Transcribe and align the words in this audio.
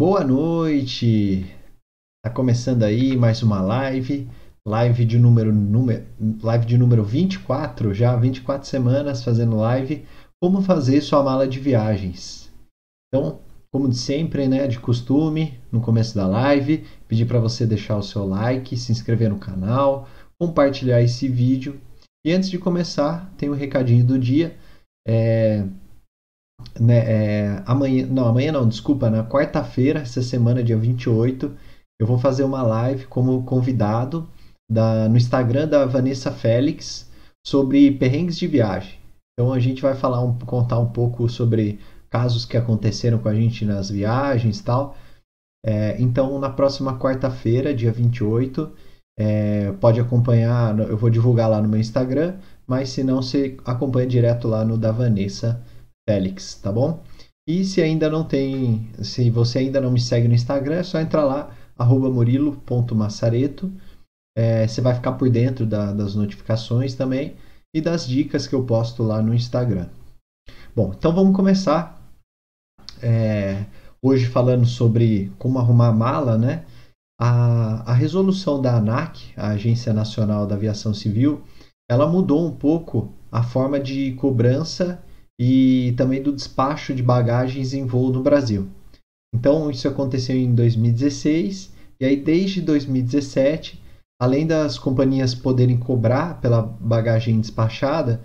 Boa 0.00 0.24
noite! 0.24 1.44
Tá 2.24 2.30
começando 2.30 2.84
aí 2.84 3.14
mais 3.18 3.42
uma 3.42 3.60
live, 3.60 4.26
live 4.66 5.04
de 5.04 5.18
número, 5.18 5.52
número, 5.52 6.06
live 6.42 6.64
de 6.64 6.78
número 6.78 7.04
24, 7.04 7.92
já 7.92 8.16
24 8.16 8.66
semanas 8.66 9.22
fazendo 9.22 9.58
live, 9.58 10.06
como 10.42 10.62
fazer 10.62 11.02
sua 11.02 11.22
mala 11.22 11.46
de 11.46 11.60
viagens. 11.60 12.50
Então, 13.08 13.40
como 13.70 13.90
de 13.90 13.98
sempre, 13.98 14.48
né, 14.48 14.66
de 14.66 14.80
costume, 14.80 15.60
no 15.70 15.82
começo 15.82 16.14
da 16.14 16.26
live, 16.26 16.82
pedir 17.06 17.26
para 17.26 17.38
você 17.38 17.66
deixar 17.66 17.98
o 17.98 18.02
seu 18.02 18.26
like, 18.26 18.78
se 18.78 18.92
inscrever 18.92 19.28
no 19.28 19.38
canal, 19.38 20.08
compartilhar 20.40 21.02
esse 21.02 21.28
vídeo. 21.28 21.78
E 22.24 22.32
antes 22.32 22.48
de 22.48 22.58
começar, 22.58 23.30
tem 23.36 23.50
um 23.50 23.54
recadinho 23.54 24.06
do 24.06 24.18
dia. 24.18 24.56
É, 25.06 25.66
né, 26.78 26.98
é, 26.98 27.62
amanhã, 27.66 28.06
não, 28.06 28.26
amanhã 28.26 28.52
não, 28.52 28.68
desculpa, 28.68 29.10
na 29.10 29.24
quarta-feira, 29.24 30.00
essa 30.00 30.22
semana, 30.22 30.62
dia 30.62 30.76
28, 30.76 31.50
eu 32.00 32.06
vou 32.06 32.18
fazer 32.18 32.44
uma 32.44 32.62
live 32.62 33.06
como 33.06 33.42
convidado 33.44 34.28
da, 34.70 35.08
no 35.08 35.16
Instagram 35.16 35.68
da 35.68 35.84
Vanessa 35.84 36.30
Félix 36.30 37.10
sobre 37.46 37.90
perrengues 37.92 38.38
de 38.38 38.46
viagem. 38.46 38.98
Então 39.34 39.52
a 39.52 39.58
gente 39.58 39.82
vai 39.82 39.94
falar 39.94 40.22
um, 40.22 40.38
contar 40.38 40.78
um 40.78 40.88
pouco 40.88 41.28
sobre 41.28 41.80
casos 42.08 42.44
que 42.44 42.56
aconteceram 42.56 43.18
com 43.18 43.28
a 43.28 43.34
gente 43.34 43.64
nas 43.64 43.90
viagens 43.90 44.60
e 44.60 44.64
tal. 44.64 44.96
É, 45.64 46.00
então 46.00 46.38
na 46.38 46.50
próxima 46.50 46.98
quarta-feira, 46.98 47.74
dia 47.74 47.92
28, 47.92 48.70
é, 49.18 49.72
pode 49.72 50.00
acompanhar, 50.00 50.78
eu 50.78 50.96
vou 50.96 51.10
divulgar 51.10 51.50
lá 51.50 51.60
no 51.60 51.68
meu 51.68 51.80
Instagram, 51.80 52.36
mas 52.66 52.90
se 52.90 53.04
não, 53.04 53.20
você 53.20 53.56
acompanha 53.64 54.06
direto 54.06 54.48
lá 54.48 54.64
no 54.64 54.78
da 54.78 54.92
Vanessa 54.92 55.60
Félix, 56.10 56.56
tá 56.56 56.72
bom? 56.72 57.00
E 57.48 57.64
se 57.64 57.80
ainda 57.80 58.10
não 58.10 58.24
tem, 58.24 58.90
se 59.00 59.30
você 59.30 59.60
ainda 59.60 59.80
não 59.80 59.92
me 59.92 60.00
segue 60.00 60.26
no 60.26 60.34
Instagram, 60.34 60.74
é 60.74 60.82
só 60.82 61.00
entrar 61.00 61.22
lá, 61.22 61.54
murilo.massareto. 61.78 63.72
É, 64.36 64.66
você 64.66 64.80
vai 64.80 64.92
ficar 64.94 65.12
por 65.12 65.30
dentro 65.30 65.64
da, 65.64 65.92
das 65.92 66.16
notificações 66.16 66.94
também 66.94 67.36
e 67.72 67.80
das 67.80 68.08
dicas 68.08 68.48
que 68.48 68.54
eu 68.56 68.64
posto 68.64 69.04
lá 69.04 69.22
no 69.22 69.32
Instagram. 69.32 69.88
Bom, 70.74 70.92
então 70.96 71.14
vamos 71.14 71.36
começar. 71.36 72.02
É, 73.00 73.64
hoje 74.02 74.26
falando 74.26 74.66
sobre 74.66 75.32
como 75.38 75.60
arrumar 75.60 75.88
a 75.88 75.92
mala, 75.92 76.36
né? 76.36 76.64
A, 77.20 77.88
a 77.88 77.94
resolução 77.94 78.60
da 78.60 78.74
ANAC, 78.76 79.32
a 79.36 79.50
Agência 79.50 79.92
Nacional 79.92 80.44
da 80.44 80.56
Aviação 80.56 80.92
Civil, 80.92 81.42
ela 81.88 82.08
mudou 82.08 82.44
um 82.44 82.50
pouco 82.50 83.12
a 83.30 83.44
forma 83.44 83.78
de 83.78 84.12
cobrança 84.14 85.00
e 85.40 85.94
também 85.96 86.22
do 86.22 86.34
despacho 86.34 86.94
de 86.94 87.02
bagagens 87.02 87.72
em 87.72 87.86
voo 87.86 88.12
no 88.12 88.22
Brasil. 88.22 88.68
Então, 89.34 89.70
isso 89.70 89.88
aconteceu 89.88 90.36
em 90.36 90.54
2016, 90.54 91.72
e 91.98 92.04
aí 92.04 92.14
desde 92.14 92.60
2017, 92.60 93.82
além 94.20 94.46
das 94.46 94.78
companhias 94.78 95.34
poderem 95.34 95.78
cobrar 95.78 96.42
pela 96.42 96.60
bagagem 96.60 97.40
despachada, 97.40 98.20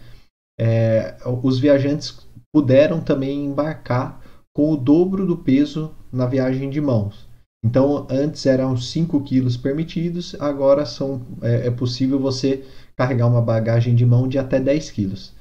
é, 0.60 1.16
os 1.42 1.58
viajantes 1.58 2.28
puderam 2.54 3.00
também 3.00 3.46
embarcar 3.46 4.22
com 4.54 4.74
o 4.74 4.78
dobro 4.78 5.26
do 5.26 5.38
peso 5.38 5.96
na 6.12 6.26
viagem 6.26 6.70
de 6.70 6.82
mãos. 6.82 7.30
Então, 7.64 8.06
antes 8.10 8.46
eram 8.46 8.76
5 8.76 9.22
quilos 9.22 9.56
permitidos, 9.56 10.36
agora 10.38 10.86
são, 10.86 11.22
é, 11.42 11.68
é 11.68 11.72
possível 11.72 12.20
você 12.20 12.66
carregar 12.96 13.28
uma 13.28 13.42
bagagem 13.42 13.96
de 13.96 14.06
mão 14.06 14.28
de 14.28 14.38
até 14.38 14.60
10 14.60 14.92
quilos. 14.92 15.35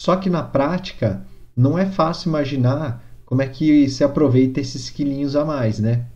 Só 0.00 0.16
que 0.16 0.30
na 0.30 0.42
prática 0.42 1.24
não 1.56 1.76
é 1.76 1.84
fácil 1.86 2.28
imaginar 2.28 3.02
como 3.26 3.42
é 3.42 3.48
que 3.48 3.88
se 3.88 4.04
aproveita 4.04 4.60
esses 4.60 4.88
quilinhos 4.88 5.34
a 5.34 5.44
mais, 5.44 5.78
né? 5.80 6.06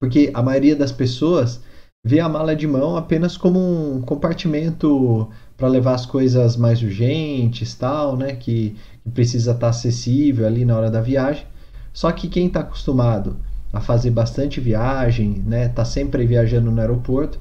Porque 0.00 0.30
a 0.34 0.42
maioria 0.42 0.76
das 0.76 0.92
pessoas 0.92 1.62
vê 2.04 2.20
a 2.20 2.28
mala 2.28 2.54
de 2.54 2.66
mão 2.66 2.96
apenas 2.96 3.36
como 3.36 3.58
um 3.58 4.02
compartimento 4.02 5.28
para 5.56 5.68
levar 5.68 5.94
as 5.94 6.04
coisas 6.04 6.56
mais 6.56 6.82
urgentes, 6.82 7.74
tal, 7.74 8.16
né? 8.16 8.34
Que, 8.34 8.76
que 9.02 9.10
precisa 9.10 9.52
estar 9.52 9.60
tá 9.60 9.68
acessível 9.70 10.46
ali 10.46 10.64
na 10.64 10.76
hora 10.76 10.90
da 10.90 11.00
viagem. 11.00 11.46
Só 11.92 12.10
que 12.12 12.28
quem 12.28 12.48
está 12.48 12.60
acostumado 12.60 13.36
a 13.72 13.80
fazer 13.80 14.10
bastante 14.10 14.60
viagem, 14.60 15.42
né? 15.46 15.68
Tá 15.68 15.84
sempre 15.84 16.26
viajando 16.26 16.70
no 16.70 16.80
aeroporto, 16.80 17.38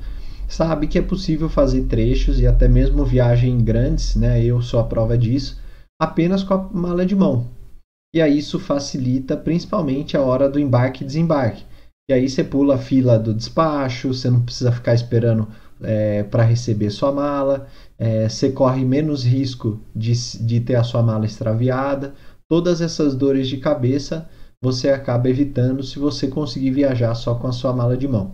sabe 0.47 0.88
que 0.88 0.97
é 0.97 1.01
possível 1.01 1.50
fazer 1.50 1.83
trechos 1.83 2.39
e 2.39 2.47
até 2.47 2.67
mesmo 2.67 3.06
viagens 3.06 3.61
grandes, 3.61 4.16
né? 4.16 4.44
Eu 4.44 4.61
sou 4.61 4.79
a 4.79 4.83
prova 4.83 5.17
disso, 5.17 5.59
apenas 6.01 6.44
com 6.44 6.53
a 6.53 6.69
mala 6.72 7.06
de 7.06 7.16
mão. 7.16 7.47
E 8.13 8.22
aí 8.22 8.38
isso 8.38 8.59
facilita 8.59 9.35
principalmente 9.35 10.16
a 10.16 10.22
hora 10.22 10.50
do 10.50 10.59
embarque 10.59 11.03
e 11.03 11.07
desembarque. 11.07 11.66
E 12.09 12.13
aí 12.13 12.29
você 12.29 12.44
pula 12.44 12.75
a 12.75 12.78
fila 12.78 13.17
do 13.17 13.34
despacho, 13.34 14.13
você 14.13 14.29
não 14.29 14.41
precisa 14.41 14.72
ficar 14.72 14.94
esperando 14.94 15.47
é, 15.81 16.23
para 16.23 16.44
receber 16.44 16.89
sua 16.91 17.11
mala, 17.11 17.67
é, 17.97 18.29
você 18.29 18.51
corre 18.51 18.85
menos 18.85 19.25
risco 19.25 19.81
de, 19.95 20.13
de 20.39 20.59
ter 20.59 20.75
a 20.75 20.84
sua 20.84 21.01
mala 21.01 21.25
extraviada. 21.25 22.13
Todas 22.47 22.79
essas 22.79 23.16
dores 23.16 23.47
de 23.47 23.57
cabeça 23.57 24.29
você 24.61 24.89
acaba 24.89 25.29
evitando 25.29 25.84
se 25.84 26.00
você 26.00 26.28
conseguir 26.28 26.72
viajar 26.72 27.13
só 27.16 27.35
com 27.35 27.47
a 27.47 27.51
sua 27.51 27.73
mala 27.73 27.97
de 27.97 28.07
mão. 28.07 28.34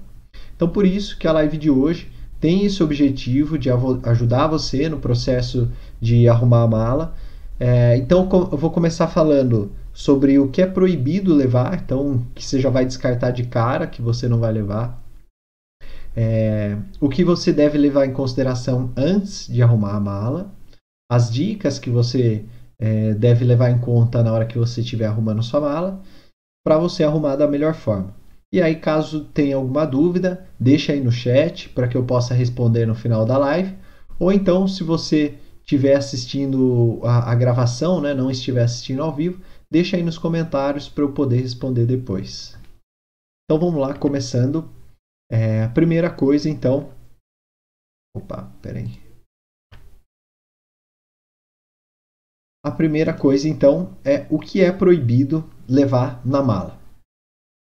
Então, 0.61 0.69
por 0.69 0.85
isso 0.85 1.17
que 1.17 1.27
a 1.27 1.31
live 1.31 1.57
de 1.57 1.71
hoje 1.71 2.07
tem 2.39 2.63
esse 2.63 2.83
objetivo 2.83 3.57
de 3.57 3.71
ajudar 4.03 4.45
você 4.45 4.87
no 4.87 4.99
processo 4.99 5.71
de 5.99 6.29
arrumar 6.29 6.61
a 6.61 6.67
mala. 6.67 7.15
É, 7.59 7.97
então, 7.97 8.29
eu 8.51 8.57
vou 8.59 8.69
começar 8.69 9.07
falando 9.07 9.71
sobre 9.91 10.37
o 10.37 10.49
que 10.49 10.61
é 10.61 10.67
proibido 10.67 11.33
levar, 11.33 11.81
então, 11.83 12.23
que 12.35 12.45
você 12.45 12.59
já 12.59 12.69
vai 12.69 12.85
descartar 12.85 13.31
de 13.31 13.45
cara, 13.45 13.87
que 13.87 14.03
você 14.03 14.29
não 14.29 14.37
vai 14.37 14.51
levar. 14.51 15.03
É, 16.15 16.77
o 16.99 17.09
que 17.09 17.23
você 17.23 17.51
deve 17.51 17.79
levar 17.79 18.05
em 18.05 18.13
consideração 18.13 18.91
antes 18.95 19.47
de 19.47 19.63
arrumar 19.63 19.95
a 19.95 19.99
mala. 19.99 20.53
As 21.11 21.31
dicas 21.31 21.79
que 21.79 21.89
você 21.89 22.45
é, 22.79 23.15
deve 23.15 23.43
levar 23.43 23.71
em 23.71 23.79
conta 23.79 24.21
na 24.21 24.31
hora 24.31 24.45
que 24.45 24.59
você 24.59 24.81
estiver 24.81 25.07
arrumando 25.07 25.41
sua 25.41 25.59
mala, 25.59 26.03
para 26.63 26.77
você 26.77 27.03
arrumar 27.03 27.35
da 27.35 27.47
melhor 27.47 27.73
forma. 27.73 28.20
E 28.53 28.61
aí, 28.61 28.75
caso 28.75 29.25
tenha 29.25 29.55
alguma 29.55 29.85
dúvida, 29.85 30.45
deixa 30.59 30.91
aí 30.91 31.01
no 31.01 31.11
chat 31.11 31.69
para 31.69 31.87
que 31.87 31.95
eu 31.95 32.05
possa 32.05 32.33
responder 32.33 32.85
no 32.85 32.93
final 32.93 33.25
da 33.25 33.37
live. 33.37 33.77
Ou 34.19 34.31
então, 34.31 34.67
se 34.67 34.83
você 34.83 35.39
estiver 35.61 35.95
assistindo 35.95 36.99
a, 37.01 37.31
a, 37.31 37.35
gravação, 37.35 38.01
né, 38.01 38.13
não 38.13 38.29
estiver 38.29 38.63
assistindo 38.63 39.01
ao 39.01 39.15
vivo, 39.15 39.41
deixa 39.71 39.95
aí 39.95 40.03
nos 40.03 40.17
comentários 40.17 40.89
para 40.89 41.03
eu 41.05 41.13
poder 41.13 41.39
responder 41.39 41.85
depois. 41.85 42.57
Então 43.45 43.57
vamos 43.57 43.79
lá, 43.79 43.97
começando. 43.97 44.69
É, 45.31 45.63
a 45.63 45.69
primeira 45.69 46.09
coisa, 46.09 46.49
então. 46.49 46.91
Opa, 48.13 48.51
peraí. 48.61 48.99
A 52.65 52.69
primeira 52.69 53.13
coisa, 53.17 53.47
então, 53.47 53.97
é 54.03 54.27
o 54.29 54.37
que 54.37 54.61
é 54.61 54.73
proibido 54.73 55.49
levar 55.69 56.21
na 56.25 56.43
mala. 56.43 56.80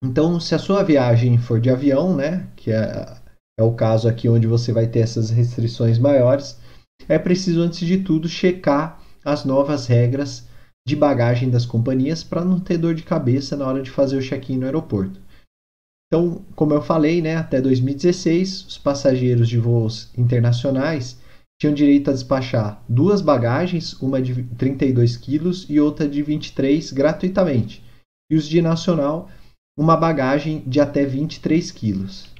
Então, 0.04 0.38
se 0.38 0.54
a 0.54 0.60
sua 0.60 0.84
viagem 0.84 1.38
for 1.38 1.62
de 1.62 1.70
avião, 1.70 2.14
né, 2.14 2.46
que 2.58 2.72
é, 2.72 3.18
é 3.58 3.64
o 3.64 3.74
caso 3.74 4.10
aqui 4.10 4.28
onde 4.28 4.46
você 4.46 4.74
vai 4.74 4.86
ter 4.86 5.00
essas 5.00 5.30
restrições 5.30 5.98
maiores, 5.98 6.60
é 7.08 7.18
preciso, 7.18 7.62
antes 7.62 7.88
de 7.88 8.00
tudo, 8.00 8.28
checar 8.28 9.02
as 9.24 9.46
novas 9.46 9.88
regras 9.88 10.46
de 10.86 10.96
bagagem 10.96 11.50
das 11.50 11.66
companhias 11.66 12.22
para 12.22 12.44
não 12.44 12.60
ter 12.60 12.78
dor 12.78 12.94
de 12.94 13.04
cabeça 13.04 13.56
na 13.56 13.66
hora 13.66 13.82
de 13.82 13.90
fazer 13.90 14.18
o 14.18 14.22
check-in 14.22 14.58
no 14.58 14.66
aeroporto. 14.66 15.22
Então, 16.08 16.44
como 16.54 16.74
eu 16.74 16.82
falei, 16.82 17.22
né, 17.22 17.38
até 17.38 17.62
2016, 17.62 18.66
os 18.66 18.78
passageiros 18.78 19.48
de 19.48 19.58
voos 19.58 20.12
internacionais 20.18 21.18
tinham 21.60 21.74
direito 21.74 22.10
a 22.10 22.14
despachar 22.14 22.84
duas 22.90 23.22
bagagens, 23.22 23.94
uma 24.02 24.22
de 24.22 24.44
32 24.58 25.16
quilos 25.16 25.66
e 25.70 25.80
outra 25.80 26.08
de 26.10 26.22
23, 26.22 26.92
gratuitamente. 26.92 27.82
E 28.30 28.36
os 28.36 28.48
de 28.48 28.62
nacional 28.62 29.30
uma 29.78 29.98
bagagem 29.98 30.64
de 30.68 30.80
até 30.80 31.06
23 31.06 31.72
quilos. 31.72 32.32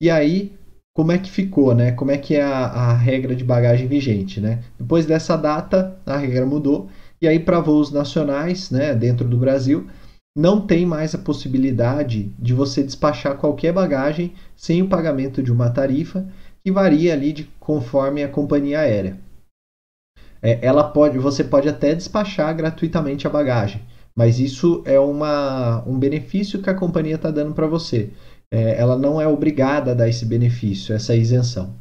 E 0.00 0.08
aí, 0.08 0.56
como 0.94 1.12
é 1.12 1.18
que 1.18 1.30
ficou, 1.30 1.74
né? 1.74 1.92
Como 1.92 2.10
é 2.10 2.18
que 2.18 2.34
é 2.34 2.42
a, 2.42 2.66
a 2.66 2.92
regra 2.92 3.34
de 3.34 3.44
bagagem 3.44 3.86
vigente, 3.86 4.40
né? 4.40 4.62
Depois 4.78 5.06
dessa 5.06 5.36
data, 5.36 5.96
a 6.06 6.16
regra 6.16 6.46
mudou. 6.46 6.88
E 7.20 7.26
aí, 7.26 7.38
para 7.38 7.60
voos 7.60 7.90
nacionais, 7.90 8.70
né, 8.70 8.94
dentro 8.94 9.26
do 9.26 9.36
Brasil, 9.36 9.88
não 10.36 10.64
tem 10.64 10.86
mais 10.86 11.14
a 11.14 11.18
possibilidade 11.18 12.32
de 12.38 12.54
você 12.54 12.82
despachar 12.82 13.36
qualquer 13.36 13.72
bagagem 13.72 14.34
sem 14.56 14.82
o 14.82 14.88
pagamento 14.88 15.42
de 15.42 15.52
uma 15.52 15.68
tarifa 15.68 16.28
que 16.62 16.70
varia 16.70 17.12
ali 17.12 17.32
de 17.32 17.44
conforme 17.58 18.22
a 18.22 18.28
companhia 18.28 18.80
aérea. 18.80 19.18
É, 20.40 20.64
ela 20.64 20.84
pode, 20.84 21.18
você 21.18 21.42
pode 21.42 21.68
até 21.68 21.94
despachar 21.94 22.54
gratuitamente 22.56 23.26
a 23.26 23.30
bagagem, 23.30 23.82
mas 24.18 24.40
isso 24.40 24.82
é 24.84 24.98
uma, 24.98 25.84
um 25.86 25.96
benefício 25.96 26.60
que 26.60 26.68
a 26.68 26.74
companhia 26.74 27.14
está 27.14 27.30
dando 27.30 27.54
para 27.54 27.68
você. 27.68 28.10
É, 28.52 28.76
ela 28.76 28.98
não 28.98 29.20
é 29.20 29.28
obrigada 29.28 29.92
a 29.92 29.94
dar 29.94 30.08
esse 30.08 30.26
benefício, 30.26 30.92
essa 30.92 31.14
isenção. 31.14 31.76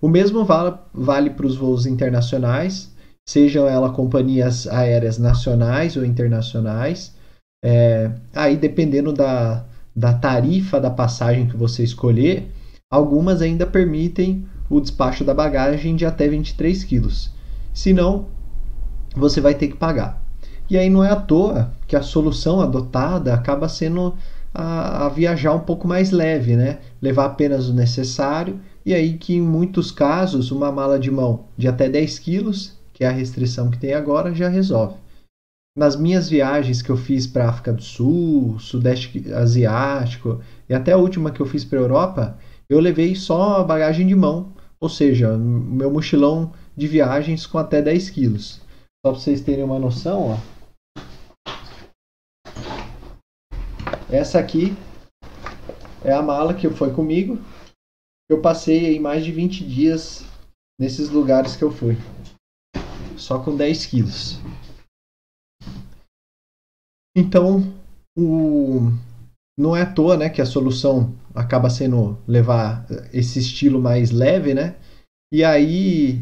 O 0.00 0.06
mesmo 0.08 0.44
vale, 0.44 0.76
vale 0.94 1.30
para 1.30 1.44
os 1.44 1.56
voos 1.56 1.86
internacionais, 1.86 2.94
sejam 3.28 3.66
elas 3.66 3.90
companhias 3.90 4.68
aéreas 4.68 5.18
nacionais 5.18 5.96
ou 5.96 6.04
internacionais. 6.04 7.12
É, 7.64 8.12
aí, 8.36 8.56
dependendo 8.56 9.12
da, 9.12 9.64
da 9.94 10.12
tarifa 10.12 10.80
da 10.80 10.90
passagem 10.90 11.48
que 11.48 11.56
você 11.56 11.82
escolher, 11.82 12.52
algumas 12.88 13.42
ainda 13.42 13.66
permitem 13.66 14.46
o 14.68 14.80
despacho 14.80 15.24
da 15.24 15.34
bagagem 15.34 15.96
de 15.96 16.06
até 16.06 16.28
23 16.28 16.84
quilos. 16.84 17.32
Se 17.74 17.92
não, 17.92 18.28
você 19.12 19.40
vai 19.40 19.56
ter 19.56 19.66
que 19.66 19.76
pagar. 19.76 20.19
E 20.70 20.78
aí 20.78 20.88
não 20.88 21.02
é 21.02 21.10
à 21.10 21.16
toa 21.16 21.72
que 21.88 21.96
a 21.96 22.02
solução 22.02 22.60
adotada 22.60 23.34
acaba 23.34 23.68
sendo 23.68 24.14
a, 24.54 25.06
a, 25.06 25.08
viajar 25.08 25.52
um 25.52 25.60
pouco 25.60 25.88
mais 25.88 26.12
leve, 26.12 26.54
né? 26.54 26.78
Levar 27.02 27.26
apenas 27.26 27.68
o 27.68 27.74
necessário 27.74 28.60
e 28.86 28.94
aí 28.94 29.18
que 29.18 29.34
em 29.34 29.40
muitos 29.40 29.90
casos 29.90 30.52
uma 30.52 30.70
mala 30.70 30.98
de 30.98 31.10
mão 31.10 31.46
de 31.58 31.66
até 31.66 31.88
10 31.88 32.20
quilos, 32.20 32.78
que 32.92 33.02
é 33.02 33.08
a 33.08 33.12
restrição 33.12 33.68
que 33.68 33.78
tem 33.78 33.94
agora, 33.94 34.32
já 34.32 34.48
resolve. 34.48 34.94
Nas 35.76 35.96
minhas 35.96 36.28
viagens 36.28 36.82
que 36.82 36.90
eu 36.90 36.96
fiz 36.96 37.26
para 37.26 37.48
África 37.48 37.72
do 37.72 37.82
Sul, 37.82 38.56
Sudeste 38.60 39.32
Asiático 39.32 40.40
e 40.68 40.74
até 40.74 40.92
a 40.92 40.96
última 40.96 41.32
que 41.32 41.40
eu 41.40 41.46
fiz 41.46 41.64
para 41.64 41.78
Europa, 41.78 42.38
eu 42.68 42.78
levei 42.78 43.16
só 43.16 43.60
a 43.60 43.64
bagagem 43.64 44.06
de 44.06 44.14
mão, 44.14 44.52
ou 44.78 44.88
seja, 44.88 45.36
meu 45.36 45.90
mochilão 45.90 46.52
de 46.76 46.86
viagens 46.86 47.44
com 47.44 47.58
até 47.58 47.82
10 47.82 48.10
quilos. 48.10 48.60
Só 49.04 49.12
para 49.12 49.20
vocês 49.20 49.40
terem 49.40 49.64
uma 49.64 49.78
noção, 49.78 50.30
ó. 50.30 50.59
Essa 54.12 54.40
aqui 54.40 54.76
é 56.04 56.12
a 56.12 56.20
mala 56.20 56.52
que 56.52 56.68
foi 56.68 56.92
comigo. 56.92 57.38
Eu 58.28 58.42
passei 58.42 58.86
aí 58.86 58.98
mais 58.98 59.24
de 59.24 59.30
20 59.30 59.64
dias 59.64 60.24
nesses 60.80 61.08
lugares 61.10 61.54
que 61.54 61.62
eu 61.62 61.70
fui. 61.70 61.96
Só 63.16 63.38
com 63.38 63.56
10 63.56 63.86
quilos. 63.86 64.40
Então, 67.16 67.72
o... 68.18 68.90
não 69.56 69.76
é 69.76 69.82
à 69.82 69.92
toa 69.92 70.16
né, 70.16 70.28
que 70.28 70.42
a 70.42 70.46
solução 70.46 71.14
acaba 71.32 71.70
sendo 71.70 72.18
levar 72.26 72.86
esse 73.12 73.38
estilo 73.38 73.80
mais 73.80 74.10
leve, 74.10 74.54
né? 74.54 74.76
E 75.32 75.44
aí, 75.44 76.20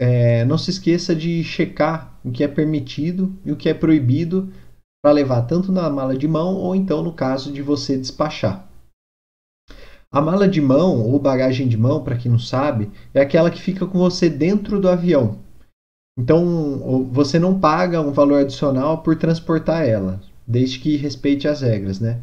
é, 0.00 0.44
não 0.44 0.56
se 0.56 0.70
esqueça 0.70 1.14
de 1.14 1.42
checar 1.42 2.16
o 2.24 2.30
que 2.30 2.44
é 2.44 2.48
permitido 2.48 3.36
e 3.44 3.50
o 3.50 3.56
que 3.56 3.68
é 3.68 3.74
proibido 3.74 4.52
para 5.06 5.12
levar 5.12 5.42
tanto 5.42 5.70
na 5.70 5.88
mala 5.88 6.18
de 6.18 6.26
mão 6.26 6.56
ou 6.56 6.74
então 6.74 7.00
no 7.00 7.12
caso 7.12 7.52
de 7.52 7.62
você 7.62 7.96
despachar. 7.96 8.66
A 10.10 10.20
mala 10.20 10.48
de 10.48 10.60
mão 10.60 11.00
ou 11.00 11.16
bagagem 11.20 11.68
de 11.68 11.76
mão, 11.76 12.02
para 12.02 12.16
quem 12.16 12.28
não 12.28 12.40
sabe, 12.40 12.90
é 13.14 13.20
aquela 13.20 13.48
que 13.48 13.62
fica 13.62 13.86
com 13.86 14.00
você 14.00 14.28
dentro 14.28 14.80
do 14.80 14.88
avião. 14.88 15.38
Então, 16.18 17.08
você 17.12 17.38
não 17.38 17.60
paga 17.60 18.00
um 18.00 18.10
valor 18.10 18.40
adicional 18.40 19.00
por 19.04 19.14
transportar 19.14 19.86
ela, 19.86 20.20
desde 20.44 20.80
que 20.80 20.96
respeite 20.96 21.46
as 21.46 21.60
regras, 21.60 22.00
né? 22.00 22.20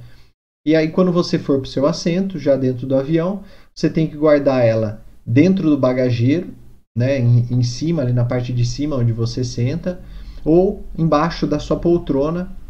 E 0.68 0.76
aí, 0.76 0.90
quando 0.90 1.14
você 1.14 1.40
for 1.40 1.60
para 1.60 1.70
o 1.70 1.72
seu 1.72 1.88
assento, 1.88 2.38
já 2.38 2.58
dentro 2.58 2.86
do 2.86 2.98
avião, 2.98 3.44
você 3.74 3.90
tem 3.90 4.08
que 4.08 4.18
guardar 4.18 4.66
ela 4.66 5.02
dentro 5.26 5.70
do 5.70 5.78
bagageiro, 5.78 6.54
né, 6.98 7.18
em, 7.18 7.48
em 7.50 7.64
cima, 7.64 8.02
ali 8.02 8.12
na 8.12 8.26
parte 8.26 8.52
de 8.52 8.66
cima 8.66 8.98
onde 8.98 9.14
você 9.14 9.42
senta, 9.42 10.02
ou 10.44 10.84
embaixo 10.98 11.48
da 11.48 11.60
sua 11.60 11.80
poltrona, 11.80 12.62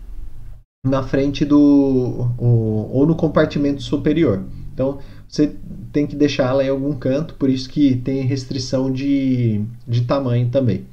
na 0.86 1.02
frente 1.02 1.46
do. 1.46 2.30
ou, 2.38 2.92
ou 2.92 3.06
no 3.06 3.16
compartimento 3.16 3.82
superior. 3.82 4.44
Então, 4.74 5.00
você 5.28 5.56
tem 5.92 6.06
que 6.06 6.16
deixá-la 6.16 6.64
em 6.64 6.70
algum 6.70 6.94
canto, 6.94 7.36
por 7.36 7.50
isso 7.50 7.70
que 7.70 7.96
tem 7.98 8.24
restrição 8.24 8.92
de, 8.92 9.64
de 9.88 10.02
tamanho 10.02 10.50
também. 10.50 10.86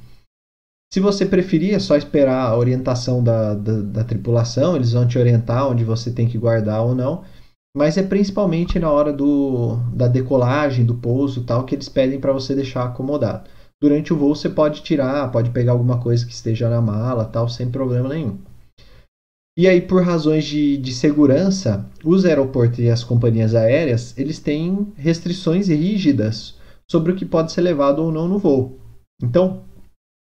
Se 0.92 1.00
você 1.00 1.24
preferir, 1.24 1.74
é 1.74 1.78
só 1.78 1.96
esperar 1.96 2.48
a 2.48 2.56
orientação 2.56 3.22
da, 3.22 3.54
da, 3.54 3.80
da, 3.80 4.04
tripulação, 4.04 4.74
eles 4.74 4.92
vão 4.92 5.06
te 5.06 5.18
orientar 5.18 5.68
onde 5.68 5.84
você 5.84 6.10
tem 6.10 6.28
que 6.28 6.36
guardar 6.36 6.82
ou 6.82 6.94
não. 6.94 7.22
Mas 7.76 7.96
é 7.96 8.02
principalmente 8.02 8.78
na 8.80 8.90
hora 8.90 9.12
do, 9.12 9.76
da 9.94 10.08
decolagem, 10.08 10.84
do 10.84 10.96
pouso 10.96 11.44
tal, 11.44 11.64
que 11.64 11.76
eles 11.76 11.88
pedem 11.88 12.18
para 12.18 12.32
você 12.32 12.54
deixar 12.54 12.84
acomodado. 12.84 13.48
Durante 13.80 14.12
o 14.12 14.16
voo 14.16 14.34
você 14.34 14.48
pode 14.48 14.82
tirar, 14.82 15.30
pode 15.30 15.50
pegar 15.50 15.72
alguma 15.72 16.00
coisa 16.00 16.26
que 16.26 16.32
esteja 16.32 16.68
na 16.68 16.82
mala 16.82 17.24
tal, 17.24 17.48
sem 17.48 17.70
problema 17.70 18.08
nenhum. 18.08 18.36
E 19.56 19.66
aí, 19.66 19.80
por 19.80 20.02
razões 20.02 20.44
de, 20.44 20.76
de 20.78 20.92
segurança, 20.94 21.88
os 22.04 22.24
aeroportos 22.24 22.78
e 22.78 22.88
as 22.88 23.02
companhias 23.02 23.54
aéreas, 23.54 24.16
eles 24.16 24.38
têm 24.38 24.92
restrições 24.96 25.68
rígidas 25.68 26.58
sobre 26.90 27.12
o 27.12 27.16
que 27.16 27.26
pode 27.26 27.52
ser 27.52 27.60
levado 27.60 28.02
ou 28.02 28.12
não 28.12 28.28
no 28.28 28.38
voo. 28.38 28.78
Então, 29.22 29.64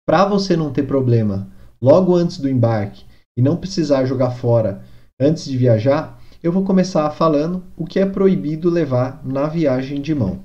para 0.08 0.26
você 0.26 0.56
não 0.56 0.74
ter 0.74 0.84
problema 0.84 1.52
logo 1.82 2.16
antes 2.16 2.38
do 2.38 2.50
embarque 2.50 3.06
e 3.38 3.42
não 3.42 3.58
precisar 3.58 4.06
jogar 4.06 4.32
fora 4.32 4.84
antes 5.20 5.46
de 5.46 5.58
viajar, 5.58 6.20
eu 6.42 6.52
vou 6.52 6.64
começar 6.64 7.10
falando 7.12 7.64
o 7.78 7.86
que 7.86 8.00
é 8.00 8.06
proibido 8.06 8.70
levar 8.70 9.24
na 9.26 9.48
viagem 9.48 10.02
de 10.02 10.16
mão. 10.16 10.42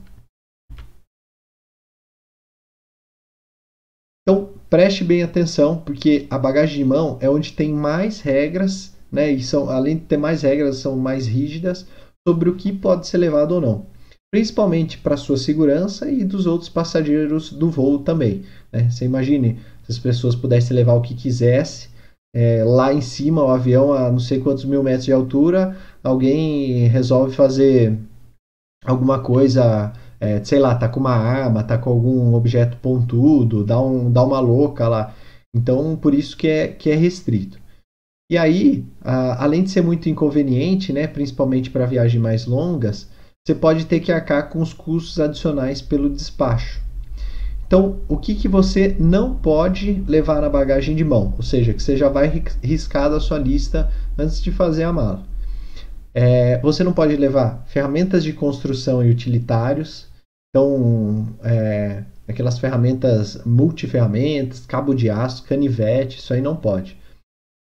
Então, 4.23 4.54
preste 4.75 5.05
bem 5.05 5.23
atenção, 5.23 5.79
porque 5.79 6.27
a 6.29 6.37
bagagem 6.37 6.79
de 6.79 6.85
mão 6.85 7.17
é 7.21 7.31
onde 7.31 7.53
tem 7.53 7.73
mais 7.73 8.21
regras, 8.21 8.93
né? 9.11 9.31
E 9.31 9.41
são, 9.41 9.71
além 9.71 9.99
de 9.99 10.03
ter 10.03 10.17
mais 10.17 10.43
regras, 10.43 10.79
são 10.79 10.97
mais 10.97 11.29
rígidas 11.29 11.87
sobre 12.27 12.51
o 12.51 12.57
que 12.57 12.73
pode 12.73 13.07
ser 13.07 13.19
levado 13.19 13.53
ou 13.53 13.61
não 13.61 13.87
principalmente 14.33 14.99
para 14.99 15.17
sua 15.17 15.37
segurança 15.37 16.11
e 16.11 16.25
dos 16.25 16.45
outros 16.45 16.69
passageiros 16.69 17.53
do 17.53 17.71
voo 17.71 18.01
também. 18.01 18.43
Né? 18.73 18.91
Você 18.91 19.05
imagine 19.05 19.61
se 19.85 19.93
as 19.93 19.99
pessoas 20.01 20.35
pudessem 20.35 20.75
levar 20.75 20.95
o 20.95 21.01
que 21.01 21.15
quisesse 21.15 21.89
é, 22.35 22.65
lá 22.65 22.93
em 22.93 23.01
cima, 23.01 23.45
o 23.45 23.51
avião 23.51 23.93
a 23.93 24.11
não 24.11 24.19
sei 24.19 24.41
quantos 24.41 24.65
mil 24.65 24.83
metros 24.83 25.05
de 25.05 25.13
altura, 25.13 25.77
alguém 26.03 26.89
resolve 26.89 27.33
fazer 27.33 27.97
alguma 28.85 29.21
coisa, 29.21 29.93
é, 30.25 30.43
sei 30.43 30.59
lá, 30.59 30.75
tá 30.75 30.89
com 30.89 31.01
uma 31.01 31.15
arma, 31.15 31.63
tá 31.63 31.77
com 31.77 31.91
algum 31.91 32.35
objeto 32.35 32.77
pontudo, 32.79 33.65
dá, 33.65 33.81
um, 33.81 34.11
dá 34.11 34.23
uma 34.23 34.41
louca 34.41 34.89
lá. 34.89 35.15
Então, 35.55 35.97
por 35.97 36.15
isso 36.15 36.37
que 36.37 36.49
é, 36.49 36.69
que 36.69 36.91
é 36.91 36.95
restrito. 36.95 37.59
E 38.31 38.39
aí, 38.39 38.85
a, 39.03 39.45
além 39.45 39.63
de 39.63 39.71
ser 39.71 39.83
muito 39.83 40.09
inconveniente, 40.09 40.93
né, 40.93 41.07
principalmente 41.07 41.71
para 41.71 41.87
viagens 41.87 42.23
mais 42.23 42.47
longas, 42.47 43.09
você 43.47 43.55
pode 43.55 43.85
ter 43.85 44.01
que 44.01 44.11
arcar 44.11 44.49
com 44.49 44.63
os 44.63 44.73
custos 44.73 45.21
adicionais 45.21 45.83
pelo 45.83 46.09
despacho. 46.09 46.83
Então, 47.67 47.99
o 48.09 48.17
que, 48.17 48.35
que 48.35 48.49
você 48.49 48.97
não 48.99 49.35
pode 49.35 50.03
levar 50.09 50.41
na 50.41 50.49
bagagem 50.49 50.97
de 50.97 51.05
mão? 51.05 51.35
Ou 51.37 51.43
seja, 51.43 51.75
que 51.75 51.83
você 51.83 51.97
já 51.97 52.09
vai 52.09 52.43
riscar 52.63 53.11
da 53.11 53.21
sua 53.21 53.39
lista 53.39 53.91
antes 54.17 54.41
de 54.41 54.51
fazer 54.51 54.85
a 54.85 54.93
mala. 54.93 55.23
É, 56.15 56.59
você 56.61 56.85
não 56.85 56.93
pode 56.93 57.17
levar 57.17 57.65
ferramentas 57.67 58.23
de 58.23 58.33
construção 58.33 59.05
e 59.05 59.11
utilitários. 59.11 60.07
Então, 60.55 61.27
é, 61.43 62.05
aquelas 62.29 62.59
ferramentas 62.59 63.43
multiferramentas, 63.45 64.65
cabo 64.67 64.95
de 64.95 65.11
aço, 65.11 65.45
canivete, 65.45 66.19
isso 66.19 66.33
aí 66.33 66.41
não 66.41 66.55
pode. 66.55 66.97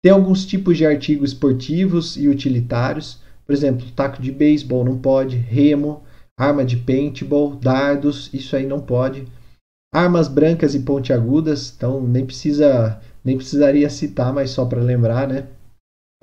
Tem 0.01 0.13
alguns 0.13 0.45
tipos 0.45 0.77
de 0.77 0.85
artigos 0.85 1.31
esportivos 1.31 2.15
e 2.15 2.29
utilitários 2.29 3.19
por 3.49 3.53
exemplo, 3.53 3.89
taco 3.95 4.21
de 4.21 4.31
beisebol 4.31 4.85
não 4.85 4.99
pode, 4.99 5.35
remo, 5.35 6.03
arma 6.39 6.63
de 6.63 6.77
paintball, 6.77 7.55
dardos, 7.55 8.31
isso 8.31 8.55
aí 8.55 8.63
não 8.63 8.79
pode. 8.79 9.27
Armas 9.91 10.27
brancas 10.27 10.75
e 10.75 10.81
pontiagudas, 10.81 11.73
então 11.75 11.99
nem 11.99 12.23
precisa 12.23 13.01
nem 13.25 13.37
precisaria 13.37 13.89
citar, 13.89 14.31
mas 14.31 14.51
só 14.51 14.65
para 14.65 14.83
lembrar, 14.83 15.27
né? 15.27 15.47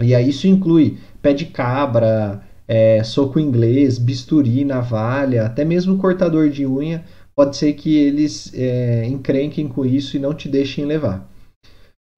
E 0.01 0.15
aí 0.15 0.29
isso 0.29 0.47
inclui 0.47 1.01
pé 1.21 1.33
de 1.33 1.47
cabra, 1.47 2.46
é, 2.69 3.03
soco 3.05 3.39
inglês, 3.39 3.99
bisturi, 3.99 4.65
navalha, 4.65 5.45
até 5.45 5.65
mesmo 5.65 5.99
cortador 5.99 6.49
de 6.49 6.67
unha. 6.67 7.05
Pode 7.35 7.57
ser 7.57 7.75
que 7.75 7.97
eles 7.97 8.53
é, 8.55 9.07
encrenquem 9.07 9.69
com 9.69 9.85
isso 9.85 10.17
e 10.17 10.21
não 10.21 10.35
te 10.35 10.49
deixem 10.49 10.85
levar. 10.85 11.31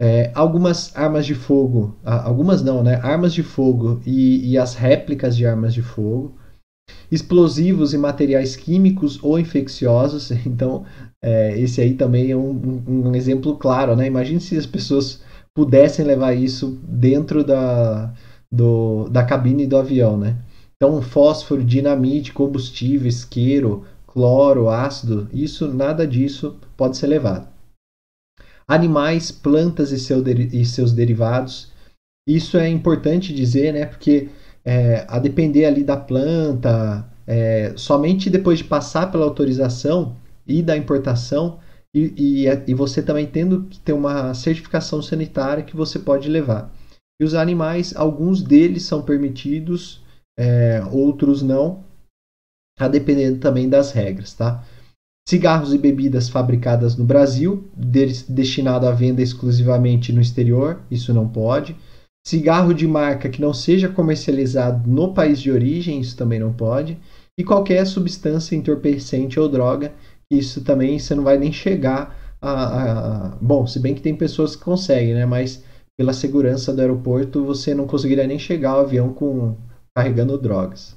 É, 0.01 0.31
algumas 0.33 0.97
armas 0.97 1.27
de 1.27 1.35
fogo, 1.35 1.97
algumas 2.05 2.63
não, 2.63 2.85
né? 2.85 3.01
Armas 3.03 3.35
de 3.35 3.43
fogo 3.43 4.01
e, 4.07 4.53
e 4.53 4.57
as 4.57 4.75
réplicas 4.75 5.37
de 5.37 5.45
armas 5.45 5.75
de 5.75 5.83
fogo, 5.83 6.37
explosivos 7.11 7.93
e 7.93 7.99
materiais 7.99 8.55
químicos 8.55 9.19
ou 9.23 9.39
infecciosos. 9.39 10.31
Então, 10.47 10.85
é, 11.23 11.59
esse 11.59 11.81
aí 11.81 11.95
também 11.95 12.31
é 12.31 12.37
um, 12.37 12.83
um, 12.87 13.09
um, 13.09 13.15
exemplo 13.15 13.57
claro, 13.57 13.97
né? 13.97 14.07
Imagine 14.07 14.41
se 14.41 14.57
as 14.57 14.67
pessoas 14.67 15.21
pudessem 15.53 16.05
levar 16.05 16.33
isso 16.33 16.79
dentro 16.85 17.43
da, 17.43 18.15
do, 18.53 19.09
da 19.09 19.25
cabine 19.25 19.67
do 19.67 19.77
avião, 19.77 20.17
né? 20.17 20.37
Então, 20.77 21.03
fósforo, 21.03 21.65
dinamite, 21.65 22.33
combustível, 22.33 23.09
isqueiro, 23.09 23.85
cloro, 24.07 24.69
ácido, 24.69 25.29
isso, 25.33 25.73
nada 25.73 26.07
disso 26.07 26.57
pode 26.77 26.97
ser 26.97 27.09
levado 27.09 27.49
animais, 28.69 29.33
plantas 29.33 29.91
e, 29.91 29.99
seu, 29.99 30.23
e 30.29 30.65
seus 30.67 30.93
derivados. 30.93 31.73
Isso 32.29 32.59
é 32.59 32.69
importante 32.69 33.33
dizer, 33.33 33.73
né? 33.73 33.87
Porque 33.87 34.29
é, 34.63 35.07
a 35.09 35.19
depender 35.19 35.65
ali 35.65 35.83
da 35.83 35.97
planta, 35.97 37.09
é, 37.27 37.73
somente 37.75 38.29
depois 38.29 38.59
de 38.59 38.65
passar 38.65 39.11
pela 39.11 39.25
autorização 39.25 40.15
e 40.47 40.63
da 40.63 40.77
importação, 40.77 41.59
e, 41.95 42.13
e, 42.19 42.71
e, 42.71 42.75
você 42.75 43.03
também 43.03 43.27
tendo 43.27 43.63
que 43.63 43.81
ter 43.81 43.95
uma 43.95 44.35
certificação 44.35 45.01
sanitária 45.01 45.63
que 45.63 45.75
você 45.75 45.99
pode 45.99 46.29
levar. 46.29 46.71
E 47.21 47.25
os 47.25 47.35
animais, 47.35 47.95
alguns 47.97 48.43
deles 48.43 48.85
são 48.85 49.03
permitidos, 49.03 50.03
é, 50.39 50.83
outros 50.91 51.43
não, 51.43 51.85
a 52.79 52.87
depender 52.87 53.37
também 53.39 53.69
das 53.69 53.91
regras, 53.91 54.33
tá? 54.35 54.65
Cigarros 55.29 55.75
e 55.75 55.79
bebidas 55.79 56.29
fabricadas 56.29 56.97
no 56.97 57.05
Brasil, 57.05 57.69
destinado 57.77 58.87
à 58.87 58.93
venda 58.93 59.21
exclusivamente 59.21 60.13
no 60.13 60.23
exterior, 60.23 60.81
isso 60.91 61.13
não 61.13 61.29
pode. 61.29 61.77
Cigarro 62.27 62.73
de 62.73 62.87
marca 62.87 63.29
que 63.29 63.41
não 63.41 63.53
seja 63.53 63.89
comercializado 63.89 64.89
no 64.89 65.13
país 65.13 65.41
de 65.41 65.51
origem, 65.51 66.01
isso 66.01 66.17
também 66.17 66.39
não 66.39 66.53
pode. 66.53 66.99
E 67.39 67.45
qualquer 67.45 67.87
substância 67.87 68.57
entorpecente 68.57 69.39
ou 69.39 69.49
droga, 69.49 69.93
isso 70.31 70.63
também 70.63 70.99
você 70.99 71.15
não 71.15 71.25
vai 71.25 71.37
nem 71.37 71.53
chegar 71.53 72.37
a, 72.41 72.51
a, 72.51 73.27
a. 73.27 73.29
Bom, 73.41 73.67
se 73.67 73.79
bem 73.79 73.95
que 73.95 74.01
tem 74.01 74.15
pessoas 74.15 74.57
que 74.57 74.65
conseguem, 74.65 75.15
né? 75.15 75.27
Mas 75.27 75.63
pela 75.99 76.13
segurança 76.13 76.73
do 76.73 76.81
aeroporto, 76.81 77.45
você 77.45 77.75
não 77.75 77.87
conseguiria 77.87 78.27
nem 78.27 78.39
chegar 78.39 78.71
ao 78.71 78.81
avião 78.81 79.13
com 79.13 79.57
carregando 79.97 80.39
drogas. 80.39 80.95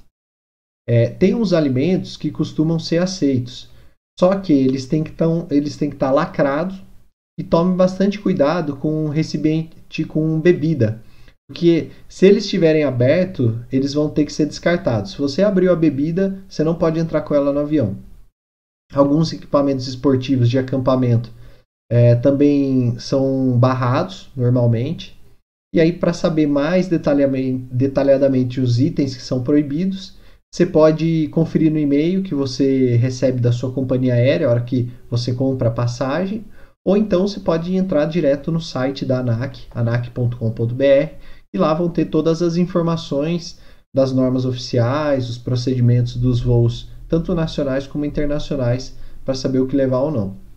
É, 0.87 1.09
tem 1.09 1.33
uns 1.33 1.53
alimentos 1.53 2.15
que 2.15 2.29
costumam 2.29 2.77
ser 2.77 2.99
aceitos, 2.99 3.67
só 4.19 4.39
que 4.39 4.53
eles 4.53 4.85
têm 4.85 5.03
que 5.03 5.09
estar 5.09 5.95
tá 5.97 6.11
lacrados 6.11 6.83
e 7.39 7.43
tome 7.43 7.75
bastante 7.75 8.19
cuidado 8.19 8.77
com 8.77 9.05
o 9.05 9.09
recipiente 9.09 10.05
com 10.05 10.39
bebida. 10.39 11.01
Porque 11.47 11.89
se 12.07 12.27
eles 12.27 12.43
estiverem 12.45 12.83
abertos, 12.83 13.55
eles 13.71 13.93
vão 13.93 14.09
ter 14.09 14.25
que 14.25 14.31
ser 14.31 14.45
descartados. 14.45 15.11
Se 15.11 15.17
você 15.17 15.41
abriu 15.41 15.71
a 15.71 15.75
bebida, 15.75 16.41
você 16.47 16.63
não 16.63 16.75
pode 16.75 16.99
entrar 16.99 17.21
com 17.21 17.33
ela 17.33 17.51
no 17.51 17.59
avião. 17.59 17.97
Alguns 18.93 19.33
equipamentos 19.33 19.87
esportivos 19.87 20.49
de 20.49 20.59
acampamento 20.59 21.31
é, 21.91 22.15
também 22.15 22.97
são 22.99 23.59
barrados 23.59 24.31
normalmente. 24.33 25.19
E 25.75 25.79
aí, 25.81 25.91
para 25.91 26.13
saber 26.13 26.47
mais 26.47 26.87
detalhadamente 26.87 28.61
os 28.61 28.79
itens 28.79 29.13
que 29.13 29.21
são 29.21 29.43
proibidos, 29.43 30.17
você 30.49 30.65
pode 30.65 31.27
conferir 31.33 31.69
no 31.69 31.77
e-mail 31.77 32.23
que 32.23 32.33
você 32.33 32.95
recebe 32.95 33.41
da 33.41 33.51
sua 33.51 33.73
companhia 33.73 34.13
aérea, 34.13 34.47
a 34.47 34.51
hora 34.51 34.61
que 34.61 34.89
você 35.09 35.33
compra 35.33 35.67
a 35.67 35.71
passagem, 35.71 36.45
ou 36.85 36.95
então 36.95 37.27
você 37.27 37.41
pode 37.41 37.75
entrar 37.75 38.05
direto 38.05 38.53
no 38.53 38.61
site 38.61 39.05
da 39.05 39.19
ANAC, 39.19 39.63
anac.com.br, 39.75 41.13
e 41.53 41.57
lá 41.57 41.73
vão 41.73 41.89
ter 41.89 42.05
todas 42.05 42.41
as 42.41 42.55
informações 42.55 43.59
das 43.93 44.13
normas 44.13 44.45
oficiais, 44.45 45.29
os 45.29 45.37
procedimentos 45.37 46.15
dos 46.15 46.39
voos, 46.39 46.89
tanto 47.09 47.35
nacionais 47.35 47.85
como 47.85 48.05
internacionais, 48.05 48.95
para 49.25 49.35
saber 49.35 49.59
o 49.59 49.67
que 49.67 49.75
levar 49.75 49.99
ou 49.99 50.11
não. 50.11 50.50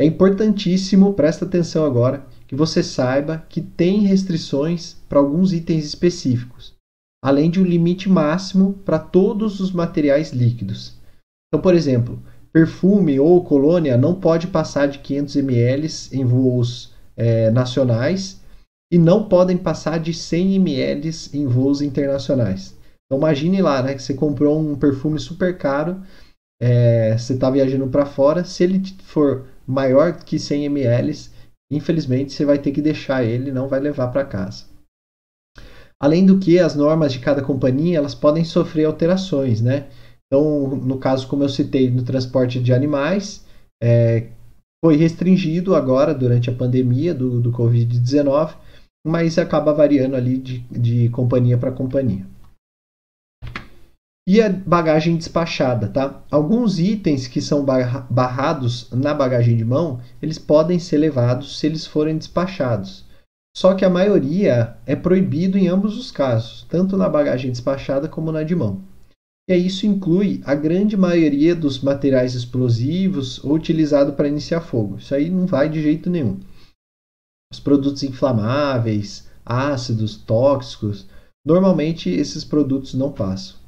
É 0.00 0.04
importantíssimo, 0.04 1.12
presta 1.12 1.44
atenção 1.44 1.84
agora, 1.84 2.24
que 2.48 2.56
você 2.56 2.82
saiba 2.82 3.44
que 3.48 3.60
tem 3.60 4.00
restrições 4.00 4.96
para 5.08 5.18
alguns 5.18 5.52
itens 5.52 5.84
específicos 5.84 6.74
além 7.22 7.50
de 7.50 7.60
um 7.60 7.64
limite 7.64 8.08
máximo 8.08 8.74
para 8.84 8.98
todos 8.98 9.60
os 9.60 9.72
materiais 9.72 10.32
líquidos. 10.32 10.96
Então, 11.48 11.60
por 11.60 11.74
exemplo, 11.74 12.18
perfume 12.52 13.20
ou 13.20 13.44
colônia 13.44 13.96
não 13.96 14.14
pode 14.14 14.46
passar 14.46 14.88
de 14.88 14.98
500 15.00 15.36
ml 15.36 15.88
em 16.12 16.24
voos 16.24 16.94
é, 17.16 17.50
nacionais 17.50 18.40
e 18.92 18.98
não 18.98 19.28
podem 19.28 19.56
passar 19.56 20.00
de 20.00 20.14
100 20.14 20.56
ml 20.56 21.10
em 21.34 21.46
voos 21.46 21.82
internacionais. 21.82 22.76
Então 23.06 23.18
imagine 23.18 23.60
lá, 23.60 23.82
né, 23.82 23.94
que 23.94 24.02
você 24.02 24.14
comprou 24.14 24.58
um 24.58 24.76
perfume 24.76 25.18
super 25.18 25.56
caro, 25.58 26.00
é, 26.60 27.16
você 27.16 27.34
está 27.34 27.50
viajando 27.50 27.88
para 27.88 28.06
fora, 28.06 28.44
se 28.44 28.62
ele 28.64 28.82
for 29.02 29.46
maior 29.70 30.12
que 30.24 30.38
100 30.38 30.64
ml, 30.66 31.30
infelizmente 31.72 32.32
você 32.32 32.44
vai 32.44 32.58
ter 32.58 32.72
que 32.72 32.82
deixar 32.82 33.24
ele, 33.24 33.52
não 33.52 33.68
vai 33.68 33.80
levar 33.80 34.08
para 34.08 34.24
casa. 34.24 34.64
Além 36.02 36.24
do 36.24 36.38
que 36.38 36.58
as 36.58 36.74
normas 36.74 37.12
de 37.12 37.18
cada 37.18 37.42
companhia 37.42 37.98
elas 37.98 38.14
podem 38.14 38.44
sofrer 38.44 38.86
alterações, 38.86 39.60
né? 39.60 39.88
Então, 40.26 40.68
no 40.76 40.98
caso, 40.98 41.26
como 41.28 41.42
eu 41.42 41.48
citei, 41.48 41.90
no 41.90 42.04
transporte 42.04 42.60
de 42.60 42.72
animais, 42.72 43.44
é, 43.82 44.28
foi 44.82 44.96
restringido 44.96 45.74
agora 45.74 46.14
durante 46.14 46.48
a 46.48 46.54
pandemia 46.54 47.12
do, 47.12 47.40
do 47.40 47.52
Covid-19, 47.52 48.54
mas 49.06 49.38
acaba 49.38 49.74
variando 49.74 50.16
ali 50.16 50.38
de, 50.38 50.60
de 50.70 51.08
companhia 51.10 51.58
para 51.58 51.72
companhia. 51.72 52.24
E 54.28 54.40
a 54.40 54.48
bagagem 54.48 55.16
despachada, 55.16 55.88
tá? 55.88 56.22
Alguns 56.30 56.78
itens 56.78 57.26
que 57.26 57.40
são 57.40 57.64
barrados 57.64 58.90
na 58.90 59.12
bagagem 59.14 59.56
de 59.56 59.64
mão, 59.64 60.00
eles 60.22 60.38
podem 60.38 60.78
ser 60.78 60.98
levados 60.98 61.58
se 61.58 61.66
eles 61.66 61.86
forem 61.86 62.16
despachados. 62.16 63.04
Só 63.56 63.74
que 63.74 63.84
a 63.84 63.90
maioria 63.90 64.76
é 64.86 64.94
proibido 64.94 65.58
em 65.58 65.66
ambos 65.66 65.98
os 65.98 66.10
casos, 66.10 66.64
tanto 66.68 66.96
na 66.96 67.08
bagagem 67.08 67.50
despachada 67.50 68.08
como 68.08 68.30
na 68.30 68.42
de 68.42 68.54
mão. 68.54 68.84
E 69.48 69.56
isso 69.56 69.84
inclui 69.84 70.40
a 70.44 70.54
grande 70.54 70.96
maioria 70.96 71.56
dos 71.56 71.80
materiais 71.80 72.34
explosivos 72.34 73.42
ou 73.42 73.54
utilizado 73.54 74.12
para 74.12 74.28
iniciar 74.28 74.60
fogo. 74.60 74.98
Isso 74.98 75.12
aí 75.12 75.28
não 75.28 75.46
vai 75.46 75.68
de 75.68 75.82
jeito 75.82 76.08
nenhum. 76.08 76.38
Os 77.52 77.58
produtos 77.58 78.04
inflamáveis, 78.04 79.28
ácidos, 79.44 80.16
tóxicos, 80.16 81.08
normalmente 81.44 82.08
esses 82.08 82.44
produtos 82.44 82.94
não 82.94 83.10
passam. 83.10 83.58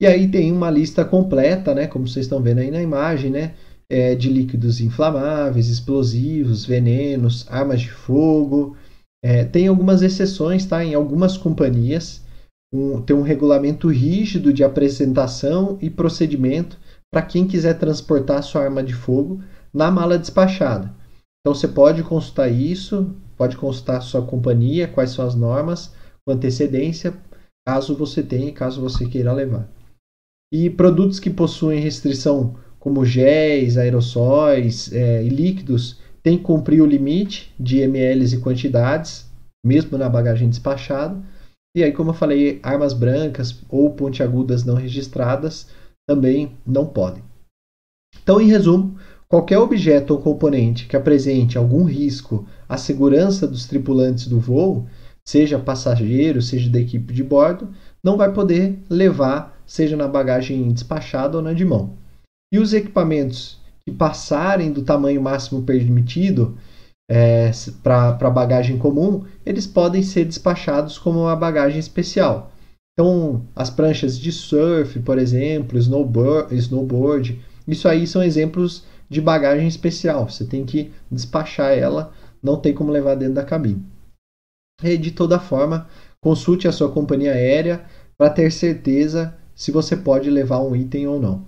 E 0.00 0.06
aí 0.06 0.28
tem 0.28 0.52
uma 0.52 0.70
lista 0.70 1.04
completa, 1.04 1.74
né, 1.74 1.86
como 1.86 2.06
vocês 2.06 2.26
estão 2.26 2.40
vendo 2.40 2.58
aí 2.58 2.70
na 2.70 2.80
imagem, 2.80 3.30
né, 3.30 3.54
é, 3.90 4.14
de 4.14 4.28
líquidos 4.28 4.80
inflamáveis, 4.80 5.68
explosivos, 5.68 6.64
venenos, 6.64 7.46
armas 7.48 7.80
de 7.80 7.90
fogo, 7.90 8.76
é, 9.24 9.44
tem 9.44 9.66
algumas 9.66 10.02
exceções, 10.02 10.64
tá? 10.64 10.84
Em 10.84 10.94
algumas 10.94 11.36
companhias 11.36 12.22
um, 12.72 13.00
tem 13.02 13.16
um 13.16 13.22
regulamento 13.22 13.88
rígido 13.88 14.52
de 14.52 14.62
apresentação 14.62 15.78
e 15.80 15.90
procedimento 15.90 16.78
para 17.10 17.22
quem 17.22 17.46
quiser 17.46 17.74
transportar 17.78 18.42
sua 18.42 18.62
arma 18.62 18.82
de 18.82 18.94
fogo 18.94 19.42
na 19.72 19.90
mala 19.90 20.18
despachada. 20.18 20.94
Então 21.40 21.54
você 21.54 21.66
pode 21.66 22.02
consultar 22.02 22.48
isso, 22.48 23.14
pode 23.36 23.56
consultar 23.56 24.00
sua 24.02 24.22
companhia, 24.22 24.86
quais 24.86 25.10
são 25.10 25.26
as 25.26 25.34
normas, 25.34 25.92
com 26.24 26.32
antecedência, 26.32 27.14
caso 27.66 27.96
você 27.96 28.22
tenha, 28.22 28.52
caso 28.52 28.80
você 28.80 29.06
queira 29.06 29.32
levar. 29.32 29.68
E 30.52 30.70
produtos 30.70 31.20
que 31.20 31.28
possuem 31.28 31.80
restrição, 31.80 32.56
como 32.78 33.04
géis, 33.04 33.76
aerossóis 33.76 34.92
é, 34.92 35.22
e 35.22 35.28
líquidos, 35.28 35.98
tem 36.22 36.38
que 36.38 36.44
cumprir 36.44 36.80
o 36.80 36.86
limite 36.86 37.54
de 37.58 37.78
ml 37.80 38.34
e 38.34 38.40
quantidades, 38.40 39.26
mesmo 39.64 39.98
na 39.98 40.08
bagagem 40.08 40.48
despachada. 40.48 41.20
E 41.76 41.82
aí, 41.82 41.92
como 41.92 42.10
eu 42.10 42.14
falei, 42.14 42.60
armas 42.62 42.92
brancas 42.92 43.60
ou 43.68 43.90
pontiagudas 43.90 44.64
não 44.64 44.74
registradas 44.74 45.68
também 46.08 46.56
não 46.66 46.86
podem. 46.86 47.22
Então, 48.22 48.40
em 48.40 48.46
resumo, 48.46 48.96
qualquer 49.28 49.58
objeto 49.58 50.14
ou 50.14 50.20
componente 50.20 50.86
que 50.86 50.96
apresente 50.96 51.58
algum 51.58 51.84
risco 51.84 52.46
à 52.66 52.78
segurança 52.78 53.46
dos 53.46 53.66
tripulantes 53.66 54.26
do 54.26 54.40
voo, 54.40 54.86
seja 55.26 55.58
passageiro, 55.58 56.40
seja 56.40 56.70
da 56.70 56.80
equipe 56.80 57.12
de 57.12 57.22
bordo, 57.22 57.68
não 58.02 58.16
vai 58.16 58.32
poder 58.32 58.78
levar, 58.88 59.57
seja 59.68 59.96
na 59.96 60.08
bagagem 60.08 60.72
despachada 60.72 61.36
ou 61.36 61.42
na 61.42 61.52
de 61.52 61.64
mão. 61.64 61.92
E 62.52 62.58
os 62.58 62.72
equipamentos 62.72 63.60
que 63.86 63.94
passarem 63.94 64.72
do 64.72 64.82
tamanho 64.82 65.20
máximo 65.22 65.62
permitido 65.62 66.56
é, 67.10 67.50
para 67.82 68.30
bagagem 68.30 68.78
comum, 68.78 69.24
eles 69.44 69.66
podem 69.66 70.02
ser 70.02 70.24
despachados 70.24 70.98
como 70.98 71.20
uma 71.20 71.36
bagagem 71.36 71.78
especial. 71.78 72.50
Então, 72.92 73.46
as 73.54 73.70
pranchas 73.70 74.18
de 74.18 74.32
surf, 74.32 74.98
por 75.00 75.18
exemplo, 75.18 75.78
snowboard, 75.78 76.54
snowboard, 76.56 77.40
isso 77.66 77.86
aí 77.86 78.06
são 78.06 78.22
exemplos 78.22 78.84
de 79.08 79.20
bagagem 79.20 79.68
especial. 79.68 80.28
Você 80.28 80.44
tem 80.44 80.64
que 80.64 80.90
despachar 81.10 81.72
ela, 81.72 82.12
não 82.42 82.56
tem 82.56 82.74
como 82.74 82.90
levar 82.90 83.14
dentro 83.14 83.34
da 83.34 83.44
cabine. 83.44 83.84
E 84.82 84.96
de 84.96 85.10
toda 85.10 85.38
forma, 85.38 85.86
consulte 86.20 86.66
a 86.66 86.72
sua 86.72 86.90
companhia 86.90 87.32
aérea 87.32 87.84
para 88.16 88.30
ter 88.30 88.50
certeza 88.50 89.34
se 89.58 89.72
você 89.72 89.96
pode 89.96 90.30
levar 90.30 90.60
um 90.60 90.76
item 90.76 91.08
ou 91.08 91.20
não. 91.20 91.44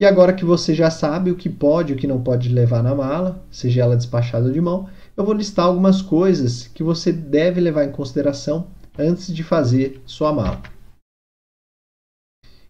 E 0.00 0.04
agora 0.04 0.32
que 0.32 0.44
você 0.44 0.74
já 0.74 0.90
sabe 0.90 1.30
o 1.30 1.36
que 1.36 1.48
pode 1.48 1.92
e 1.92 1.94
o 1.94 1.98
que 1.98 2.08
não 2.08 2.20
pode 2.20 2.48
levar 2.48 2.82
na 2.82 2.96
mala, 2.96 3.46
seja 3.48 3.82
ela 3.82 3.96
despachada 3.96 4.50
de 4.50 4.60
mão, 4.60 4.88
eu 5.16 5.24
vou 5.24 5.32
listar 5.32 5.66
algumas 5.66 6.02
coisas 6.02 6.66
que 6.66 6.82
você 6.82 7.12
deve 7.12 7.60
levar 7.60 7.84
em 7.84 7.92
consideração 7.92 8.66
antes 8.98 9.32
de 9.32 9.44
fazer 9.44 10.02
sua 10.04 10.32
mala. 10.32 10.60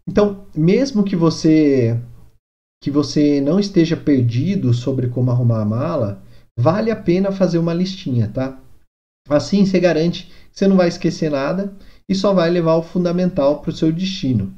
Então, 0.06 0.44
mesmo 0.54 1.02
que 1.02 1.16
você 1.16 1.98
que 2.82 2.90
você 2.90 3.40
não 3.40 3.58
esteja 3.58 3.96
perdido 3.96 4.74
sobre 4.74 5.08
como 5.08 5.30
arrumar 5.30 5.62
a 5.62 5.64
mala, 5.64 6.22
vale 6.58 6.90
a 6.90 6.96
pena 6.96 7.32
fazer 7.32 7.56
uma 7.56 7.72
listinha, 7.72 8.28
tá? 8.28 8.60
Assim 9.30 9.64
você 9.64 9.80
garante 9.80 10.26
que 10.26 10.58
você 10.58 10.66
não 10.68 10.76
vai 10.76 10.88
esquecer 10.88 11.30
nada 11.30 11.72
e 12.08 12.14
só 12.14 12.32
vai 12.32 12.50
levar 12.50 12.74
o 12.76 12.82
fundamental 12.82 13.60
para 13.60 13.70
o 13.70 13.74
seu 13.74 13.92
destino 13.92 14.52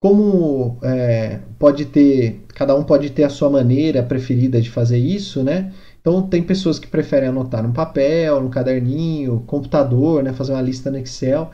como 0.00 0.78
é, 0.82 1.40
pode 1.58 1.84
ter, 1.84 2.40
cada 2.48 2.74
um 2.74 2.82
pode 2.82 3.10
ter 3.10 3.22
a 3.22 3.28
sua 3.28 3.50
maneira 3.50 4.02
preferida 4.02 4.60
de 4.60 4.70
fazer 4.70 4.96
isso, 4.98 5.42
né? 5.42 5.72
Então, 6.00 6.22
tem 6.22 6.42
pessoas 6.42 6.78
que 6.78 6.86
preferem 6.86 7.28
anotar 7.28 7.62
no 7.62 7.74
papel, 7.74 8.40
no 8.40 8.48
caderninho, 8.48 9.44
computador, 9.46 10.22
né, 10.22 10.32
fazer 10.32 10.52
uma 10.52 10.62
lista 10.62 10.90
no 10.90 10.96
Excel 10.96 11.50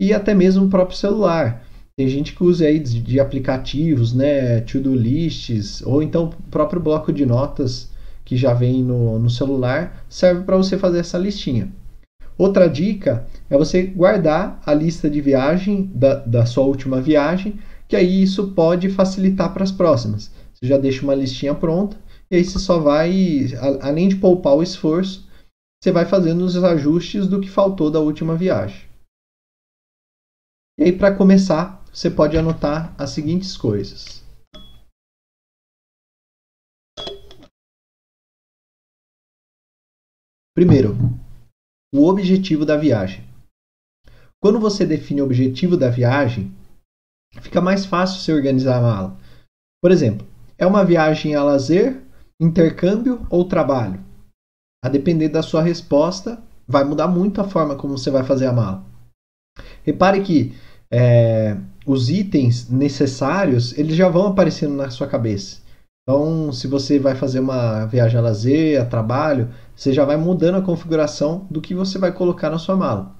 e 0.00 0.14
até 0.14 0.34
mesmo 0.34 0.64
no 0.64 0.70
próprio 0.70 0.96
celular. 0.96 1.62
Tem 1.98 2.08
gente 2.08 2.34
que 2.34 2.42
usa 2.42 2.64
aí 2.64 2.78
de, 2.78 2.98
de 3.00 3.20
aplicativos, 3.20 4.14
né, 4.14 4.60
to-do 4.62 4.94
lists, 4.94 5.82
ou 5.82 6.02
então 6.02 6.30
o 6.30 6.50
próprio 6.50 6.80
bloco 6.80 7.12
de 7.12 7.26
notas 7.26 7.90
que 8.24 8.36
já 8.38 8.54
vem 8.54 8.82
no, 8.82 9.18
no 9.18 9.28
celular, 9.28 10.02
serve 10.08 10.44
para 10.44 10.56
você 10.56 10.78
fazer 10.78 11.00
essa 11.00 11.18
listinha. 11.18 11.70
Outra 12.40 12.70
dica 12.70 13.26
é 13.50 13.58
você 13.58 13.82
guardar 13.82 14.62
a 14.64 14.72
lista 14.72 15.10
de 15.10 15.20
viagem 15.20 15.84
da, 15.94 16.14
da 16.14 16.46
sua 16.46 16.64
última 16.64 16.98
viagem, 16.98 17.60
que 17.86 17.94
aí 17.94 18.22
isso 18.22 18.54
pode 18.54 18.88
facilitar 18.88 19.52
para 19.52 19.62
as 19.62 19.70
próximas. 19.70 20.32
Você 20.54 20.66
já 20.66 20.78
deixa 20.78 21.02
uma 21.02 21.14
listinha 21.14 21.54
pronta 21.54 21.98
e 22.30 22.36
aí 22.36 22.42
você 22.42 22.58
só 22.58 22.78
vai, 22.78 23.48
além 23.82 24.08
de 24.08 24.16
poupar 24.16 24.54
o 24.54 24.62
esforço, 24.62 25.28
você 25.82 25.92
vai 25.92 26.06
fazendo 26.06 26.40
os 26.40 26.56
ajustes 26.56 27.28
do 27.28 27.42
que 27.42 27.50
faltou 27.50 27.90
da 27.90 28.00
última 28.00 28.34
viagem. 28.34 28.88
E 30.78 30.84
aí, 30.84 30.92
para 30.92 31.14
começar, 31.14 31.84
você 31.92 32.10
pode 32.10 32.38
anotar 32.38 32.94
as 32.96 33.10
seguintes 33.10 33.54
coisas. 33.54 34.24
Primeiro, 40.54 41.19
o 41.92 42.08
objetivo 42.08 42.64
da 42.64 42.76
viagem. 42.76 43.24
Quando 44.42 44.58
você 44.58 44.86
define 44.86 45.20
o 45.20 45.24
objetivo 45.24 45.76
da 45.76 45.90
viagem, 45.90 46.54
fica 47.40 47.60
mais 47.60 47.84
fácil 47.84 48.20
você 48.20 48.32
organizar 48.32 48.78
a 48.78 48.80
mala. 48.80 49.18
Por 49.82 49.90
exemplo, 49.90 50.26
é 50.56 50.66
uma 50.66 50.84
viagem 50.84 51.34
a 51.34 51.42
lazer, 51.42 52.00
intercâmbio 52.40 53.26
ou 53.28 53.44
trabalho? 53.44 54.02
A 54.84 54.88
depender 54.88 55.28
da 55.28 55.42
sua 55.42 55.62
resposta, 55.62 56.42
vai 56.66 56.84
mudar 56.84 57.08
muito 57.08 57.40
a 57.40 57.48
forma 57.48 57.76
como 57.76 57.98
você 57.98 58.10
vai 58.10 58.24
fazer 58.24 58.46
a 58.46 58.52
mala. 58.52 58.84
Repare 59.84 60.22
que 60.22 60.54
é, 60.90 61.56
os 61.86 62.08
itens 62.08 62.68
necessários 62.68 63.76
eles 63.76 63.96
já 63.96 64.08
vão 64.08 64.28
aparecendo 64.28 64.74
na 64.74 64.90
sua 64.90 65.06
cabeça. 65.06 65.60
Então, 66.02 66.52
se 66.52 66.66
você 66.66 66.98
vai 66.98 67.14
fazer 67.14 67.40
uma 67.40 67.84
viagem 67.86 68.18
a 68.18 68.22
lazer, 68.22 68.80
a 68.80 68.84
trabalho, 68.84 69.52
você 69.80 69.94
já 69.94 70.04
vai 70.04 70.18
mudando 70.18 70.56
a 70.56 70.62
configuração 70.62 71.46
do 71.50 71.58
que 71.58 71.74
você 71.74 71.98
vai 71.98 72.12
colocar 72.12 72.50
na 72.50 72.58
sua 72.58 72.76
mala. 72.76 73.16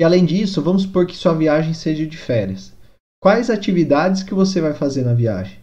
E 0.00 0.04
além 0.04 0.24
disso, 0.24 0.62
vamos 0.62 0.82
supor 0.82 1.04
que 1.04 1.16
sua 1.16 1.34
viagem 1.34 1.74
seja 1.74 2.06
de 2.06 2.16
férias. 2.16 2.72
Quais 3.20 3.50
atividades 3.50 4.22
que 4.22 4.32
você 4.32 4.60
vai 4.60 4.72
fazer 4.72 5.02
na 5.02 5.14
viagem? 5.14 5.58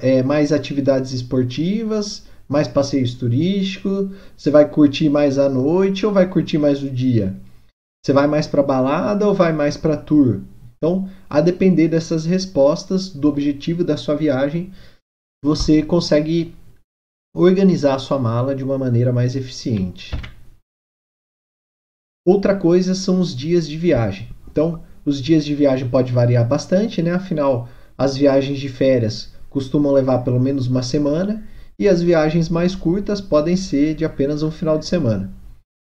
É, 0.00 0.16
é 0.16 0.22
mais 0.22 0.50
atividades 0.50 1.12
esportivas, 1.12 2.26
mais 2.48 2.66
passeios 2.66 3.12
turísticos? 3.12 4.16
Você 4.34 4.50
vai 4.50 4.66
curtir 4.66 5.10
mais 5.10 5.38
a 5.38 5.46
noite 5.46 6.06
ou 6.06 6.12
vai 6.12 6.26
curtir 6.26 6.56
mais 6.56 6.82
o 6.82 6.88
dia? 6.88 7.36
Você 8.02 8.14
vai 8.14 8.26
mais 8.26 8.46
para 8.46 8.62
balada 8.62 9.28
ou 9.28 9.34
vai 9.34 9.52
mais 9.52 9.76
para 9.76 9.94
tour? 9.94 10.40
Então, 10.78 11.06
a 11.28 11.42
depender 11.42 11.86
dessas 11.86 12.24
respostas, 12.24 13.10
do 13.10 13.28
objetivo 13.28 13.84
da 13.84 13.98
sua 13.98 14.14
viagem, 14.14 14.72
você 15.44 15.82
consegue 15.82 16.54
organizar 17.34 17.94
a 17.94 17.98
sua 17.98 18.18
mala 18.18 18.54
de 18.54 18.62
uma 18.62 18.76
maneira 18.76 19.12
mais 19.12 19.34
eficiente. 19.34 20.14
Outra 22.26 22.54
coisa 22.54 22.94
são 22.94 23.20
os 23.20 23.34
dias 23.34 23.66
de 23.66 23.76
viagem. 23.76 24.28
Então, 24.50 24.82
os 25.04 25.20
dias 25.20 25.44
de 25.44 25.54
viagem 25.54 25.88
pode 25.88 26.12
variar 26.12 26.46
bastante, 26.46 27.02
né? 27.02 27.12
Afinal, 27.12 27.68
as 27.96 28.16
viagens 28.16 28.58
de 28.58 28.68
férias 28.68 29.32
costumam 29.48 29.92
levar 29.92 30.18
pelo 30.18 30.38
menos 30.38 30.66
uma 30.66 30.82
semana 30.82 31.42
e 31.78 31.88
as 31.88 32.02
viagens 32.02 32.48
mais 32.48 32.74
curtas 32.74 33.20
podem 33.20 33.56
ser 33.56 33.94
de 33.94 34.04
apenas 34.04 34.42
um 34.42 34.50
final 34.50 34.78
de 34.78 34.86
semana. 34.86 35.32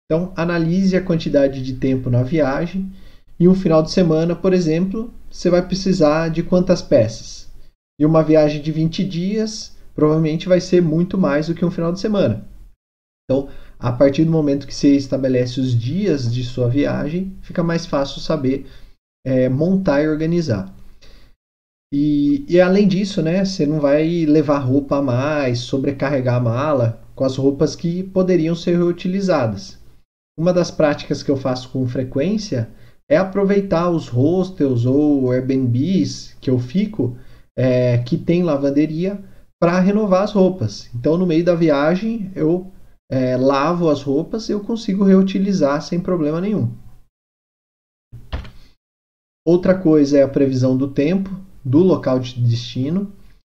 Então, 0.06 0.32
analise 0.36 0.96
a 0.96 1.02
quantidade 1.02 1.62
de 1.62 1.74
tempo 1.74 2.08
na 2.08 2.22
viagem 2.22 2.90
e 3.38 3.48
um 3.48 3.54
final 3.54 3.82
de 3.82 3.90
semana, 3.90 4.36
por 4.36 4.52
exemplo, 4.52 5.12
você 5.30 5.50
vai 5.50 5.66
precisar 5.66 6.28
de 6.28 6.42
quantas 6.42 6.80
peças? 6.80 7.50
E 7.98 8.06
uma 8.06 8.22
viagem 8.22 8.62
de 8.62 8.70
20 8.70 9.04
dias 9.04 9.76
provavelmente 9.94 10.48
vai 10.48 10.60
ser 10.60 10.82
muito 10.82 11.18
mais 11.18 11.46
do 11.46 11.54
que 11.54 11.64
um 11.64 11.70
final 11.70 11.92
de 11.92 12.00
semana. 12.00 12.46
Então, 13.24 13.48
a 13.78 13.92
partir 13.92 14.24
do 14.24 14.30
momento 14.30 14.66
que 14.66 14.74
você 14.74 14.94
estabelece 14.94 15.60
os 15.60 15.78
dias 15.78 16.32
de 16.32 16.44
sua 16.44 16.68
viagem, 16.68 17.36
fica 17.42 17.62
mais 17.62 17.86
fácil 17.86 18.20
saber 18.20 18.66
é, 19.24 19.48
montar 19.48 20.02
e 20.02 20.08
organizar. 20.08 20.74
E, 21.92 22.44
e, 22.48 22.60
além 22.60 22.88
disso, 22.88 23.20
né, 23.20 23.44
você 23.44 23.66
não 23.66 23.78
vai 23.78 24.24
levar 24.24 24.58
roupa 24.58 24.96
a 24.96 25.02
mais, 25.02 25.58
sobrecarregar 25.58 26.36
a 26.36 26.40
mala 26.40 27.02
com 27.14 27.24
as 27.24 27.36
roupas 27.36 27.76
que 27.76 28.02
poderiam 28.02 28.54
ser 28.54 28.78
reutilizadas. 28.78 29.78
Uma 30.38 30.54
das 30.54 30.70
práticas 30.70 31.22
que 31.22 31.30
eu 31.30 31.36
faço 31.36 31.68
com 31.68 31.86
frequência 31.86 32.70
é 33.10 33.16
aproveitar 33.18 33.90
os 33.90 34.08
hostels 34.08 34.86
ou 34.86 35.30
Airbnbs 35.30 36.34
que 36.40 36.48
eu 36.48 36.58
fico 36.58 37.18
é, 37.54 37.98
que 37.98 38.16
tem 38.16 38.42
lavanderia 38.42 39.22
para 39.62 39.78
renovar 39.78 40.24
as 40.24 40.32
roupas. 40.32 40.90
Então, 40.92 41.16
no 41.16 41.24
meio 41.24 41.44
da 41.44 41.54
viagem, 41.54 42.32
eu 42.34 42.72
é, 43.08 43.36
lavo 43.36 43.88
as 43.88 44.02
roupas 44.02 44.48
e 44.48 44.52
eu 44.52 44.58
consigo 44.58 45.04
reutilizar 45.04 45.80
sem 45.80 46.00
problema 46.00 46.40
nenhum. 46.40 46.68
Outra 49.46 49.72
coisa 49.72 50.18
é 50.18 50.22
a 50.24 50.28
previsão 50.28 50.76
do 50.76 50.88
tempo, 50.88 51.30
do 51.64 51.78
local 51.78 52.18
de 52.18 52.42
destino. 52.42 53.12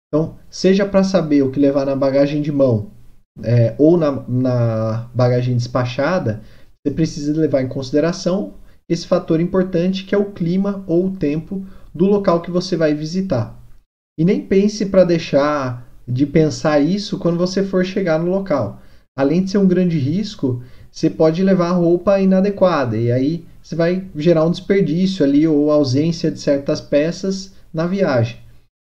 Então, 0.07 0.39
seja 0.49 0.85
para 0.85 1.03
saber 1.03 1.41
o 1.41 1.51
que 1.51 1.59
levar 1.59 1.85
na 1.85 1.93
bagagem 1.93 2.41
de 2.41 2.53
mão 2.53 2.89
é, 3.43 3.75
ou 3.77 3.97
na, 3.97 4.25
na 4.29 5.09
bagagem 5.13 5.57
despachada, 5.57 6.41
você 6.81 6.93
precisa 6.93 7.37
levar 7.37 7.61
em 7.61 7.67
consideração 7.67 8.53
esse 8.87 9.05
fator 9.05 9.41
importante 9.41 10.05
que 10.05 10.15
é 10.15 10.17
o 10.17 10.31
clima 10.31 10.85
ou 10.87 11.07
o 11.07 11.17
tempo 11.17 11.65
do 11.93 12.05
local 12.05 12.41
que 12.41 12.49
você 12.49 12.77
vai 12.77 12.93
visitar. 12.93 13.61
E 14.17 14.23
nem 14.23 14.41
pense 14.41 14.85
para 14.85 15.03
deixar 15.03 15.86
de 16.07 16.25
pensar 16.25 16.79
isso 16.79 17.17
quando 17.17 17.37
você 17.37 17.63
for 17.63 17.85
chegar 17.85 18.17
no 18.19 18.31
local. 18.31 18.81
Além 19.17 19.43
de 19.43 19.51
ser 19.51 19.57
um 19.57 19.67
grande 19.67 19.97
risco, 19.97 20.63
você 20.91 21.09
pode 21.09 21.43
levar 21.43 21.71
roupa 21.71 22.19
inadequada 22.19 22.95
e 22.95 23.11
aí 23.11 23.45
você 23.61 23.75
vai 23.75 24.07
gerar 24.15 24.45
um 24.45 24.51
desperdício 24.51 25.25
ali 25.25 25.47
ou 25.47 25.69
ausência 25.69 26.31
de 26.31 26.39
certas 26.39 26.79
peças 26.79 27.53
na 27.73 27.85
viagem. 27.85 28.37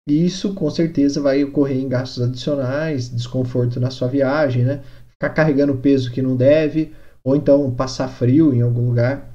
E 0.08 0.24
isso 0.24 0.54
com 0.54 0.70
certeza 0.70 1.20
vai 1.20 1.42
ocorrer 1.42 1.78
em 1.78 1.88
gastos 1.88 2.22
adicionais, 2.22 3.08
desconforto 3.08 3.80
na 3.80 3.90
sua 3.90 4.06
viagem, 4.06 4.64
né? 4.64 4.82
Ficar 5.08 5.30
carregando 5.30 5.78
peso 5.78 6.12
que 6.12 6.22
não 6.22 6.36
deve, 6.36 6.92
ou 7.24 7.34
então 7.34 7.70
passar 7.72 8.06
frio 8.06 8.54
em 8.54 8.60
algum 8.60 8.86
lugar. 8.86 9.32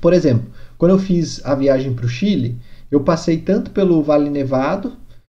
Por 0.00 0.12
exemplo, 0.12 0.50
quando 0.78 0.92
eu 0.92 0.98
fiz 0.98 1.44
a 1.44 1.54
viagem 1.54 1.94
para 1.94 2.06
o 2.06 2.08
Chile, 2.08 2.58
eu 2.90 3.04
passei 3.04 3.38
tanto 3.38 3.70
pelo 3.70 4.02
Vale 4.02 4.28
Nevado, 4.28 4.96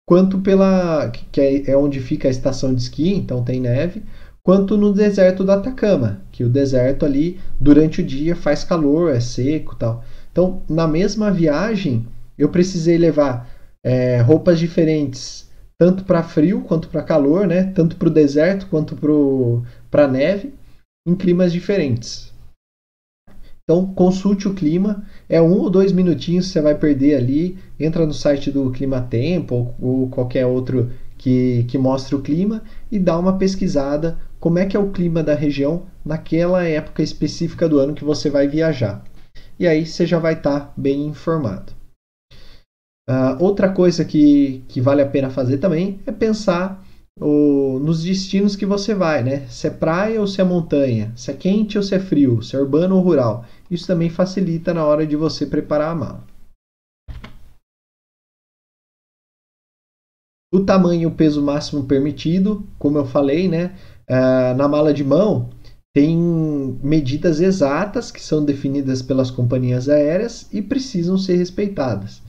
quanto 0.07 0.39
pela 0.41 1.11
que 1.11 1.41
é, 1.41 1.71
é 1.71 1.77
onde 1.77 2.01
fica 2.01 2.29
a 2.29 2.31
estação 2.31 2.75
de 2.75 2.83
esqui, 2.83 3.13
então 3.15 3.45
tem 3.45 3.61
neve, 3.61 4.03
quanto 4.43 4.77
no 4.77 4.93
deserto 4.93 5.45
do 5.45 5.53
Atacama, 5.53 6.21
que 6.33 6.45
o 6.45 6.49
deserto 6.49 7.07
ali 7.07 7.39
durante 7.61 8.01
o 8.01 8.05
dia 8.05 8.35
faz 8.35 8.65
calor, 8.65 9.15
é 9.15 9.21
seco, 9.21 9.77
tal. 9.77 10.03
Então, 10.31 10.63
na 10.69 10.87
mesma 10.89 11.31
viagem, 11.31 12.07
eu 12.37 12.49
precisei 12.49 12.99
levar 12.99 13.49
é, 13.85 14.21
roupas 14.21 14.59
diferentes, 14.59 15.49
tanto 15.79 16.05
para 16.05 16.23
frio 16.23 16.63
quanto 16.63 16.89
para 16.89 17.03
calor, 17.03 17.47
né? 17.47 17.65
Tanto 17.75 17.97
para 17.97 18.09
o 18.09 18.13
deserto 18.13 18.67
quanto 18.69 18.97
para 19.91 20.09
neve, 20.09 20.55
em 21.07 21.15
climas 21.15 21.53
diferentes. 21.53 22.32
Então 23.65 23.87
consulte 23.95 24.49
o 24.49 24.55
clima, 24.55 25.05
é 25.29 25.41
um 25.41 25.53
ou 25.53 25.71
dois 25.71 25.93
minutinhos 25.93 26.47
que 26.47 26.53
você 26.53 26.61
vai 26.61 26.75
perder 26.75 27.17
ali. 27.17 27.57
Entra 27.79 28.05
no 28.05 28.13
site 28.13 28.51
do 28.51 28.71
Clima 28.71 29.01
Tempo 29.01 29.75
ou, 29.81 30.01
ou 30.03 30.09
qualquer 30.09 30.47
outro 30.47 30.91
que, 31.17 31.65
que 31.69 31.79
mostre 31.79 32.15
o 32.15 32.21
clima 32.21 32.63
e 32.91 32.99
dá 32.99 33.17
uma 33.19 33.39
pesquisada 33.39 34.19
como 34.41 34.59
é 34.59 34.67
que 34.67 34.77
é 34.77 34.81
o 34.81 34.91
clima 34.91 35.23
da 35.23 35.35
região 35.35 35.85
naquela 36.05 36.65
época 36.65 37.01
específica 37.01 37.69
do 37.69 37.79
ano 37.79 37.95
que 37.95 38.05
você 38.05 38.29
vai 38.29 38.49
viajar. 38.49 39.05
E 39.57 39.69
aí 39.69 39.87
você 39.87 40.05
já 40.05 40.19
vai 40.19 40.33
estar 40.33 40.59
tá 40.59 40.73
bem 40.77 41.07
informado. 41.07 41.73
Uh, 43.09 43.37
outra 43.39 43.69
coisa 43.69 44.05
que, 44.05 44.65
que 44.67 44.81
vale 44.81 45.03
a 45.03 45.07
pena 45.07 45.31
fazer 45.31 45.59
também 45.59 46.01
é 46.07 46.11
pensar 46.11 46.85
o, 47.21 47.79
nos 47.79 48.03
destinos 48.03 48.57
que 48.57 48.65
você 48.65 48.95
vai, 48.95 49.23
né? 49.23 49.47
Se 49.49 49.67
é 49.67 49.71
praia 49.71 50.21
ou 50.21 50.27
se 50.27 50.41
é 50.41 50.45
montanha, 50.45 51.13
se 51.17 51.31
é 51.31 51.35
quente 51.35 51.77
ou 51.77 51.85
se 51.85 51.95
é 51.95 52.01
frio, 52.01 52.43
se 52.43 52.57
é 52.57 52.59
urbano 52.59 52.97
ou 52.97 53.03
rural. 53.03 53.45
Isso 53.71 53.87
também 53.87 54.09
facilita 54.09 54.73
na 54.73 54.85
hora 54.85 55.07
de 55.07 55.17
você 55.17 55.47
preparar 55.47 55.91
a 55.91 55.95
mala. 55.95 56.25
O 60.53 60.61
tamanho 60.61 61.03
e 61.03 61.07
o 61.07 61.15
peso 61.15 61.43
máximo 61.43 61.85
permitido, 61.85 62.67
como 62.79 62.99
eu 62.99 63.07
falei, 63.07 63.49
né? 63.49 63.75
Uh, 64.09 64.55
na 64.57 64.69
mala 64.69 64.93
de 64.93 65.03
mão 65.03 65.49
tem 65.95 66.19
medidas 66.83 67.41
exatas 67.41 68.11
que 68.11 68.21
são 68.21 68.45
definidas 68.45 69.03
pelas 69.03 69.31
companhias 69.31 69.89
aéreas 69.89 70.49
e 70.53 70.61
precisam 70.61 71.17
ser 71.17 71.37
respeitadas. 71.37 72.23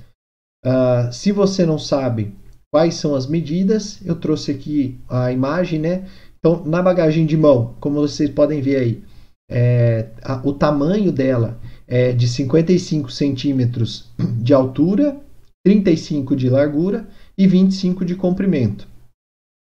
Uh, 0.66 1.12
se 1.12 1.32
você 1.32 1.66
não 1.66 1.78
sabe 1.78 2.34
quais 2.74 2.96
são 2.96 3.14
as 3.14 3.28
medidas. 3.28 4.00
Eu 4.04 4.16
trouxe 4.16 4.50
aqui 4.50 4.98
a 5.08 5.32
imagem, 5.32 5.80
né? 5.80 6.08
Então, 6.40 6.66
na 6.66 6.82
bagagem 6.82 7.24
de 7.24 7.38
mão, 7.38 7.76
como 7.80 8.02
vocês 8.02 8.32
podem 8.32 8.62
ver 8.62 8.78
aí, 8.78 9.04
é, 9.48 10.08
a, 10.24 10.42
o 10.44 10.54
tamanho 10.54 11.12
dela 11.12 11.60
é 11.88 12.12
de 12.12 12.28
55 12.28 13.12
centímetros 13.12 14.10
de 14.42 14.56
altura, 14.56 15.16
35 15.64 16.36
de 16.36 16.50
largura 16.50 17.08
e 17.38 17.46
25 17.46 18.04
de 18.04 18.16
comprimento. 18.16 18.88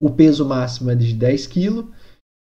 O 0.01 0.09
peso 0.09 0.43
máximo 0.43 0.89
é 0.89 0.95
de 0.95 1.13
10 1.13 1.45
kg 1.45 1.85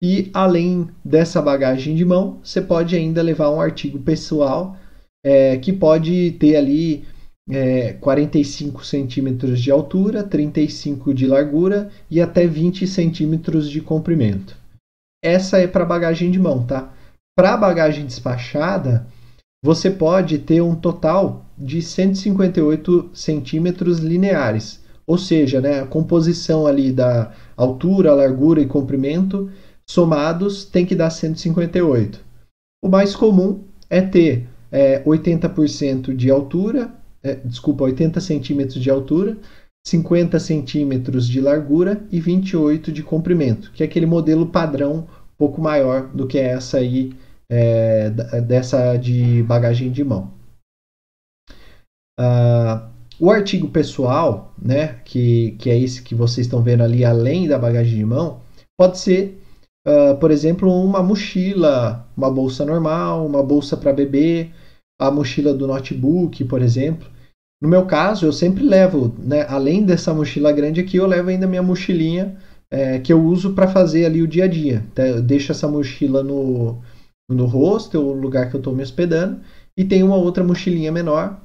e 0.01 0.31
além 0.33 0.89
dessa 1.05 1.43
bagagem 1.43 1.97
de 1.97 2.05
mão, 2.05 2.39
você 2.45 2.63
pode 2.63 2.95
ainda 2.95 3.21
levar 3.23 3.51
um 3.51 3.61
artigo 3.61 3.99
pessoal 3.99 4.77
é, 5.25 5.57
que 5.59 5.73
pode 5.73 6.33
ter 6.39 6.55
ali 6.55 7.05
é, 7.49 7.93
45 7.95 8.85
centímetros 8.85 9.61
de 9.61 9.71
altura, 9.71 10.23
35 10.23 11.13
de 11.13 11.27
largura 11.27 11.91
e 12.11 12.21
até 12.21 12.47
20 12.47 12.87
centímetros 12.87 13.71
de 13.71 13.81
comprimento. 13.81 14.57
Essa 15.23 15.59
é 15.59 15.67
para 15.67 15.85
bagagem 15.85 16.31
de 16.31 16.39
mão, 16.39 16.67
tá? 16.67 16.93
Para 17.37 17.57
bagagem 17.57 18.07
despachada, 18.07 19.07
você 19.65 19.91
pode 19.91 20.39
ter 20.39 20.61
um 20.61 20.75
total 20.75 21.45
de 21.57 21.81
158 21.81 23.11
centímetros 23.15 23.99
lineares, 23.99 24.83
ou 25.07 25.19
seja, 25.19 25.61
né, 25.61 25.81
a 25.81 25.87
composição 25.87 26.67
ali 26.67 26.93
da 26.93 27.33
altura, 27.57 28.15
largura 28.15 28.61
e 28.61 28.67
comprimento 28.67 29.51
somados 29.89 30.65
tem 30.65 30.85
que 30.85 30.95
dar 30.95 31.11
158. 31.11 32.21
O 32.83 32.89
mais 32.89 33.15
comum 33.15 33.65
é 33.89 34.01
ter 34.01 34.49
é, 34.71 35.03
80% 35.05 36.15
de 36.15 36.31
altura, 36.31 36.93
é, 37.25 37.35
desculpa, 37.37 37.85
80 37.85 38.21
centímetros 38.21 38.81
de 38.81 38.91
altura, 38.91 39.39
50 39.87 40.39
centímetros 40.39 41.27
de 41.27 41.41
largura 41.41 42.07
e 42.13 42.21
28 42.21 42.93
de 42.93 43.03
comprimento, 43.03 43.73
que 43.73 43.83
é 43.83 43.87
aquele 43.87 44.07
modelo 44.07 44.47
padrão 44.47 45.09
um 45.09 45.37
pouco 45.37 45.61
maior 45.61 46.09
do 46.09 46.27
que 46.27 46.39
essa 46.39 46.79
aí, 46.79 47.13
é, 47.51 48.11
dessa 48.11 48.97
de 48.97 49.43
bagagem 49.43 49.91
de 49.91 50.05
mão. 50.05 50.31
Uh, 52.21 52.89
o 53.19 53.31
artigo 53.31 53.69
pessoal, 53.69 54.55
né, 54.61 55.01
que, 55.05 55.53
que 55.53 55.71
é 55.71 55.79
esse 55.79 56.03
que 56.03 56.15
vocês 56.15 56.47
estão 56.47 56.63
vendo 56.63 56.83
ali, 56.83 57.05
além 57.05 57.49
da 57.49 57.59
bagagem 57.59 57.97
de 57.97 58.05
mão, 58.05 58.41
pode 58.79 58.99
ser, 58.99 59.43
uh, 59.87 60.17
por 60.19 60.31
exemplo, 60.31 60.71
uma 60.71 61.03
mochila, 61.03 62.09
uma 62.17 62.31
bolsa 62.31 62.65
normal, 62.65 63.27
uma 63.27 63.43
bolsa 63.43 63.77
para 63.77 63.93
bebê, 63.93 64.51
a 64.99 65.11
mochila 65.11 65.53
do 65.53 65.67
notebook, 65.67 66.45
por 66.45 66.63
exemplo. 66.63 67.14
No 67.63 67.69
meu 67.69 67.87
caso, 67.87 68.27
eu 68.27 68.33
sempre 68.33 68.63
levo, 68.63 69.15
né, 69.19 69.47
além 69.49 69.85
dessa 69.85 70.13
mochila 70.13 70.53
grande 70.53 70.81
aqui, 70.81 70.97
eu 70.97 71.07
levo 71.07 71.31
ainda 71.31 71.47
minha 71.47 71.63
mochilinha 71.63 72.37
é, 72.71 72.99
que 72.99 73.13
eu 73.13 73.23
uso 73.23 73.55
para 73.55 73.69
fazer 73.69 74.05
ali 74.05 74.23
o 74.23 74.29
dia 74.29 74.45
a 74.45 74.49
dia. 74.49 74.85
Eu 74.97 75.23
deixo 75.23 75.53
essa 75.53 75.69
mochila 75.69 76.23
no, 76.23 76.83
no 77.31 77.47
hostel, 77.47 78.03
o 78.03 78.13
lugar 78.13 78.51
que 78.51 78.57
eu 78.57 78.59
estou 78.59 78.75
me 78.75 78.83
hospedando, 78.83 79.41
e 79.77 79.85
tem 79.85 80.03
uma 80.03 80.17
outra 80.17 80.45
mochilinha 80.45 80.93
menor 80.93 81.41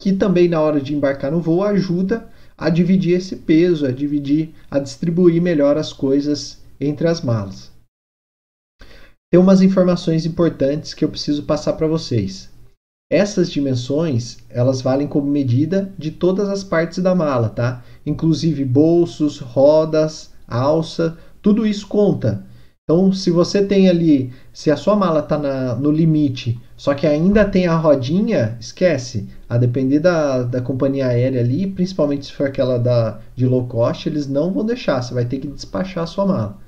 que 0.00 0.14
também 0.14 0.48
na 0.48 0.60
hora 0.60 0.80
de 0.80 0.94
embarcar 0.94 1.30
no 1.30 1.42
voo 1.42 1.62
ajuda 1.62 2.26
a 2.56 2.70
dividir 2.70 3.16
esse 3.16 3.36
peso, 3.36 3.86
a 3.86 3.92
dividir, 3.92 4.54
a 4.70 4.78
distribuir 4.78 5.42
melhor 5.42 5.76
as 5.76 5.92
coisas 5.92 6.62
entre 6.80 7.06
as 7.06 7.20
malas. 7.20 7.70
Tem 9.30 9.38
umas 9.38 9.60
informações 9.60 10.24
importantes 10.24 10.94
que 10.94 11.04
eu 11.04 11.08
preciso 11.08 11.44
passar 11.44 11.74
para 11.74 11.86
vocês. 11.86 12.49
Essas 13.10 13.50
dimensões, 13.50 14.38
elas 14.48 14.80
valem 14.80 15.08
como 15.08 15.26
medida 15.26 15.92
de 15.98 16.12
todas 16.12 16.48
as 16.48 16.62
partes 16.62 17.00
da 17.00 17.12
mala, 17.12 17.48
tá? 17.48 17.82
Inclusive 18.06 18.64
bolsos, 18.64 19.40
rodas, 19.40 20.30
alça, 20.46 21.18
tudo 21.42 21.66
isso 21.66 21.88
conta. 21.88 22.44
Então, 22.84 23.12
se 23.12 23.30
você 23.30 23.64
tem 23.64 23.88
ali, 23.88 24.32
se 24.52 24.70
a 24.70 24.76
sua 24.76 24.94
mala 24.94 25.20
está 25.20 25.36
no 25.76 25.90
limite, 25.90 26.60
só 26.76 26.94
que 26.94 27.06
ainda 27.06 27.44
tem 27.44 27.66
a 27.66 27.76
rodinha, 27.76 28.56
esquece. 28.60 29.28
A 29.48 29.58
depender 29.58 29.98
da, 29.98 30.44
da 30.44 30.60
companhia 30.60 31.08
aérea 31.08 31.40
ali, 31.40 31.66
principalmente 31.66 32.26
se 32.26 32.32
for 32.32 32.46
aquela 32.46 32.78
da, 32.78 33.20
de 33.34 33.44
low 33.44 33.66
cost, 33.66 34.08
eles 34.08 34.28
não 34.28 34.52
vão 34.52 34.64
deixar, 34.64 35.02
você 35.02 35.12
vai 35.12 35.24
ter 35.24 35.38
que 35.38 35.48
despachar 35.48 36.04
a 36.04 36.06
sua 36.06 36.26
mala. 36.26 36.58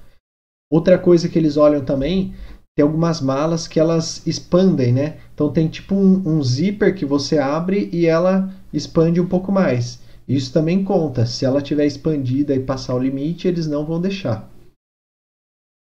Outra 0.73 0.99
coisa 0.99 1.29
que 1.29 1.39
eles 1.39 1.57
olham 1.57 1.85
também 1.85 2.35
tem 2.75 2.83
algumas 2.83 3.21
malas 3.21 3.69
que 3.69 3.79
elas 3.79 4.27
expandem, 4.27 4.93
né? 4.93 5.19
Então 5.35 5.53
tem 5.53 5.69
tipo 5.69 5.95
um, 5.95 6.23
um, 6.27 6.43
zíper 6.43 6.95
que 6.95 7.05
você 7.05 7.39
abre 7.39 7.91
e 7.93 8.07
ela 8.07 8.53
expande 8.73 9.21
um 9.21 9.29
pouco 9.29 9.53
mais. 9.53 10.01
Isso 10.27 10.53
também 10.53 10.83
conta. 10.83 11.27
Se 11.27 11.45
ela 11.45 11.61
tiver 11.61 11.85
expandida 11.85 12.55
e 12.55 12.61
passar 12.61 12.95
o 12.95 12.99
limite, 12.99 13.47
eles 13.47 13.67
não 13.67 13.85
vão 13.85 14.01
deixar. 14.01 14.49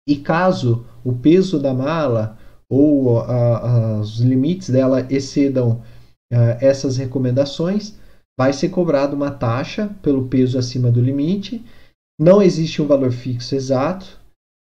E 0.09 0.17
caso 0.17 0.87
o 1.05 1.13
peso 1.13 1.59
da 1.59 1.75
mala 1.75 2.39
ou 2.69 3.21
a, 3.21 3.59
a, 3.59 4.01
os 4.01 4.21
limites 4.21 4.71
dela 4.71 5.07
excedam 5.11 5.83
a, 6.33 6.65
essas 6.65 6.97
recomendações, 6.97 7.99
vai 8.39 8.53
ser 8.53 8.69
cobrado 8.69 9.17
uma 9.17 9.31
taxa 9.33 9.89
pelo 10.03 10.29
peso 10.29 10.59
acima 10.59 10.91
do 10.91 11.01
limite. 11.01 11.65
Não 12.19 12.41
existe 12.41 12.81
um 12.81 12.87
valor 12.87 13.11
fixo 13.11 13.57
exato, 13.57 14.21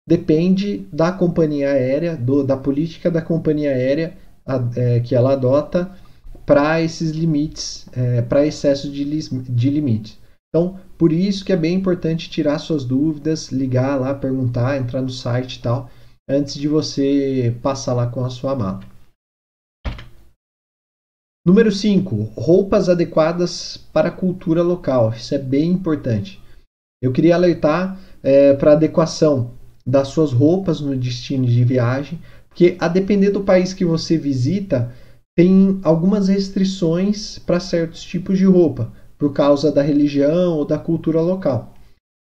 depende 0.06 0.86
da 0.92 1.12
companhia 1.12 1.70
aérea, 1.70 2.16
do, 2.16 2.42
da 2.42 2.56
política 2.56 3.10
da 3.10 3.22
companhia 3.22 3.70
aérea 3.70 4.16
a, 4.46 4.60
é, 4.76 5.00
que 5.00 5.14
ela 5.14 5.32
adota 5.32 5.90
para 6.44 6.80
esses 6.80 7.12
limites, 7.12 7.86
é, 7.92 8.20
para 8.22 8.46
excesso 8.46 8.90
de, 8.90 9.04
de 9.04 9.70
limite. 9.70 10.18
Então, 10.48 10.78
por 10.98 11.12
isso 11.12 11.44
que 11.44 11.52
é 11.52 11.56
bem 11.56 11.74
importante 11.74 12.28
tirar 12.28 12.58
suas 12.58 12.84
dúvidas, 12.84 13.50
ligar 13.50 13.98
lá, 13.98 14.14
perguntar, 14.14 14.76
entrar 14.76 15.00
no 15.00 15.08
site 15.08 15.56
e 15.56 15.62
tal, 15.62 15.88
antes 16.28 16.54
de 16.54 16.68
você 16.68 17.56
passar 17.62 17.94
lá 17.94 18.06
com 18.06 18.24
a 18.24 18.30
sua 18.30 18.54
mala. 18.54 18.80
Número 21.44 21.72
5, 21.72 22.34
roupas 22.36 22.88
adequadas 22.88 23.76
para 23.92 24.08
a 24.08 24.12
cultura 24.12 24.62
local. 24.62 25.10
Isso 25.10 25.34
é 25.34 25.38
bem 25.38 25.70
importante. 25.70 26.40
Eu 27.02 27.12
queria 27.12 27.34
alertar 27.34 27.98
é, 28.22 28.54
para 28.54 28.72
adequação 28.72 29.50
das 29.86 30.08
suas 30.08 30.32
roupas 30.32 30.80
no 30.80 30.96
destino 30.96 31.46
de 31.46 31.64
viagem, 31.64 32.18
porque 32.48 32.76
a 32.78 32.88
depender 32.88 33.30
do 33.30 33.42
país 33.42 33.72
que 33.72 33.84
você 33.84 34.16
visita, 34.16 34.92
tem 35.36 35.80
algumas 35.82 36.28
restrições 36.28 37.38
para 37.38 37.58
certos 37.58 38.02
tipos 38.02 38.38
de 38.38 38.44
roupa, 38.44 38.92
por 39.18 39.32
causa 39.32 39.72
da 39.72 39.82
religião 39.82 40.56
ou 40.56 40.64
da 40.64 40.78
cultura 40.78 41.20
local. 41.20 41.74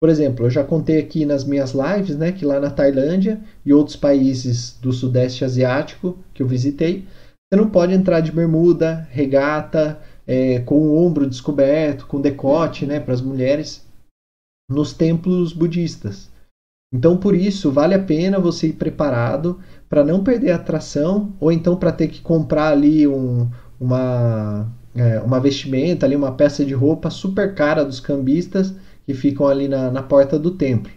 Por 0.00 0.10
exemplo, 0.10 0.46
eu 0.46 0.50
já 0.50 0.62
contei 0.62 0.98
aqui 0.98 1.24
nas 1.24 1.44
minhas 1.44 1.72
lives, 1.72 2.16
né, 2.16 2.32
que 2.32 2.44
lá 2.44 2.60
na 2.60 2.70
Tailândia 2.70 3.40
e 3.64 3.72
outros 3.72 3.96
países 3.96 4.76
do 4.80 4.92
Sudeste 4.92 5.44
Asiático 5.44 6.18
que 6.34 6.42
eu 6.42 6.46
visitei, 6.46 7.04
você 7.48 7.60
não 7.60 7.70
pode 7.70 7.94
entrar 7.94 8.20
de 8.20 8.32
bermuda, 8.32 9.08
regata, 9.10 10.00
é, 10.26 10.58
com 10.60 10.76
o 10.76 10.96
ombro 10.98 11.28
descoberto, 11.28 12.06
com 12.06 12.20
decote, 12.20 12.84
né, 12.84 12.98
para 12.98 13.14
as 13.14 13.20
mulheres, 13.20 13.86
nos 14.68 14.92
templos 14.92 15.52
budistas. 15.52 16.28
Então, 16.92 17.16
por 17.16 17.34
isso, 17.34 17.70
vale 17.70 17.94
a 17.94 18.02
pena 18.02 18.38
você 18.38 18.68
ir 18.68 18.74
preparado 18.74 19.58
para 19.88 20.04
não 20.04 20.22
perder 20.22 20.52
a 20.52 20.56
atração, 20.56 21.34
ou 21.40 21.50
então 21.50 21.76
para 21.76 21.92
ter 21.92 22.08
que 22.08 22.20
comprar 22.20 22.68
ali 22.68 23.06
um, 23.06 23.48
uma, 23.78 24.68
é, 24.94 25.20
uma 25.20 25.40
vestimenta, 25.40 26.06
ali, 26.06 26.16
uma 26.16 26.32
peça 26.32 26.64
de 26.64 26.74
roupa 26.74 27.10
super 27.10 27.54
cara 27.54 27.84
dos 27.84 28.00
cambistas 28.00 28.74
que 29.04 29.14
ficam 29.14 29.46
ali 29.46 29.68
na, 29.68 29.90
na 29.90 30.02
porta 30.02 30.38
do 30.38 30.52
templo. 30.52 30.90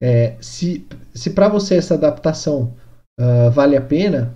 É, 0.00 0.36
se 0.40 0.86
se 1.12 1.30
para 1.30 1.48
você 1.48 1.74
essa 1.74 1.94
adaptação 1.94 2.74
uh, 3.18 3.50
vale 3.50 3.76
a 3.76 3.80
pena, 3.80 4.32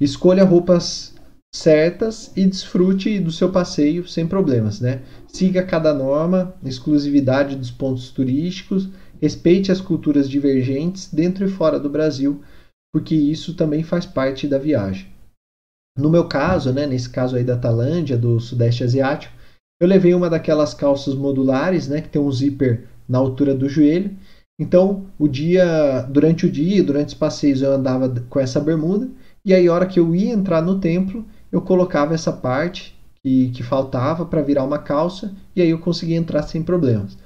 escolha 0.00 0.44
roupas 0.44 1.14
certas 1.54 2.32
e 2.36 2.44
desfrute 2.44 3.20
do 3.20 3.30
seu 3.30 3.52
passeio 3.52 4.08
sem 4.08 4.26
problemas, 4.26 4.80
né? 4.80 5.02
Siga 5.28 5.62
cada 5.62 5.94
norma, 5.94 6.52
exclusividade 6.64 7.54
dos 7.54 7.70
pontos 7.70 8.10
turísticos 8.10 8.88
Respeite 9.20 9.72
as 9.72 9.80
culturas 9.80 10.28
divergentes 10.28 11.12
dentro 11.12 11.44
e 11.44 11.48
fora 11.48 11.78
do 11.78 11.88
Brasil, 11.88 12.42
porque 12.92 13.14
isso 13.14 13.54
também 13.54 13.82
faz 13.82 14.06
parte 14.06 14.46
da 14.46 14.58
viagem. 14.58 15.08
No 15.96 16.10
meu 16.10 16.26
caso, 16.26 16.72
né, 16.72 16.86
nesse 16.86 17.08
caso 17.08 17.36
aí 17.36 17.44
da 17.44 17.56
Tailândia, 17.56 18.16
do 18.16 18.40
Sudeste 18.40 18.82
Asiático, 18.84 19.34
eu 19.80 19.88
levei 19.88 20.14
uma 20.14 20.30
daquelas 20.30 20.74
calças 20.74 21.14
modulares, 21.14 21.88
né, 21.88 22.00
que 22.00 22.08
tem 22.08 22.20
um 22.20 22.30
zíper 22.30 22.86
na 23.08 23.18
altura 23.18 23.54
do 23.54 23.68
joelho. 23.68 24.16
Então, 24.60 25.06
o 25.18 25.28
dia, 25.28 26.02
durante 26.02 26.46
o 26.46 26.50
dia, 26.50 26.82
durante 26.82 27.08
os 27.08 27.14
passeios, 27.14 27.62
eu 27.62 27.72
andava 27.72 28.08
com 28.28 28.40
essa 28.40 28.60
bermuda, 28.60 29.08
e 29.44 29.52
aí, 29.52 29.66
a 29.66 29.72
hora 29.72 29.86
que 29.86 30.00
eu 30.00 30.14
ia 30.14 30.32
entrar 30.32 30.62
no 30.62 30.80
templo, 30.80 31.24
eu 31.52 31.60
colocava 31.60 32.14
essa 32.14 32.32
parte 32.32 32.96
que, 33.22 33.50
que 33.50 33.62
faltava 33.62 34.24
para 34.24 34.42
virar 34.42 34.64
uma 34.64 34.78
calça, 34.78 35.34
e 35.54 35.60
aí 35.60 35.70
eu 35.70 35.78
conseguia 35.78 36.16
entrar 36.16 36.42
sem 36.42 36.62
problemas. 36.62 37.16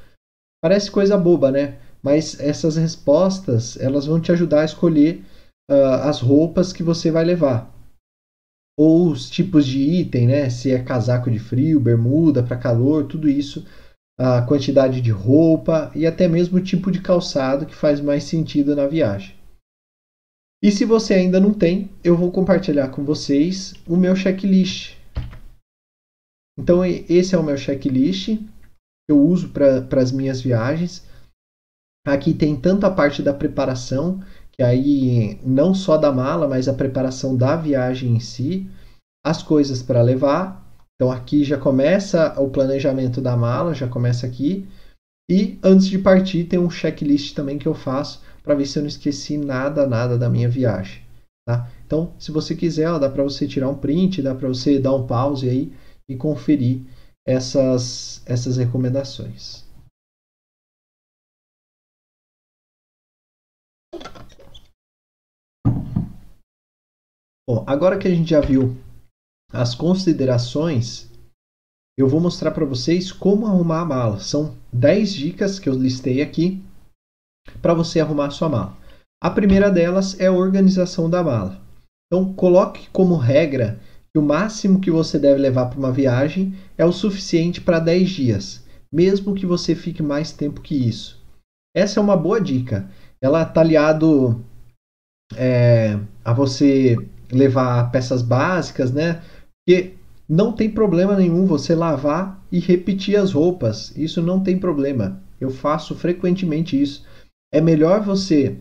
Parece 0.63 0.91
coisa 0.91 1.17
boba, 1.17 1.51
né? 1.51 1.79
Mas 2.03 2.39
essas 2.41 2.77
respostas 2.77 3.77
elas 3.79 4.07
vão 4.07 4.21
te 4.21 4.33
ajudar 4.33 4.63
a 4.63 4.65
escolher 4.65 5.25
uh, 5.71 6.03
as 6.03 6.21
roupas 6.21 6.73
que 6.73 6.83
você 6.83 7.11
vai 7.11 7.25
levar 7.25 7.75
ou 8.79 9.11
os 9.11 9.29
tipos 9.29 9.67
de 9.67 9.81
item, 9.81 10.29
né? 10.29 10.49
Se 10.49 10.71
é 10.71 10.81
casaco 10.81 11.29
de 11.29 11.39
frio, 11.41 11.81
bermuda 11.81 12.45
para 12.45 12.57
calor, 12.57 13.09
tudo 13.09 13.29
isso 13.29 13.67
a 14.19 14.43
quantidade 14.43 15.01
de 15.01 15.13
roupa 15.13 15.93
e 15.95 16.05
até 16.05 16.27
mesmo 16.27 16.59
o 16.59 16.63
tipo 16.63 16.91
de 16.91 17.01
calçado 17.01 17.65
que 17.65 17.75
faz 17.75 18.01
mais 18.01 18.25
sentido 18.25 18.75
na 18.75 18.87
viagem. 18.87 19.37
E 20.61 20.73
se 20.73 20.85
você 20.85 21.15
ainda 21.15 21.39
não 21.39 21.55
tem, 21.55 21.89
eu 22.03 22.17
vou 22.17 22.33
compartilhar 22.33 22.89
com 22.89 23.05
vocês 23.05 23.75
o 23.87 23.97
meu 23.97 24.17
checklist. 24.17 24.97
Então, 26.59 26.85
esse 26.85 27.37
é 27.37 27.39
o 27.39 27.45
meu 27.45 27.57
checklist 27.57 28.41
eu 29.09 29.19
uso 29.19 29.49
para 29.49 30.01
as 30.01 30.13
minhas 30.13 30.41
viagens. 30.41 31.07
Aqui 32.07 32.35
tem 32.35 32.57
tanto 32.57 32.85
a 32.85 32.91
parte 32.91 33.23
da 33.23 33.33
preparação, 33.33 34.21
que 34.53 34.63
aí 34.63 35.39
não 35.45 35.75
só 35.75 35.97
da 35.97 36.13
mala, 36.13 36.47
mas 36.47 36.69
a 36.69 36.75
preparação 36.75 37.37
da 37.37 37.57
viagem 37.57 38.17
em 38.17 38.21
si, 38.21 38.69
as 39.25 39.43
coisas 39.43 39.83
para 39.83 40.03
levar. 40.03 40.67
Então 40.95 41.11
aqui 41.11 41.45
já 41.45 41.57
começa 41.57 42.35
o 42.41 42.51
planejamento 42.51 43.21
da 43.21 43.37
mala, 43.37 43.75
já 43.75 43.89
começa 43.89 44.27
aqui. 44.27 44.69
E 45.31 45.59
antes 45.63 45.87
de 45.87 45.99
partir 45.99 46.45
tem 46.45 46.59
um 46.59 46.71
checklist 46.71 47.35
também 47.35 47.59
que 47.59 47.69
eu 47.69 47.75
faço 47.75 48.23
para 48.43 48.55
ver 48.55 48.67
se 48.67 48.79
eu 48.79 48.83
não 48.83 48.89
esqueci 48.89 49.37
nada, 49.37 49.87
nada 49.87 50.17
da 50.17 50.29
minha 50.29 50.49
viagem. 50.49 51.03
Tá? 51.47 51.71
Então, 51.87 52.13
se 52.19 52.31
você 52.31 52.55
quiser, 52.55 52.91
ó, 52.91 52.99
dá 52.99 53.09
para 53.09 53.23
você 53.23 53.47
tirar 53.47 53.69
um 53.69 53.75
print, 53.75 54.21
dá 54.21 54.35
para 54.35 54.49
você 54.49 54.79
dar 54.79 54.95
um 54.95 55.07
pause 55.07 55.49
aí 55.49 55.73
e 56.09 56.17
conferir 56.17 56.83
essas, 57.29 58.23
essas 58.25 58.57
recomendações. 58.57 59.67
Bom, 67.47 67.65
agora 67.67 67.99
que 67.99 68.09
a 68.09 68.15
gente 68.15 68.31
já 68.31 68.41
viu 68.41 68.75
as 69.53 69.75
considerações, 69.75 71.11
eu 71.99 72.09
vou 72.09 72.19
mostrar 72.19 72.51
para 72.53 72.65
vocês 72.65 73.13
como 73.13 73.47
arrumar 73.47 73.83
a 73.83 73.85
mala. 73.85 74.21
São 74.21 74.57
10 74.73 75.13
dicas 75.13 75.59
que 75.59 75.69
eu 75.69 75.75
listei 75.75 76.23
aqui 76.23 76.65
para 77.61 77.75
você 77.75 78.01
arrumar 78.01 78.29
a 78.29 78.31
sua 78.31 78.49
mala. 78.49 78.77
A 79.23 79.29
primeira 79.29 79.71
delas 79.71 80.19
é 80.19 80.29
a 80.29 80.33
organização 80.33 81.11
da 81.11 81.23
mala. 81.23 81.61
Então, 82.07 82.33
coloque 82.33 82.89
como 82.89 83.17
regra 83.17 83.79
que 84.13 84.19
o 84.19 84.23
máximo 84.23 84.81
que 84.81 84.91
você 84.91 85.19
deve 85.19 85.41
levar 85.41 85.67
para 85.67 85.79
uma 85.79 85.93
viagem 85.93 86.55
é 86.77 86.85
o 86.85 86.93
suficiente 86.93 87.61
para 87.61 87.79
10 87.79 88.11
dias, 88.11 88.65
mesmo 88.93 89.35
que 89.35 89.47
você 89.47 89.75
fique 89.75 90.03
mais 90.03 90.33
tempo 90.33 90.61
que 90.61 90.75
isso. 90.75 91.23
Essa 91.75 92.01
é 92.01 92.03
uma 92.03 92.17
boa 92.17 92.41
dica. 92.41 92.89
Ela 93.21 93.43
está 93.43 93.61
aliado 93.61 94.45
é, 95.37 95.99
a 96.25 96.33
você 96.33 96.97
levar 97.31 97.91
peças 97.91 98.23
básicas, 98.23 98.91
né? 98.91 99.23
Porque 99.67 99.95
não 100.29 100.53
tem 100.53 100.71
problema 100.71 101.17
nenhum 101.17 101.47
você 101.47 101.75
lavar 101.75 102.43
e 102.51 102.59
repetir 102.59 103.17
as 103.17 103.33
roupas. 103.33 103.95
Isso 103.97 104.23
não 104.23 104.43
tem 104.43 104.59
problema. 104.59 105.23
Eu 105.41 105.51
faço 105.51 105.95
frequentemente 105.95 106.81
isso 106.81 107.05
é 107.53 107.61
melhor 107.61 108.03
você 108.03 108.59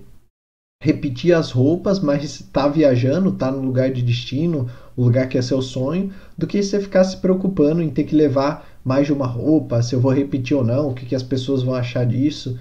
repetir 0.82 1.34
as 1.34 1.52
roupas, 1.52 2.00
mas 2.00 2.24
está 2.24 2.68
viajando, 2.68 3.30
está 3.30 3.52
no 3.52 3.62
lugar 3.62 3.92
de 3.92 4.02
destino, 4.02 4.70
o 4.98 5.04
lugar 5.04 5.30
que 5.30 5.38
é 5.38 5.42
seu 5.44 5.62
sonho, 5.62 6.12
do 6.36 6.48
que 6.48 6.62
você 6.62 6.82
ficar 6.82 7.04
se 7.04 7.18
preocupando 7.18 7.84
em 7.84 7.90
ter 7.90 8.04
que 8.04 8.16
levar 8.16 8.68
mais 8.84 9.06
de 9.06 9.14
uma 9.14 9.28
roupa, 9.28 9.84
se 9.84 9.94
eu 9.94 10.02
vou 10.02 10.12
repetir 10.12 10.58
ou 10.58 10.66
não, 10.66 10.90
o 10.90 10.94
que, 10.96 11.06
que 11.06 11.16
as 11.16 11.22
pessoas 11.22 11.62
vão 11.62 11.76
achar 11.76 12.04
disso. 12.04 12.60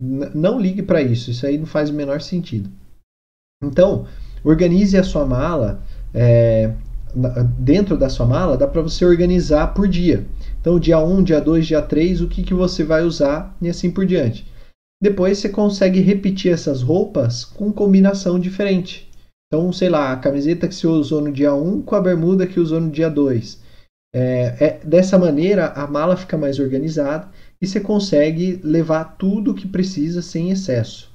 N 0.00 0.30
não 0.34 0.60
ligue 0.60 0.82
para 0.82 1.00
isso, 1.00 1.30
isso 1.30 1.46
aí 1.46 1.56
não 1.56 1.66
faz 1.66 1.88
o 1.88 1.94
menor 1.94 2.20
sentido. 2.20 2.70
Então, 3.64 4.06
organize 4.44 4.96
a 4.98 5.02
sua 5.02 5.24
mala. 5.24 5.82
É, 6.12 6.72
dentro 7.58 7.96
da 7.96 8.10
sua 8.10 8.26
mala, 8.26 8.56
dá 8.56 8.66
para 8.66 8.82
você 8.82 9.04
organizar 9.04 9.68
por 9.68 9.88
dia. 9.88 10.26
Então, 10.60 10.78
dia 10.78 10.98
1, 10.98 11.22
dia 11.22 11.40
2, 11.40 11.66
dia 11.66 11.80
3, 11.80 12.20
o 12.20 12.28
que, 12.28 12.42
que 12.42 12.52
você 12.52 12.84
vai 12.84 13.02
usar 13.02 13.56
e 13.62 13.68
assim 13.68 13.90
por 13.90 14.04
diante. 14.04 14.46
Depois 15.02 15.38
você 15.38 15.48
consegue 15.48 16.00
repetir 16.00 16.52
essas 16.52 16.82
roupas 16.82 17.44
com 17.44 17.72
combinação 17.72 18.38
diferente. 18.38 19.07
Então, 19.48 19.72
sei 19.72 19.88
lá, 19.88 20.12
a 20.12 20.16
camiseta 20.16 20.68
que 20.68 20.74
você 20.74 20.86
usou 20.86 21.22
no 21.22 21.32
dia 21.32 21.54
1 21.54 21.82
com 21.82 21.94
a 21.94 22.00
bermuda 22.00 22.46
que 22.46 22.60
usou 22.60 22.80
no 22.80 22.90
dia 22.90 23.08
2. 23.08 23.60
É, 24.14 24.20
é, 24.60 24.80
dessa 24.84 25.18
maneira, 25.18 25.68
a 25.68 25.86
mala 25.86 26.16
fica 26.16 26.36
mais 26.36 26.58
organizada 26.58 27.30
e 27.60 27.66
você 27.66 27.80
consegue 27.80 28.60
levar 28.62 29.16
tudo 29.16 29.50
o 29.50 29.54
que 29.54 29.66
precisa 29.66 30.20
sem 30.20 30.50
excesso. 30.50 31.10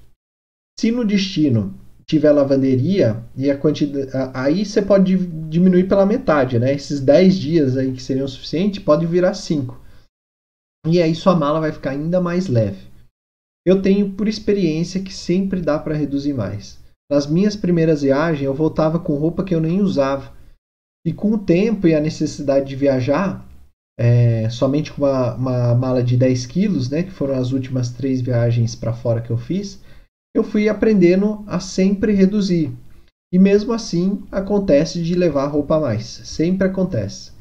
Se 0.80 0.91
no 0.91 1.06
destino 1.06 1.74
tiver 2.08 2.32
lavanderia, 2.32 3.24
e 3.36 3.50
a 3.50 3.58
quantidade, 3.58 4.10
aí 4.34 4.65
você 4.65 4.82
pode 4.82 5.15
diminuir 5.48 5.88
pela 5.88 6.06
metade, 6.06 6.60
né? 6.60 6.74
Esses 6.74 7.00
10 7.00 7.36
dias 7.36 7.78
aí 7.78 7.93
que 7.93 8.02
seriam 8.02 8.28
suficiente, 8.28 8.82
pode 8.82 9.06
virar 9.06 9.34
5. 9.34 9.80
E 10.88 11.02
aí 11.02 11.15
sua 11.15 11.36
mala 11.36 11.62
vai 11.62 11.72
ficar 11.72 11.91
ainda 11.91 12.19
mais 12.19 12.48
leve. 12.48 12.88
Eu 13.65 13.82
tenho 13.82 14.12
por 14.12 14.28
experiência 14.28 15.02
que 15.02 15.13
sempre 15.13 15.62
dá 15.62 15.80
para 15.80 15.96
reduzir 15.96 16.34
mais. 16.34 16.83
Nas 17.13 17.28
minhas 17.28 17.56
primeiras 17.56 18.02
viagens, 18.02 18.43
eu 18.43 18.56
voltava 18.56 18.97
com 18.97 19.13
roupa 19.13 19.43
que 19.43 19.54
eu 19.54 19.60
nem 19.60 19.82
usava. 19.82 20.34
E 21.06 21.13
com 21.13 21.34
o 21.34 21.38
tempo 21.38 21.88
e 21.88 21.93
a 21.93 21.99
necessidade 21.99 22.65
de 22.65 22.76
viajar, 22.76 23.47
é, 23.99 24.49
somente 24.49 24.91
com 24.91 25.04
uma, 25.04 25.36
uma, 25.36 25.76
mala 25.76 26.02
de 26.02 26.17
10 26.17 26.47
quilos, 26.47 26.89
né, 26.89 27.04
que 27.04 27.12
foram 27.12 27.36
as 27.36 27.52
últimas 27.52 27.91
três 27.91 28.19
viagens 28.19 28.73
para 28.73 28.91
fora 28.91 29.21
que 29.21 29.30
eu 29.30 29.38
fiz, 29.38 29.80
eu 30.36 30.43
fui 30.43 30.67
aprendendo 30.67 31.43
a 31.45 31.60
sempre 31.60 32.13
reduzir. 32.13 32.76
E 33.32 33.38
mesmo 33.38 33.73
assim, 33.73 34.23
acontece 34.32 34.99
de 35.04 35.13
levar 35.13 35.45
roupa 35.45 35.76
a 35.76 35.80
mais. 35.82 36.06
Sempre 36.06 36.67
acontece. 36.67 37.32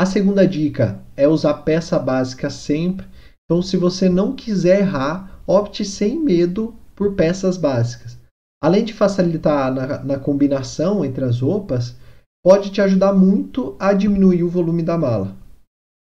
A 0.00 0.06
segunda 0.06 0.48
dica 0.48 0.98
é 1.14 1.28
usar 1.28 1.52
peça 1.52 1.98
básica 1.98 2.48
sempre 2.48 3.06
então, 3.44 3.60
se 3.60 3.76
você 3.76 4.08
não 4.08 4.34
quiser 4.34 4.80
errar, 4.80 5.42
opte 5.46 5.84
sem 5.84 6.18
medo 6.18 6.74
por 6.94 7.14
peças 7.14 7.56
básicas. 7.56 8.18
Além 8.62 8.84
de 8.84 8.94
facilitar 8.94 9.72
na, 9.72 10.02
na 10.02 10.18
combinação 10.18 11.04
entre 11.04 11.24
as 11.24 11.40
roupas, 11.40 11.96
pode 12.44 12.70
te 12.70 12.80
ajudar 12.80 13.12
muito 13.12 13.76
a 13.78 13.92
diminuir 13.92 14.42
o 14.42 14.48
volume 14.48 14.82
da 14.82 14.96
mala. 14.96 15.36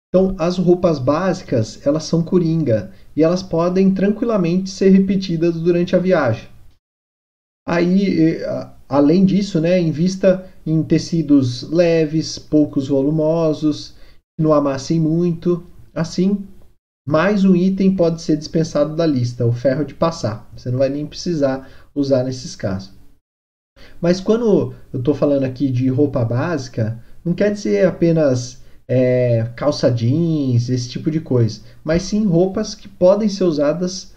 Então, 0.09 0.37
as 0.39 0.59
roupas 0.59 0.99
básicas, 0.99 1.85
elas 1.87 2.05
são 2.05 2.23
coringa 2.23 2.93
e 3.17 3.23
elas 3.23 3.43
podem 3.43 3.95
tranquilamente 3.95 4.69
ser 4.69 4.91
repetidas 4.91 5.59
durante 5.59 5.97
a 5.97 5.99
viagem. 5.99 6.49
Aí, 7.67 8.39
além 8.89 9.25
disso, 9.25 9.61
né, 9.61 9.81
invista 9.81 10.47
em 10.67 10.83
tecidos 10.83 11.63
leves, 11.63 12.39
poucos 12.39 12.89
volumosos, 12.89 13.95
que 14.37 14.43
não 14.43 14.53
amassem 14.53 15.01
muito. 15.01 15.65
Assim, 15.95 16.47
mais 17.07 17.45
um 17.45 17.55
item 17.57 17.97
pode 17.97 18.23
ser 18.23 18.37
dispensado 18.37 18.95
da 18.95 19.07
lista, 19.07 19.47
o 19.47 19.53
ferro 19.53 19.85
de 19.85 19.95
passar. 19.95 20.49
Você 20.57 20.71
não 20.71 20.79
vai 20.79 20.89
nem 20.89 21.07
precisar 21.07 21.69
usar 21.95 22.25
nesses 22.25 22.55
casos. 22.55 22.93
Mas 24.01 24.21
quando 24.21 24.75
eu 24.93 25.01
estou 25.01 25.15
falando 25.15 25.45
aqui 25.45 25.71
de 25.71 25.89
roupa 25.89 26.25
básica, 26.25 27.03
não 27.25 27.35
quer 27.35 27.53
dizer 27.53 27.87
apenas 27.87 28.63
é, 28.87 29.49
calça 29.57 29.91
jeans, 29.91 30.69
esse 30.69 30.89
tipo 30.89 31.11
de 31.11 31.21
coisa, 31.21 31.61
mas 31.83 32.03
sim 32.03 32.25
roupas 32.27 32.75
que 32.75 32.89
podem 32.89 33.29
ser 33.29 33.45
usadas 33.45 34.15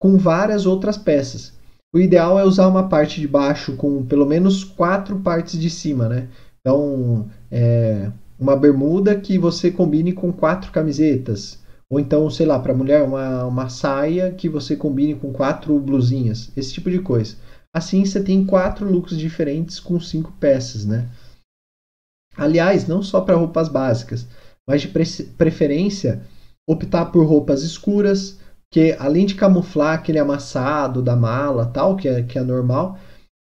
com 0.00 0.16
várias 0.16 0.66
outras 0.66 0.96
peças. 0.96 1.52
O 1.92 1.98
ideal 1.98 2.38
é 2.38 2.44
usar 2.44 2.68
uma 2.68 2.88
parte 2.88 3.20
de 3.20 3.26
baixo 3.26 3.74
com 3.76 4.04
pelo 4.04 4.24
menos 4.26 4.62
quatro 4.62 5.18
partes 5.20 5.58
de 5.58 5.68
cima, 5.68 6.08
né? 6.08 6.28
Então, 6.60 7.28
é, 7.50 8.10
uma 8.38 8.56
bermuda 8.56 9.18
que 9.18 9.38
você 9.38 9.70
combine 9.70 10.12
com 10.12 10.32
quatro 10.32 10.70
camisetas, 10.70 11.58
ou 11.90 11.98
então, 11.98 12.30
sei 12.30 12.46
lá, 12.46 12.58
para 12.58 12.72
mulher, 12.72 13.02
uma, 13.02 13.44
uma 13.44 13.68
saia 13.68 14.30
que 14.30 14.48
você 14.48 14.76
combine 14.76 15.16
com 15.16 15.32
quatro 15.32 15.76
blusinhas, 15.80 16.50
esse 16.56 16.72
tipo 16.72 16.88
de 16.88 17.00
coisa. 17.00 17.36
Assim 17.74 18.04
você 18.04 18.22
tem 18.22 18.46
quatro 18.46 18.90
looks 18.90 19.18
diferentes 19.18 19.80
com 19.80 19.98
cinco 19.98 20.32
peças, 20.38 20.86
né? 20.86 21.08
Aliás, 22.36 22.86
não 22.86 23.02
só 23.02 23.20
para 23.20 23.34
roupas 23.34 23.68
básicas, 23.68 24.26
mas 24.68 24.82
de 24.82 24.88
preferência 25.36 26.22
optar 26.68 27.06
por 27.06 27.26
roupas 27.26 27.62
escuras, 27.62 28.38
que 28.72 28.92
além 28.98 29.26
de 29.26 29.34
camuflar 29.34 29.94
aquele 29.94 30.18
amassado 30.20 31.02
da 31.02 31.16
mala, 31.16 31.66
tal, 31.66 31.96
que 31.96 32.08
é, 32.08 32.22
que 32.22 32.38
é 32.38 32.42
normal, 32.42 32.96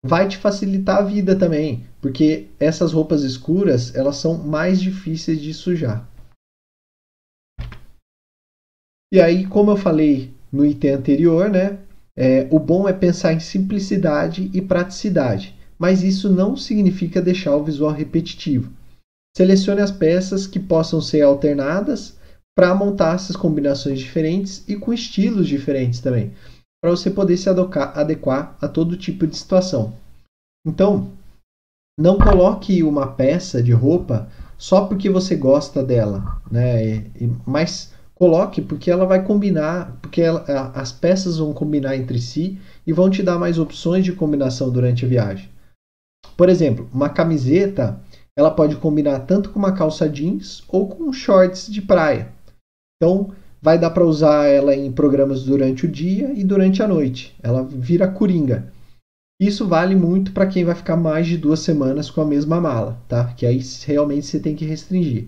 vai 0.05 0.27
te 0.27 0.38
facilitar 0.38 0.99
a 0.99 1.01
vida 1.01 1.36
também, 1.36 1.84
porque 1.99 2.47
essas 2.60 2.93
roupas 2.93 3.23
escuras, 3.23 3.95
elas 3.95 4.17
são 4.17 4.38
mais 4.38 4.79
difíceis 4.79 5.41
de 5.41 5.51
sujar. 5.51 6.08
E 9.15 9.21
aí, 9.21 9.45
como 9.45 9.71
eu 9.71 9.78
falei 9.78 10.34
no 10.51 10.65
item 10.65 10.91
anterior, 10.91 11.49
né, 11.49 11.80
é, 12.17 12.49
o 12.51 12.60
bom 12.60 12.86
é 12.86 12.91
pensar 12.91 13.32
em 13.32 13.39
simplicidade 13.39 14.51
e 14.54 14.62
praticidade, 14.62 15.56
mas 15.80 16.04
isso 16.04 16.30
não 16.30 16.58
significa 16.58 17.21
deixar 17.21 17.56
o 17.56 17.63
visual 17.63 17.93
repetitivo. 17.93 18.73
Selecione 19.38 19.80
as 19.80 19.89
peças 19.89 20.45
que 20.45 20.60
possam 20.60 20.99
ser 20.99 21.21
alternadas 21.21 22.17
para 22.58 22.75
montar 22.75 23.15
essas 23.15 23.38
combinações 23.38 23.99
diferentes 23.99 24.67
e 24.67 24.75
com 24.75 24.91
estilos 24.91 25.47
diferentes 25.47 26.01
também, 26.01 26.34
para 26.84 26.91
você 26.91 27.10
poder 27.10 27.38
se 27.38 27.47
adequar 27.49 28.58
a 28.60 28.67
todo 28.67 28.97
tipo 28.97 29.25
de 29.25 29.38
situação. 29.38 29.93
Então, 30.67 31.10
não 31.97 32.17
coloque 32.17 32.84
uma 32.84 33.08
peça 33.08 33.63
de 33.63 33.71
roupa 33.71 34.30
só 34.58 34.86
porque 34.86 35.10
você 35.10 35.38
gosta 35.38 35.82
dela, 35.82 36.38
né? 36.51 37.06
Mas 37.45 37.94
coloque 38.15 38.62
porque 38.62 38.89
ela 38.89 39.06
vai 39.06 39.23
combinar, 39.23 39.97
porque 40.01 40.21
ela, 40.21 40.43
as 40.73 40.91
peças 40.91 41.38
vão 41.38 41.54
combinar 41.54 41.95
entre 41.95 42.19
si 42.19 42.58
e 42.88 42.93
vão 42.93 43.10
te 43.10 43.21
dar 43.21 43.38
mais 43.38 43.60
opções 43.60 44.04
de 44.04 44.13
combinação 44.13 44.71
durante 44.71 45.06
a 45.06 45.08
viagem. 45.08 45.49
Por 46.36 46.49
exemplo, 46.49 46.89
uma 46.93 47.10
camiseta 47.10 47.99
ela 48.38 48.51
pode 48.51 48.75
combinar 48.78 49.19
tanto 49.19 49.49
com 49.49 49.60
uma 49.60 49.73
calça 49.73 50.10
jeans 50.10 50.63
ou 50.67 50.89
com 50.89 51.12
shorts 51.13 51.71
de 51.71 51.82
praia. 51.82 52.34
Então, 52.97 53.32
vai 53.62 53.80
dar 53.80 53.89
para 53.91 54.06
usar 54.06 54.47
ela 54.47 54.75
em 54.75 54.91
programas 54.91 55.43
durante 55.43 55.86
o 55.86 55.91
dia 55.91 56.34
e 56.34 56.43
durante 56.43 56.84
a 56.84 56.88
noite. 56.88 57.36
Ela 57.41 57.63
vira 57.63 58.08
coringa. 58.08 58.71
Isso 59.39 59.67
vale 59.67 59.95
muito 59.95 60.32
para 60.32 60.47
quem 60.47 60.63
vai 60.63 60.75
ficar 60.75 60.95
mais 60.95 61.28
de 61.28 61.38
duas 61.38 61.62
semanas 61.62 62.10
com 62.10 62.21
a 62.21 62.25
mesma 62.25 62.60
mala, 62.62 62.97
tá? 63.08 63.34
Que 63.34 63.45
aí 63.45 63.60
realmente 63.86 64.25
você 64.25 64.39
tem 64.39 64.56
que 64.56 64.65
restringir. 64.65 65.28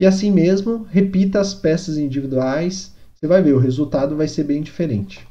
E 0.00 0.06
assim 0.06 0.30
mesmo, 0.30 0.86
repita 0.90 1.40
as 1.40 1.54
peças 1.54 1.96
individuais, 1.96 2.94
você 3.14 3.26
vai 3.26 3.42
ver, 3.42 3.54
o 3.54 3.58
resultado 3.58 4.14
vai 4.14 4.28
ser 4.28 4.44
bem 4.44 4.62
diferente. 4.62 5.26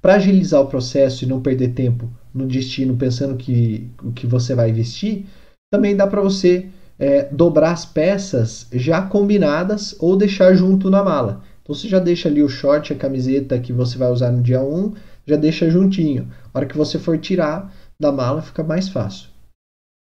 Para 0.00 0.14
agilizar 0.14 0.60
o 0.60 0.68
processo 0.68 1.24
e 1.24 1.26
não 1.26 1.40
perder 1.40 1.72
tempo 1.72 2.10
no 2.32 2.46
destino 2.46 2.96
pensando 2.96 3.36
que 3.36 3.90
o 4.02 4.12
que 4.12 4.26
você 4.26 4.54
vai 4.54 4.70
vestir, 4.70 5.26
também 5.72 5.96
dá 5.96 6.06
para 6.06 6.20
você 6.20 6.68
é, 6.98 7.24
dobrar 7.24 7.72
as 7.72 7.84
peças 7.84 8.66
já 8.72 9.02
combinadas 9.02 9.96
ou 9.98 10.16
deixar 10.16 10.54
junto 10.54 10.90
na 10.90 11.02
mala. 11.02 11.42
Então 11.62 11.74
você 11.74 11.88
já 11.88 11.98
deixa 11.98 12.28
ali 12.28 12.42
o 12.42 12.48
short, 12.48 12.92
a 12.92 12.96
camiseta 12.96 13.58
que 13.58 13.72
você 13.72 13.98
vai 13.98 14.10
usar 14.10 14.30
no 14.30 14.42
dia 14.42 14.62
1, 14.62 14.94
já 15.26 15.36
deixa 15.36 15.70
juntinho. 15.70 16.28
A 16.52 16.58
hora 16.58 16.66
que 16.66 16.76
você 16.76 16.98
for 16.98 17.18
tirar 17.18 17.74
da 18.00 18.10
mala 18.12 18.40
fica 18.40 18.62
mais 18.62 18.88
fácil. 18.88 19.27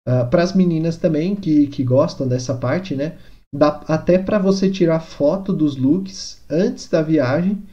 Uh, 0.08 0.22
ah, 0.22 0.26
para 0.26 0.44
as 0.44 0.54
meninas 0.54 0.98
também 0.98 1.36
que, 1.36 1.68
que 1.68 1.84
gostam 1.84 2.28
dessa 2.28 2.54
parte, 2.56 2.96
né? 2.96 3.18
Dá 3.54 3.82
até 3.88 4.18
para 4.18 4.38
você 4.38 4.70
tirar 4.70 5.00
foto 5.00 5.54
dos 5.54 5.76
looks 5.76 6.44
antes 6.50 6.88
da 6.88 7.02
viagem. 7.02 7.64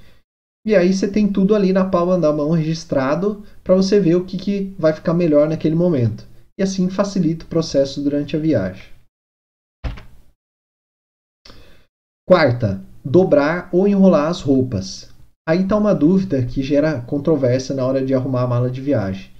E 0.64 0.76
aí 0.76 0.92
você 0.92 1.08
tem 1.08 1.30
tudo 1.30 1.54
ali 1.54 1.72
na 1.72 1.84
palma 1.84 2.18
da 2.18 2.32
mão 2.32 2.52
registrado 2.52 3.42
para 3.64 3.74
você 3.74 3.98
ver 3.98 4.14
o 4.14 4.24
que, 4.24 4.38
que 4.38 4.74
vai 4.78 4.92
ficar 4.92 5.12
melhor 5.12 5.48
naquele 5.48 5.74
momento. 5.74 6.26
E 6.58 6.62
assim 6.62 6.88
facilita 6.88 7.44
o 7.44 7.48
processo 7.48 8.00
durante 8.00 8.36
a 8.36 8.38
viagem. 8.38 8.84
Quarta, 12.24 12.80
dobrar 13.04 13.68
ou 13.72 13.88
enrolar 13.88 14.28
as 14.28 14.40
roupas. 14.40 15.12
Aí 15.46 15.62
está 15.62 15.76
uma 15.76 15.94
dúvida 15.94 16.46
que 16.46 16.62
gera 16.62 17.00
controvérsia 17.00 17.74
na 17.74 17.84
hora 17.84 18.04
de 18.04 18.14
arrumar 18.14 18.42
a 18.42 18.46
mala 18.46 18.70
de 18.70 18.80
viagem. 18.80 19.32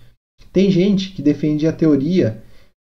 Tem 0.53 0.71
gente 0.71 1.13
que 1.13 1.23
defende 1.23 1.67
a 1.67 1.73
teoria 1.73 2.43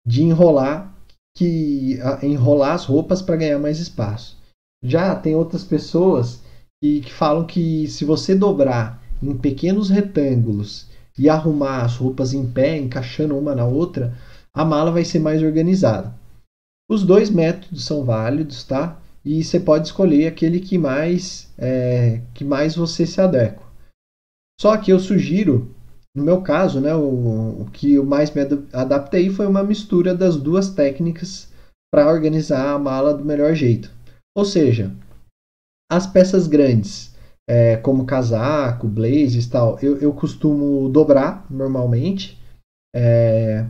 de 0.05 0.23
enrolar 0.23 0.93
que 1.37 1.99
enrolar 2.23 2.73
as 2.73 2.85
roupas 2.85 3.21
para 3.21 3.35
ganhar 3.35 3.59
mais 3.59 3.79
espaço. 3.79 4.37
Já 4.83 5.15
tem 5.15 5.35
outras 5.35 5.63
pessoas 5.63 6.41
que, 6.81 7.01
que 7.01 7.11
falam 7.11 7.45
que 7.45 7.87
se 7.87 8.05
você 8.05 8.33
dobrar 8.33 9.03
em 9.21 9.35
pequenos 9.35 9.89
retângulos 9.89 10.87
e 11.17 11.27
arrumar 11.27 11.83
as 11.83 11.97
roupas 11.97 12.33
em 12.33 12.49
pé, 12.49 12.77
encaixando 12.77 13.37
uma 13.37 13.53
na 13.53 13.65
outra, 13.65 14.17
a 14.53 14.63
mala 14.63 14.91
vai 14.91 15.03
ser 15.03 15.19
mais 15.19 15.43
organizada. 15.43 16.13
Os 16.89 17.03
dois 17.03 17.29
métodos 17.29 17.83
são 17.83 18.05
válidos, 18.05 18.63
tá? 18.63 19.01
e 19.25 19.43
você 19.43 19.59
pode 19.59 19.87
escolher 19.87 20.27
aquele 20.27 20.59
que 20.59 20.77
mais 20.77 21.51
é, 21.57 22.21
que 22.33 22.45
mais 22.45 22.75
você 22.75 23.07
se 23.07 23.19
adequa. 23.19 23.65
Só 24.61 24.77
que 24.77 24.93
eu 24.93 24.99
sugiro, 24.99 25.73
no 26.15 26.23
meu 26.23 26.41
caso, 26.41 26.79
né, 26.79 26.95
o, 26.95 27.61
o 27.61 27.69
que 27.73 27.95
eu 27.95 28.05
mais 28.05 28.31
me 28.31 28.41
adaptei 28.71 29.29
foi 29.29 29.45
uma 29.45 29.63
mistura 29.63 30.15
das 30.15 30.37
duas 30.37 30.69
técnicas 30.69 31.49
para 31.93 32.09
organizar 32.09 32.73
a 32.73 32.79
mala 32.79 33.13
do 33.13 33.25
melhor 33.25 33.53
jeito. 33.53 33.91
Ou 34.35 34.45
seja, 34.45 34.91
as 35.91 36.07
peças 36.07 36.47
grandes, 36.47 37.13
é, 37.49 37.75
como 37.77 38.05
casaco, 38.05 38.87
blazers 38.87 39.47
tal, 39.47 39.77
eu, 39.81 39.97
eu 39.97 40.13
costumo 40.13 40.89
dobrar 40.89 41.45
normalmente. 41.49 42.41
É, 42.95 43.65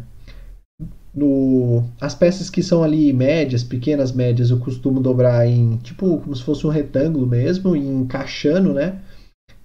no, 1.13 1.83
as 1.99 2.13
peças 2.13 2.49
que 2.49 2.61
são 2.61 2.83
ali 2.83 3.11
médias, 3.11 3.63
pequenas 3.63 4.11
médias, 4.11 4.51
eu 4.51 4.59
costumo 4.59 4.99
dobrar 4.99 5.47
em 5.47 5.77
tipo 5.77 6.19
como 6.19 6.35
se 6.35 6.43
fosse 6.43 6.67
um 6.67 6.69
retângulo 6.69 7.25
mesmo, 7.25 7.75
e 7.75 7.79
encaixando, 7.79 8.73
né? 8.73 9.01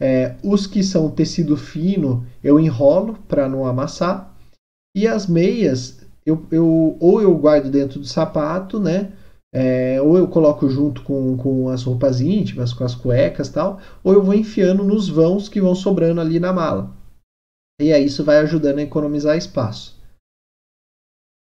É, 0.00 0.34
os 0.42 0.66
que 0.66 0.82
são 0.82 1.10
tecido 1.10 1.56
fino 1.56 2.26
eu 2.42 2.58
enrolo 2.58 3.18
para 3.28 3.48
não 3.48 3.66
amassar. 3.66 4.34
E 4.96 5.06
as 5.06 5.26
meias 5.26 6.00
eu, 6.24 6.46
eu, 6.50 6.96
ou 7.00 7.20
eu 7.20 7.36
guardo 7.36 7.70
dentro 7.70 8.00
do 8.00 8.06
sapato, 8.06 8.78
né? 8.78 9.12
É, 9.52 10.00
ou 10.00 10.16
eu 10.16 10.28
coloco 10.28 10.68
junto 10.68 11.02
com, 11.02 11.36
com 11.36 11.68
as 11.68 11.82
roupas 11.82 12.20
íntimas, 12.20 12.72
com 12.72 12.84
as 12.84 12.94
cuecas 12.94 13.48
tal, 13.48 13.80
ou 14.02 14.12
eu 14.12 14.22
vou 14.22 14.34
enfiando 14.34 14.84
nos 14.84 15.08
vãos 15.08 15.48
que 15.48 15.60
vão 15.60 15.74
sobrando 15.74 16.20
ali 16.20 16.38
na 16.38 16.52
mala. 16.52 16.94
E 17.80 17.92
aí 17.92 18.04
isso 18.04 18.22
vai 18.22 18.38
ajudando 18.38 18.78
a 18.78 18.82
economizar 18.82 19.36
espaço. 19.36 19.98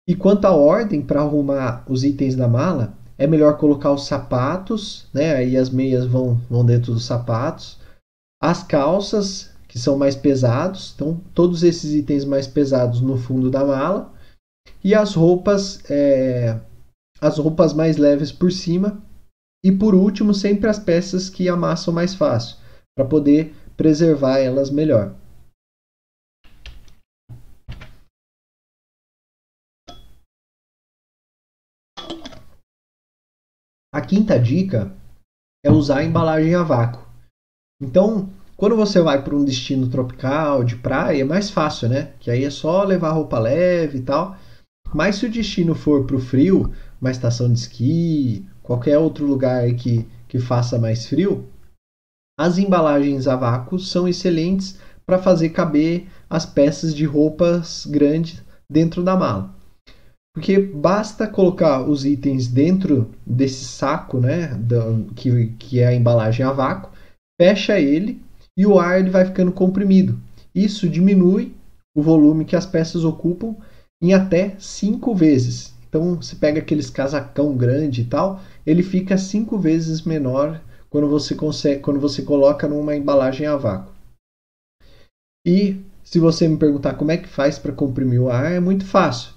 E 0.07 0.15
quanto 0.15 0.45
à 0.45 0.51
ordem 0.51 1.01
para 1.01 1.23
arrumar 1.23 1.83
os 1.89 2.05
itens 2.05 2.37
da 2.37 2.47
mala, 2.47 2.95
é 3.17 3.27
melhor 3.27 3.57
colocar 3.57 3.91
os 3.91 4.07
sapatos, 4.07 5.07
né? 5.15 5.35
Aí 5.35 5.57
as 5.57 5.71
meias 5.71 6.05
vão, 6.05 6.35
vão 6.51 6.65
dentro 6.65 6.93
dos 6.93 7.05
sapatos. 7.05 7.79
As 8.47 8.63
calças, 8.63 9.51
que 9.67 9.79
são 9.79 9.97
mais 9.97 10.15
pesados, 10.15 10.93
então 10.95 11.19
todos 11.35 11.63
esses 11.63 11.95
itens 11.95 12.27
mais 12.27 12.47
pesados 12.47 13.01
no 13.01 13.17
fundo 13.17 13.51
da 13.51 13.65
mala. 13.65 14.13
E 14.85 14.95
as 14.95 15.15
roupas, 15.15 15.83
é, 15.91 16.61
as 17.23 17.39
roupas 17.39 17.73
mais 17.73 17.97
leves 17.97 18.31
por 18.31 18.53
cima. 18.53 19.03
E 19.65 19.73
por 19.73 19.95
último, 19.95 20.35
sempre 20.35 20.69
as 20.69 20.79
peças 20.79 21.31
que 21.31 21.49
amassam 21.49 21.95
mais 21.95 22.15
fácil, 22.15 22.59
para 22.95 23.09
poder 23.09 23.55
preservar 23.79 24.39
elas 24.41 24.69
melhor. 24.69 25.17
A 33.91 34.03
quinta 34.03 34.39
dica 34.39 34.95
é 35.65 35.73
usar 35.73 36.01
a 36.01 36.05
embalagem 36.05 36.55
a 36.55 36.63
vácuo. 36.63 37.04
Então, 37.81 38.29
quando 38.57 38.77
você 38.77 39.01
vai 39.01 39.23
para 39.23 39.35
um 39.35 39.45
destino 39.45 39.89
tropical, 39.89 40.63
de 40.63 40.77
praia, 40.77 41.23
é 41.23 41.25
mais 41.25 41.51
fácil, 41.51 41.89
né? 41.89 42.13
Que 42.21 42.31
aí 42.31 42.45
é 42.45 42.51
só 42.51 42.85
levar 42.85 43.11
roupa 43.11 43.39
leve 43.39 43.99
e 43.99 44.03
tal. 44.03 44.37
Mas 44.95 45.17
se 45.17 45.27
o 45.27 45.31
destino 45.31 45.75
for 45.75 46.05
para 46.07 46.17
o 46.17 46.21
frio, 46.21 46.73
uma 47.01 47.11
estação 47.11 47.53
de 47.53 47.59
esqui, 47.59 48.47
qualquer 48.63 48.97
outro 48.99 49.27
lugar 49.27 49.73
que, 49.75 50.07
que 50.29 50.39
faça 50.39 50.79
mais 50.79 51.07
frio, 51.07 51.49
as 52.39 52.59
embalagens 52.59 53.27
a 53.27 53.37
vácuo 53.37 53.79
são 53.79 54.07
excelentes 54.07 54.79
para 55.05 55.19
fazer 55.19 55.51
caber 55.51 56.09
as 56.31 56.47
peças 56.47 56.95
de 56.95 57.05
roupas 57.05 57.87
grandes 57.87 58.43
dentro 58.71 59.03
da 59.03 59.17
mala. 59.17 59.55
Porque 60.35 60.59
basta 60.59 61.29
colocar 61.29 61.83
os 61.83 62.05
itens 62.05 62.49
dentro 62.49 63.11
desse 63.25 63.65
saco, 63.65 64.19
né, 64.19 64.51
que, 65.15 65.49
que 65.59 65.81
é 65.81 65.87
a 65.87 65.95
embalagem 65.95 66.45
a 66.45 66.51
vácuo, 66.51 66.91
fecha 67.41 67.79
ele 67.79 68.23
e 68.57 68.67
o 68.67 68.79
ar 68.79 69.01
ele 69.01 69.11
vai 69.11 69.25
ficando 69.25 69.53
comprimido. 69.53 70.21
Isso 70.55 70.89
diminui 70.89 71.55
o 71.97 72.03
volume 72.03 72.45
que 72.45 72.57
as 72.57 72.67
peças 72.67 73.05
ocupam 73.05 73.57
em 74.03 74.13
até 74.13 74.55
cinco 74.59 75.15
vezes. 75.15 75.75
Então, 75.89 76.17
você 76.17 76.35
pega 76.37 76.61
aqueles 76.61 76.91
casacão 76.91 77.57
grande 77.57 78.03
e 78.03 78.05
tal, 78.05 78.41
ele 78.67 78.83
fica 78.83 79.17
cinco 79.17 79.59
vezes 79.59 80.03
menor 80.03 80.61
quando 80.91 81.09
você 81.09 81.35
consegue, 81.35 81.81
quando 81.81 82.01
você 82.01 82.23
coloca 82.23 82.69
numa 82.69 82.97
embalagem 82.97 83.47
a 83.47 83.57
vácuo. 83.57 83.93
E 85.47 85.81
se 86.03 86.19
você 86.19 86.49
me 86.49 86.57
perguntar 86.57 86.95
como 86.95 87.11
é 87.11 87.17
que 87.17 87.29
faz 87.29 87.59
para 87.59 87.73
comprimir 87.73 88.21
o 88.21 88.31
ar, 88.31 88.53
é 88.53 88.61
muito 88.61 88.85
fácil. 88.85 89.33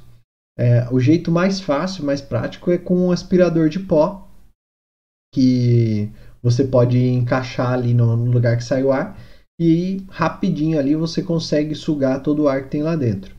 É, 0.57 0.87
o 0.91 0.99
jeito 0.99 1.31
mais 1.31 1.59
fácil, 1.59 2.03
mais 2.03 2.21
prático 2.21 2.71
é 2.71 2.77
com 2.77 2.95
um 3.07 3.11
aspirador 3.11 3.69
de 3.69 3.79
pó, 3.79 4.27
que 5.33 6.11
você 6.49 6.63
pode 6.63 6.97
encaixar 6.97 7.73
ali 7.73 7.93
no, 7.93 8.15
no 8.15 8.31
lugar 8.31 8.55
que 8.55 8.63
sai 8.63 8.81
o 8.81 8.91
ar 8.91 9.19
e 9.59 10.05
rapidinho 10.09 10.79
ali 10.79 10.95
você 10.95 11.21
consegue 11.21 11.75
sugar 11.75 12.23
todo 12.23 12.43
o 12.43 12.47
ar 12.47 12.63
que 12.63 12.69
tem 12.69 12.83
lá 12.83 12.95
dentro. 12.95 13.35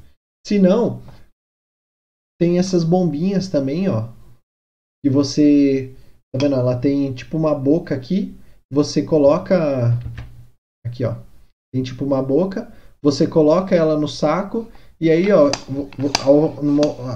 Se 0.46 0.58
não, 0.58 1.00
tem 2.38 2.58
essas 2.58 2.84
bombinhas 2.84 3.48
também, 3.48 3.88
ó, 3.88 4.08
que 5.02 5.08
você, 5.08 5.94
tá 6.32 6.38
vendo? 6.40 6.56
Ela 6.56 6.76
tem 6.76 7.12
tipo 7.14 7.36
uma 7.36 7.54
boca 7.54 7.94
aqui, 7.94 8.36
você 8.70 9.02
coloca 9.02 9.92
aqui, 10.84 11.04
ó, 11.04 11.16
tem 11.72 11.82
tipo 11.82 12.04
uma 12.04 12.22
boca, 12.22 12.70
você 13.02 13.26
coloca 13.26 13.74
ela 13.74 13.98
no 13.98 14.08
saco 14.08 14.70
e 15.00 15.10
aí, 15.10 15.30
ó, 15.32 15.48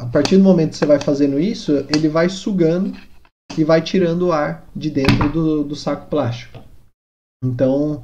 a 0.00 0.06
partir 0.06 0.38
do 0.38 0.44
momento 0.44 0.70
que 0.70 0.76
você 0.76 0.86
vai 0.86 1.00
fazendo 1.00 1.38
isso, 1.38 1.72
ele 1.94 2.08
vai 2.08 2.28
sugando 2.28 2.96
e 3.58 3.64
vai 3.64 3.82
tirando 3.82 4.28
o 4.28 4.32
ar 4.32 4.66
de 4.74 4.90
dentro 4.90 5.30
do, 5.30 5.64
do 5.64 5.76
saco 5.76 6.08
plástico. 6.08 6.62
Então, 7.44 8.02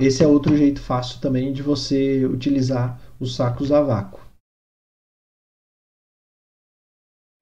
esse 0.00 0.22
é 0.22 0.26
outro 0.26 0.56
jeito 0.56 0.80
fácil 0.80 1.20
também 1.20 1.52
de 1.52 1.62
você 1.62 2.24
utilizar 2.24 3.00
os 3.18 3.34
sacos 3.34 3.72
a 3.72 3.82
vácuo. 3.82 4.20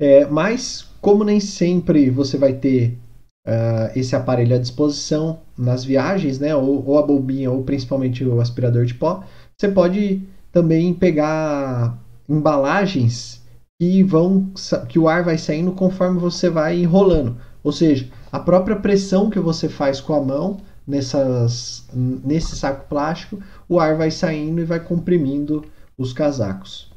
É, 0.00 0.26
mas, 0.26 0.82
como 1.00 1.22
nem 1.22 1.38
sempre 1.38 2.11
você 2.11 2.36
vai 2.36 2.55
ter 2.55 2.98
uh, 3.46 3.92
esse 3.94 4.16
aparelho 4.16 4.57
à 4.57 4.59
disposição 4.59 5.40
nas 5.57 5.84
viagens, 5.84 6.38
né, 6.38 6.55
ou, 6.57 6.84
ou 6.84 6.98
a 6.98 7.02
bombinha, 7.02 7.50
ou 7.50 7.62
principalmente 7.62 8.24
o 8.24 8.40
aspirador 8.40 8.84
de 8.86 8.94
pó, 8.94 9.24
você 9.57 9.70
pode 9.70 10.26
também 10.50 10.92
pegar 10.94 11.98
embalagens 12.28 13.43
que 13.80 14.02
vão 14.02 14.52
que 14.88 14.98
o 14.98 15.08
ar 15.08 15.24
vai 15.24 15.36
saindo 15.36 15.72
conforme 15.72 16.18
você 16.18 16.48
vai 16.48 16.78
enrolando. 16.78 17.36
Ou 17.62 17.72
seja, 17.72 18.10
a 18.30 18.38
própria 18.38 18.76
pressão 18.76 19.30
que 19.30 19.40
você 19.40 19.68
faz 19.68 20.00
com 20.00 20.14
a 20.14 20.20
mão 20.20 20.58
nessas, 20.86 21.88
nesse 21.92 22.56
saco 22.56 22.88
plástico, 22.88 23.42
o 23.68 23.80
ar 23.80 23.96
vai 23.96 24.10
saindo 24.10 24.60
e 24.60 24.64
vai 24.64 24.80
comprimindo 24.80 25.64
os 25.96 26.12
casacos. 26.12 26.92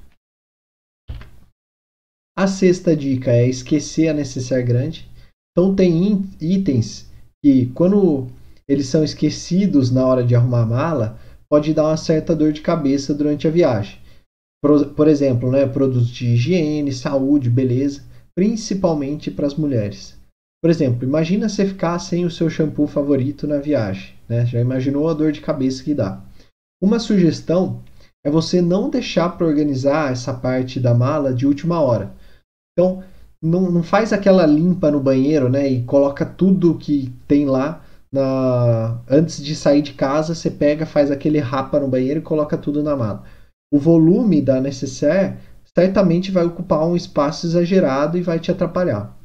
A 2.38 2.46
sexta 2.46 2.96
dica 2.96 3.32
é 3.32 3.48
esquecer 3.48 4.10
a 4.10 4.14
necessaire 4.14 4.64
grande. 4.64 5.10
Então 5.52 5.74
tem 5.74 6.30
itens 6.40 7.10
que 7.44 7.68
quando 7.68 8.28
eles 8.68 8.88
são 8.88 9.04
esquecidos 9.04 9.90
na 9.90 10.06
hora 10.06 10.24
de 10.24 10.36
arrumar 10.36 10.62
a 10.62 10.66
mala, 10.66 11.20
pode 11.50 11.74
dar 11.74 11.86
uma 11.88 11.98
certa 11.98 12.36
dor 12.36 12.52
de 12.52 12.62
cabeça 12.62 13.14
durante 13.14 13.48
a 13.48 13.52
viagem. 13.52 14.00
Por, 14.68 14.86
por 14.88 15.08
exemplo, 15.08 15.50
né, 15.50 15.66
produtos 15.66 16.10
de 16.10 16.28
higiene, 16.28 16.92
saúde, 16.92 17.50
beleza, 17.50 18.04
principalmente 18.36 19.32
para 19.32 19.48
as 19.48 19.56
mulheres. 19.56 20.18
Por 20.62 20.70
exemplo, 20.70 21.08
imagina 21.08 21.48
você 21.48 21.66
ficar 21.66 21.98
sem 22.00 22.26
o 22.26 22.30
seu 22.30 22.50
shampoo 22.50 22.86
favorito 22.86 23.48
na 23.48 23.60
viagem. 23.60 24.14
Né? 24.28 24.46
Já 24.46 24.60
imaginou 24.60 25.08
a 25.08 25.14
dor 25.14 25.32
de 25.32 25.40
cabeça 25.40 25.82
que 25.82 25.94
dá? 25.94 26.22
Uma 26.84 27.00
sugestão 27.00 27.82
é 28.26 28.30
você 28.30 28.62
não 28.62 28.90
deixar 28.90 29.38
para 29.38 29.48
organizar 29.48 30.12
essa 30.12 30.34
parte 30.34 30.82
da 30.82 30.94
mala 30.94 31.34
de 31.34 31.48
última 31.48 31.80
hora. 31.80 32.12
Então, 32.74 33.02
não, 33.42 33.72
não 33.72 33.82
faz 33.82 34.12
aquela 34.12 34.46
limpa 34.46 34.92
no 34.92 35.00
banheiro, 35.00 35.48
né? 35.48 35.66
E 35.66 35.84
coloca 35.84 36.26
tudo 36.26 36.78
que 36.78 37.10
tem 37.26 37.46
lá 37.46 37.82
na... 38.12 39.00
antes 39.10 39.42
de 39.42 39.56
sair 39.56 39.82
de 39.82 39.94
casa. 39.94 40.36
Você 40.36 40.52
pega, 40.52 40.86
faz 40.86 41.10
aquele 41.10 41.40
rapa 41.40 41.80
no 41.80 41.88
banheiro 41.88 42.20
e 42.20 42.24
coloca 42.24 42.58
tudo 42.58 42.84
na 42.84 42.98
mala. 42.98 43.24
O 43.72 43.78
volume 43.78 44.42
da 44.42 44.62
necessaire 44.62 45.38
certamente 45.76 46.32
vai 46.32 46.46
ocupar 46.46 46.88
um 46.88 46.96
espaço 46.96 47.46
exagerado 47.46 48.18
e 48.18 48.22
vai 48.22 48.40
te 48.40 48.50
atrapalhar. 48.50 49.18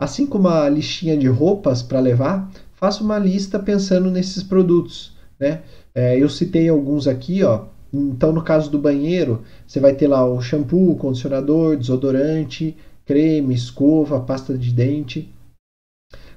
Assim 0.00 0.26
como 0.26 0.48
a 0.48 0.68
listinha 0.68 1.16
de 1.16 1.28
roupas 1.28 1.82
para 1.82 2.00
levar, 2.00 2.50
faça 2.72 3.04
uma 3.04 3.18
lista 3.18 3.58
pensando 3.58 4.10
nesses 4.10 4.42
produtos. 4.42 5.14
Né? 5.38 5.62
É, 5.94 6.18
eu 6.18 6.28
citei 6.28 6.68
alguns 6.68 7.06
aqui, 7.06 7.42
ó. 7.42 7.66
Então, 7.92 8.32
no 8.32 8.42
caso 8.42 8.70
do 8.70 8.78
banheiro, 8.78 9.42
você 9.66 9.80
vai 9.80 9.92
ter 9.94 10.06
lá 10.06 10.24
o 10.24 10.40
shampoo, 10.40 10.96
condicionador, 10.96 11.76
desodorante, 11.76 12.76
creme, 13.04 13.54
escova, 13.54 14.20
pasta 14.20 14.56
de 14.56 14.72
dente. 14.72 15.28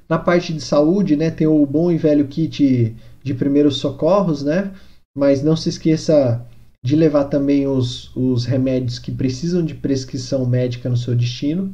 Na 0.09 0.17
parte 0.17 0.51
de 0.51 0.59
saúde, 0.59 1.15
né, 1.15 1.29
tem 1.29 1.47
o 1.47 1.65
bom 1.65 1.91
e 1.91 1.97
velho 1.97 2.27
kit 2.27 2.95
de 3.23 3.33
primeiros 3.33 3.77
socorros, 3.77 4.43
né? 4.43 4.73
Mas 5.15 5.43
não 5.43 5.55
se 5.55 5.69
esqueça 5.69 6.45
de 6.83 6.95
levar 6.97 7.25
também 7.25 7.65
os, 7.65 8.13
os 8.15 8.43
remédios 8.43 8.99
que 8.99 9.11
precisam 9.11 9.63
de 9.63 9.73
prescrição 9.73 10.45
médica 10.45 10.89
no 10.89 10.97
seu 10.97 11.15
destino. 11.15 11.73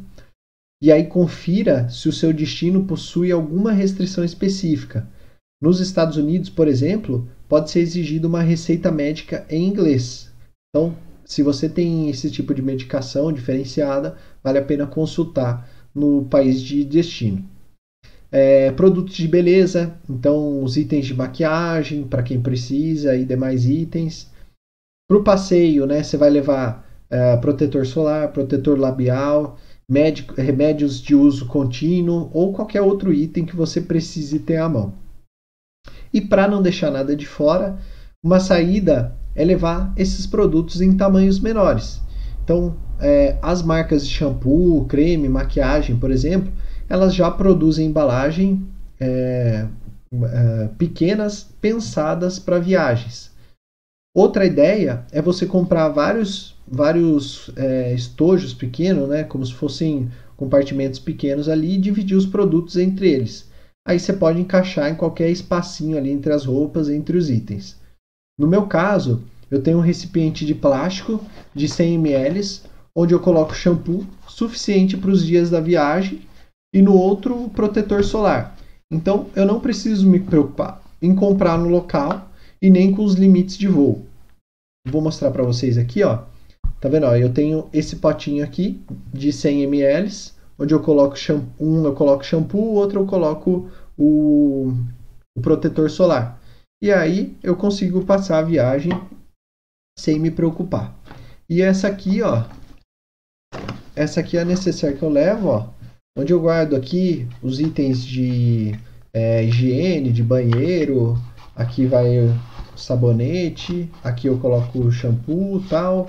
E 0.82 0.91
aí 0.91 1.07
confira 1.07 1.89
se 1.89 2.07
o 2.07 2.14
seu 2.14 2.32
destino 2.32 2.86
possui 2.86 3.32
alguma 3.32 3.72
restrição 3.72 4.24
específica. 4.24 5.10
Nos 5.62 5.82
Estados 5.82 6.16
Unidos, 6.16 6.49
por 6.49 6.68
exemplo, 6.68 7.28
pode 7.49 7.72
ser 7.72 7.80
exigida 7.80 8.28
uma 8.28 8.41
receita 8.41 8.91
médica 8.91 9.45
em 9.49 9.68
inglês. 9.68 10.32
Então, 10.70 10.95
se 11.26 11.43
você 11.43 11.68
tem 11.68 12.10
esse 12.10 12.30
tipo 12.32 12.53
de 12.53 12.62
medicação 12.62 13.34
diferenciada, 13.34 14.16
vale 14.43 14.60
a 14.60 14.64
pena 14.64 14.88
consultar 14.88 15.68
no 15.93 16.26
país 16.26 16.62
de 16.62 16.86
destino. 16.86 17.43
É, 18.32 18.72
produtos 18.72 19.16
de 19.16 19.28
beleza, 19.28 19.97
então 20.07 20.64
os 20.64 20.78
itens 20.78 21.07
de 21.07 21.16
maquiagem 21.16 22.03
para 22.03 22.24
quem 22.24 22.39
precisa 22.39 23.16
e 23.16 23.26
demais 23.26 23.66
itens. 23.66 24.28
Para 25.10 25.18
o 25.18 25.24
passeio, 25.24 25.88
né, 25.88 26.03
você 26.03 26.16
vai 26.16 26.30
levar 26.30 26.88
é, 27.10 27.36
protetor 27.38 27.84
solar, 27.84 28.32
protetor 28.32 28.78
labial, 28.78 29.57
médico, 29.89 30.39
remédios 30.39 31.01
de 31.01 31.16
uso 31.16 31.47
contínuo 31.47 32.30
ou 32.32 32.53
qualquer 32.53 32.84
outro 32.84 33.12
item 33.12 33.43
que 33.43 33.55
você 33.55 33.82
precise 33.82 34.38
ter 34.38 34.57
à 34.57 34.70
mão. 34.70 34.93
E 36.14 36.22
para 36.22 36.47
não 36.47 36.62
deixar 36.62 36.91
nada 36.91 37.16
de 37.16 37.26
fora, 37.26 37.80
uma 38.24 38.39
saída 38.39 39.16
é 39.36 39.43
levar 39.43 39.91
esses 39.97 40.28
produtos 40.28 40.80
em 40.80 40.95
tamanhos 40.95 41.39
menores. 41.39 41.99
Então, 42.43 42.78
é, 42.99 43.36
as 43.41 43.64
marcas 43.64 44.07
de 44.07 44.14
shampoo, 44.14 44.86
creme, 44.86 45.28
maquiagem, 45.28 45.97
por 45.97 46.12
exemplo, 46.12 46.51
elas 46.88 47.16
já 47.16 47.32
produzem 47.32 47.88
embalagem 47.88 48.64
é, 48.99 49.66
é, 50.12 50.70
pequenas 50.78 51.47
pensadas 51.60 52.38
para 52.38 52.60
viagens. 52.60 53.28
Outra 54.16 54.45
ideia 54.45 55.05
é 55.12 55.22
você 55.22 55.45
comprar 55.45 55.89
vários, 55.89 56.55
vários 56.68 57.51
é, 57.55 57.93
estojos 57.93 58.53
pequenos, 58.53 59.07
né, 59.07 59.24
como 59.24 59.45
se 59.45 59.53
fossem 59.53 60.10
compartimentos 60.36 60.99
pequenos 60.99 61.47
ali, 61.47 61.76
e 61.76 61.78
dividir 61.78 62.18
os 62.18 62.26
produtos 62.26 62.76
entre 62.78 63.10
eles. 63.10 63.47
Aí 63.88 63.99
você 63.99 64.14
pode 64.14 64.39
encaixar 64.39 64.89
em 64.89 64.95
qualquer 64.95 65.30
espacinho 65.30 65.97
ali 65.97 66.12
entre 66.12 66.34
as 66.34 66.45
roupas, 66.45 66.89
entre 66.89 67.18
os 67.18 67.30
itens. 67.30 67.78
No 68.38 68.47
meu 68.47 68.68
caso, 68.68 69.24
eu 69.51 69.62
tenho 69.62 69.78
um 69.78 69.82
recipiente 69.82 70.45
de 70.45 70.55
plástico 70.55 71.24
de 71.53 71.68
100 71.68 71.95
ml, 71.95 72.62
onde 72.95 73.14
eu 73.14 73.20
coloco 73.20 73.55
shampoo 73.55 74.05
suficiente 74.28 74.97
para 74.97 75.12
os 75.12 75.26
dias 75.26 75.49
da 75.49 75.60
viagem 75.60 76.22
e 76.74 76.82
no 76.82 76.93
outro 76.93 77.49
protetor 77.49 78.03
solar. 78.03 78.55
Então 78.91 79.28
eu 79.36 79.45
não 79.45 79.60
preciso 79.60 80.07
me 80.07 80.20
preocupar 80.20 80.82
em 81.01 81.16
comprar 81.16 81.57
no 81.57 81.70
local 81.70 82.28
e 82.62 82.70
nem 82.70 82.93
com 82.93 83.03
os 83.03 83.16
limites 83.16 83.57
de 83.57 83.68
voo. 83.68 84.05
Vou 84.88 85.01
mostrar 85.01 85.32
para 85.32 85.43
vocês 85.43 85.78
aqui, 85.78 86.03
ó. 86.03 86.24
Tá 86.80 86.88
vendo? 86.88 87.05
Ó, 87.05 87.16
eu 87.16 87.34
tenho 87.34 87.70
esse 87.74 87.97
potinho 87.97 88.43
aqui 88.43 88.82
de 89.14 89.32
100 89.32 89.64
ml, 89.64 90.10
onde 90.57 90.74
eu 90.74 90.82
coloco 90.82 91.18
shampoo, 91.18 91.53
um 91.60 91.86
eu 91.86 91.93
coloco 91.93 92.24
shampoo, 92.24 92.60
o 92.60 92.76
outro 92.76 93.01
eu 93.01 93.05
coloco 93.05 93.70
o, 93.97 94.74
o 95.38 95.41
protetor 95.41 95.89
solar. 95.89 96.39
E 96.82 96.91
aí 96.91 97.36
eu 97.43 97.55
consigo 97.55 98.05
passar 98.05 98.39
a 98.39 98.43
viagem 98.43 98.91
sem 99.97 100.18
me 100.18 100.32
preocupar. 100.32 100.97
E 101.49 101.62
essa 101.62 101.88
aqui, 101.88 102.22
ó, 102.22 102.45
essa 103.95 104.22
aqui 104.22 104.38
é 104.38 104.41
a 104.41 104.45
necessaire 104.45 104.97
que 104.97 105.03
eu 105.03 105.10
levo, 105.10 105.49
ó, 105.49 105.70
onde 106.18 106.32
eu 106.32 106.39
guardo 106.39 106.76
aqui 106.76 107.28
os 107.41 107.60
itens 107.60 108.03
de 108.05 108.74
é, 109.14 109.43
higiene, 109.43 110.14
de 110.14 110.24
banheiro, 110.24 111.18
aqui 111.60 111.86
vai 111.86 112.20
o 112.20 112.78
sabonete, 112.78 113.91
aqui 114.01 114.28
eu 114.28 114.39
coloco 114.39 114.80
o 114.80 114.91
shampoo 114.91 115.62
tal, 115.70 116.07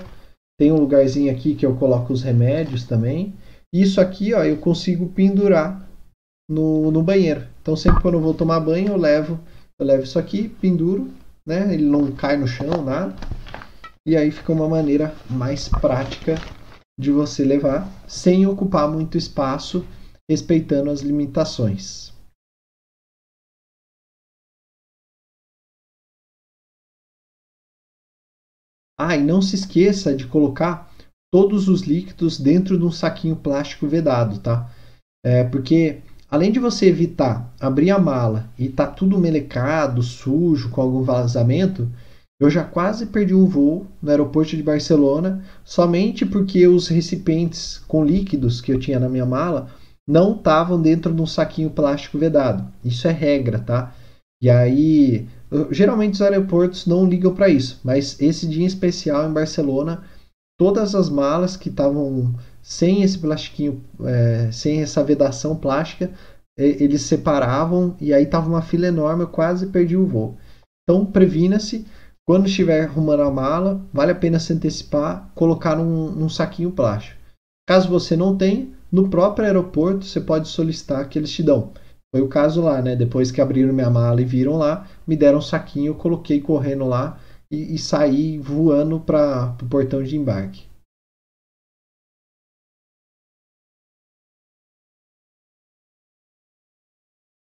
tem 0.57 0.71
um 0.71 0.79
lugarzinho 0.79 1.29
aqui 1.29 1.55
que 1.55 1.65
eu 1.65 1.75
coloco 1.75 2.13
os 2.13 2.23
remédios 2.23 2.85
também. 2.85 3.33
Isso 3.73 3.99
aqui, 3.99 4.33
ó, 4.33 4.43
eu 4.43 4.57
consigo 4.57 5.09
pendurar 5.09 5.85
no, 6.49 6.89
no 6.89 7.03
banheiro. 7.03 7.45
Então 7.61 7.75
sempre 7.75 8.01
quando 8.01 8.15
eu 8.15 8.21
vou 8.21 8.33
tomar 8.33 8.61
banho, 8.61 8.89
eu 8.89 8.97
levo 8.97 9.37
eu 9.81 9.85
levo 9.85 10.03
isso 10.03 10.19
aqui, 10.19 10.47
penduro, 10.47 11.09
né? 11.43 11.73
Ele 11.73 11.85
não 11.85 12.11
cai 12.11 12.37
no 12.37 12.47
chão, 12.47 12.83
nada. 12.83 13.15
E 14.05 14.15
aí 14.15 14.29
fica 14.29 14.53
uma 14.53 14.69
maneira 14.69 15.11
mais 15.27 15.67
prática 15.67 16.35
de 16.99 17.09
você 17.09 17.43
levar 17.43 17.91
sem 18.07 18.45
ocupar 18.45 18.87
muito 18.87 19.17
espaço, 19.17 19.83
respeitando 20.29 20.91
as 20.91 21.01
limitações. 21.01 22.13
Ah, 29.07 29.15
e 29.15 29.23
não 29.23 29.41
se 29.41 29.55
esqueça 29.55 30.15
de 30.15 30.27
colocar 30.27 30.91
todos 31.31 31.67
os 31.67 31.81
líquidos 31.81 32.39
dentro 32.39 32.77
de 32.77 32.83
um 32.83 32.91
saquinho 32.91 33.35
plástico 33.35 33.87
vedado, 33.87 34.39
tá? 34.39 34.69
É, 35.23 35.43
porque 35.43 36.01
Além 36.31 36.49
de 36.49 36.59
você 36.59 36.85
evitar 36.85 37.53
abrir 37.59 37.91
a 37.91 37.99
mala 37.99 38.49
e 38.57 38.69
tá 38.69 38.87
tudo 38.87 39.19
melecado, 39.19 40.01
sujo, 40.01 40.69
com 40.69 40.79
algum 40.79 41.03
vazamento, 41.03 41.89
eu 42.39 42.49
já 42.49 42.63
quase 42.63 43.07
perdi 43.07 43.35
um 43.35 43.45
voo 43.45 43.85
no 44.01 44.09
aeroporto 44.09 44.55
de 44.55 44.63
Barcelona 44.63 45.43
somente 45.65 46.25
porque 46.25 46.65
os 46.65 46.87
recipientes 46.87 47.83
com 47.85 48.05
líquidos 48.05 48.61
que 48.61 48.71
eu 48.71 48.79
tinha 48.79 48.97
na 48.97 49.09
minha 49.09 49.25
mala 49.25 49.67
não 50.07 50.33
estavam 50.33 50.81
dentro 50.81 51.13
de 51.13 51.21
um 51.21 51.27
saquinho 51.27 51.69
plástico 51.69 52.17
vedado. 52.17 52.65
Isso 52.83 53.09
é 53.09 53.11
regra, 53.11 53.59
tá? 53.59 53.93
E 54.41 54.49
aí, 54.49 55.27
geralmente 55.71 56.13
os 56.13 56.21
aeroportos 56.21 56.85
não 56.85 57.05
ligam 57.05 57.33
para 57.33 57.49
isso, 57.49 57.79
mas 57.83 58.19
esse 58.21 58.47
dia 58.47 58.63
em 58.63 58.67
especial 58.67 59.29
em 59.29 59.33
Barcelona, 59.33 60.03
todas 60.57 60.95
as 60.95 61.09
malas 61.09 61.57
que 61.57 61.69
estavam 61.69 62.33
sem 62.61 63.03
esse 63.03 63.17
plastiquinho, 63.17 63.83
é, 64.05 64.49
sem 64.51 64.81
essa 64.81 65.03
vedação 65.03 65.55
plástica, 65.55 66.11
eles 66.57 67.01
separavam 67.03 67.95
e 67.99 68.13
aí 68.13 68.25
tava 68.25 68.47
uma 68.47 68.61
fila 68.61 68.87
enorme, 68.87 69.23
eu 69.23 69.27
quase 69.27 69.67
perdi 69.67 69.97
o 69.97 70.05
voo. 70.05 70.37
Então 70.83 71.05
previna-se, 71.05 71.85
quando 72.27 72.47
estiver 72.47 72.83
arrumando 72.83 73.21
a 73.21 73.31
mala, 73.31 73.81
vale 73.91 74.11
a 74.11 74.15
pena 74.15 74.39
se 74.39 74.53
antecipar, 74.53 75.31
colocar 75.33 75.75
num, 75.75 76.11
num 76.11 76.29
saquinho 76.29 76.71
plástico. 76.71 77.19
Caso 77.67 77.89
você 77.89 78.15
não 78.15 78.37
tenha, 78.37 78.69
no 78.91 79.09
próprio 79.09 79.45
aeroporto 79.45 80.05
você 80.05 80.19
pode 80.19 80.47
solicitar 80.47 81.07
que 81.09 81.17
eles 81.17 81.31
te 81.31 81.41
dão. 81.41 81.71
Foi 82.11 82.21
o 82.21 82.27
caso 82.27 82.61
lá, 82.61 82.81
né? 82.81 82.95
Depois 82.95 83.31
que 83.31 83.39
abriram 83.39 83.73
minha 83.73 83.89
mala 83.89 84.21
e 84.21 84.25
viram 84.25 84.57
lá, 84.57 84.85
me 85.07 85.15
deram 85.15 85.39
um 85.39 85.41
saquinho, 85.41 85.87
eu 85.87 85.95
coloquei 85.95 86.41
correndo 86.41 86.85
lá 86.85 87.17
e, 87.49 87.73
e 87.73 87.77
saí 87.77 88.37
voando 88.37 88.99
para 88.99 89.55
o 89.61 89.65
portão 89.67 90.03
de 90.03 90.17
embarque. 90.17 90.65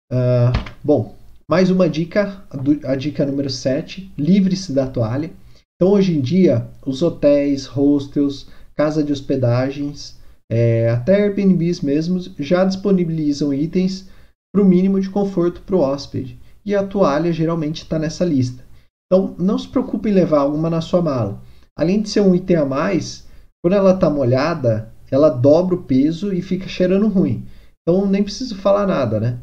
Uh, 0.10 0.54
bom, 0.82 1.16
mais 1.50 1.70
uma 1.70 1.90
dica, 1.90 2.46
a 2.86 2.96
dica 2.96 3.26
número 3.26 3.50
7, 3.50 4.10
livre-se 4.18 4.72
da 4.72 4.88
toalha. 4.88 5.32
Então, 5.76 5.92
hoje 5.92 6.18
em 6.18 6.22
dia, 6.22 6.70
os 6.86 7.02
hotéis, 7.02 7.66
hostels, 7.66 8.48
casa 8.74 9.04
de 9.04 9.12
hospedagens, 9.12 10.18
é, 10.50 10.90
até 10.90 11.24
Airbnbs 11.24 11.82
mesmos, 11.82 12.32
já 12.40 12.64
disponibilizam 12.64 13.54
itens 13.54 14.08
para 14.56 14.62
o 14.62 14.66
mínimo 14.66 15.02
de 15.02 15.10
conforto 15.10 15.62
para 15.64 15.76
o 15.76 15.82
hóspede. 15.82 16.40
E 16.66 16.74
a 16.74 16.88
toalha 16.88 17.34
geralmente 17.34 17.84
está 17.84 18.00
nessa 18.00 18.24
lista. 18.24 18.64
Então, 19.06 19.36
não 19.38 19.60
se 19.60 19.68
preocupe 19.68 20.10
em 20.10 20.14
levar 20.14 20.46
uma 20.46 20.70
na 20.70 20.80
sua 20.80 21.02
mala. 21.02 21.42
Além 21.78 22.02
de 22.02 22.10
ser 22.10 22.22
um 22.22 22.34
item 22.34 22.56
a 22.56 22.66
mais, 22.66 23.28
quando 23.62 23.74
ela 23.74 23.94
está 23.94 24.10
molhada, 24.10 24.94
ela 25.12 25.30
dobra 25.30 25.76
o 25.76 25.84
peso 25.84 26.34
e 26.34 26.42
fica 26.42 26.70
cheirando 26.70 27.10
ruim. 27.10 27.46
Então, 27.82 28.08
nem 28.08 28.24
preciso 28.24 28.56
falar 28.56 28.88
nada, 28.88 29.20
né? 29.20 29.40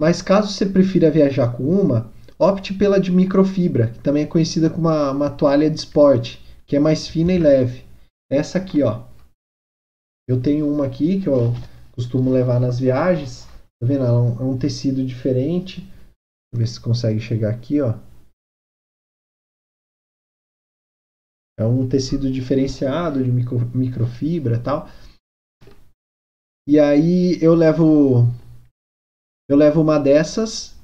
Mas 0.00 0.22
caso 0.22 0.52
você 0.52 0.64
prefira 0.64 1.10
viajar 1.10 1.48
com 1.48 1.64
uma, 1.64 2.12
opte 2.38 2.72
pela 2.72 3.00
de 3.00 3.10
microfibra, 3.10 3.88
que 3.88 3.98
também 3.98 4.22
é 4.22 4.26
conhecida 4.26 4.70
como 4.70 4.86
uma, 4.88 5.10
uma 5.10 5.30
toalha 5.30 5.68
de 5.68 5.76
esporte, 5.76 6.40
que 6.64 6.76
é 6.76 6.78
mais 6.78 7.08
fina 7.08 7.32
e 7.32 7.38
leve. 7.38 7.82
Essa 8.30 8.58
aqui, 8.58 8.84
ó. 8.84 9.02
Eu 10.28 10.40
tenho 10.40 10.72
uma 10.72 10.86
aqui 10.86 11.20
que 11.20 11.26
eu 11.26 11.52
costumo 11.90 12.30
levar 12.30 12.60
nas 12.60 12.78
viagens. 12.78 13.47
Tá 13.80 13.86
vendo? 13.86 14.04
É 14.04 14.12
um, 14.12 14.40
é 14.40 14.44
um 14.44 14.58
tecido 14.58 15.04
diferente. 15.06 15.80
Vamos 16.52 16.58
ver 16.58 16.66
se 16.66 16.80
consegue 16.80 17.20
chegar 17.20 17.50
aqui, 17.50 17.80
ó. 17.80 17.94
É 21.58 21.64
um 21.64 21.88
tecido 21.88 22.30
diferenciado 22.30 23.22
de 23.22 23.30
micro, 23.30 23.58
microfibra 23.76 24.62
tal. 24.62 24.88
E 26.68 26.78
aí 26.78 27.38
eu 27.42 27.54
levo 27.54 28.26
eu 29.50 29.56
levo 29.56 29.80
uma 29.80 29.98
dessas 29.98 30.78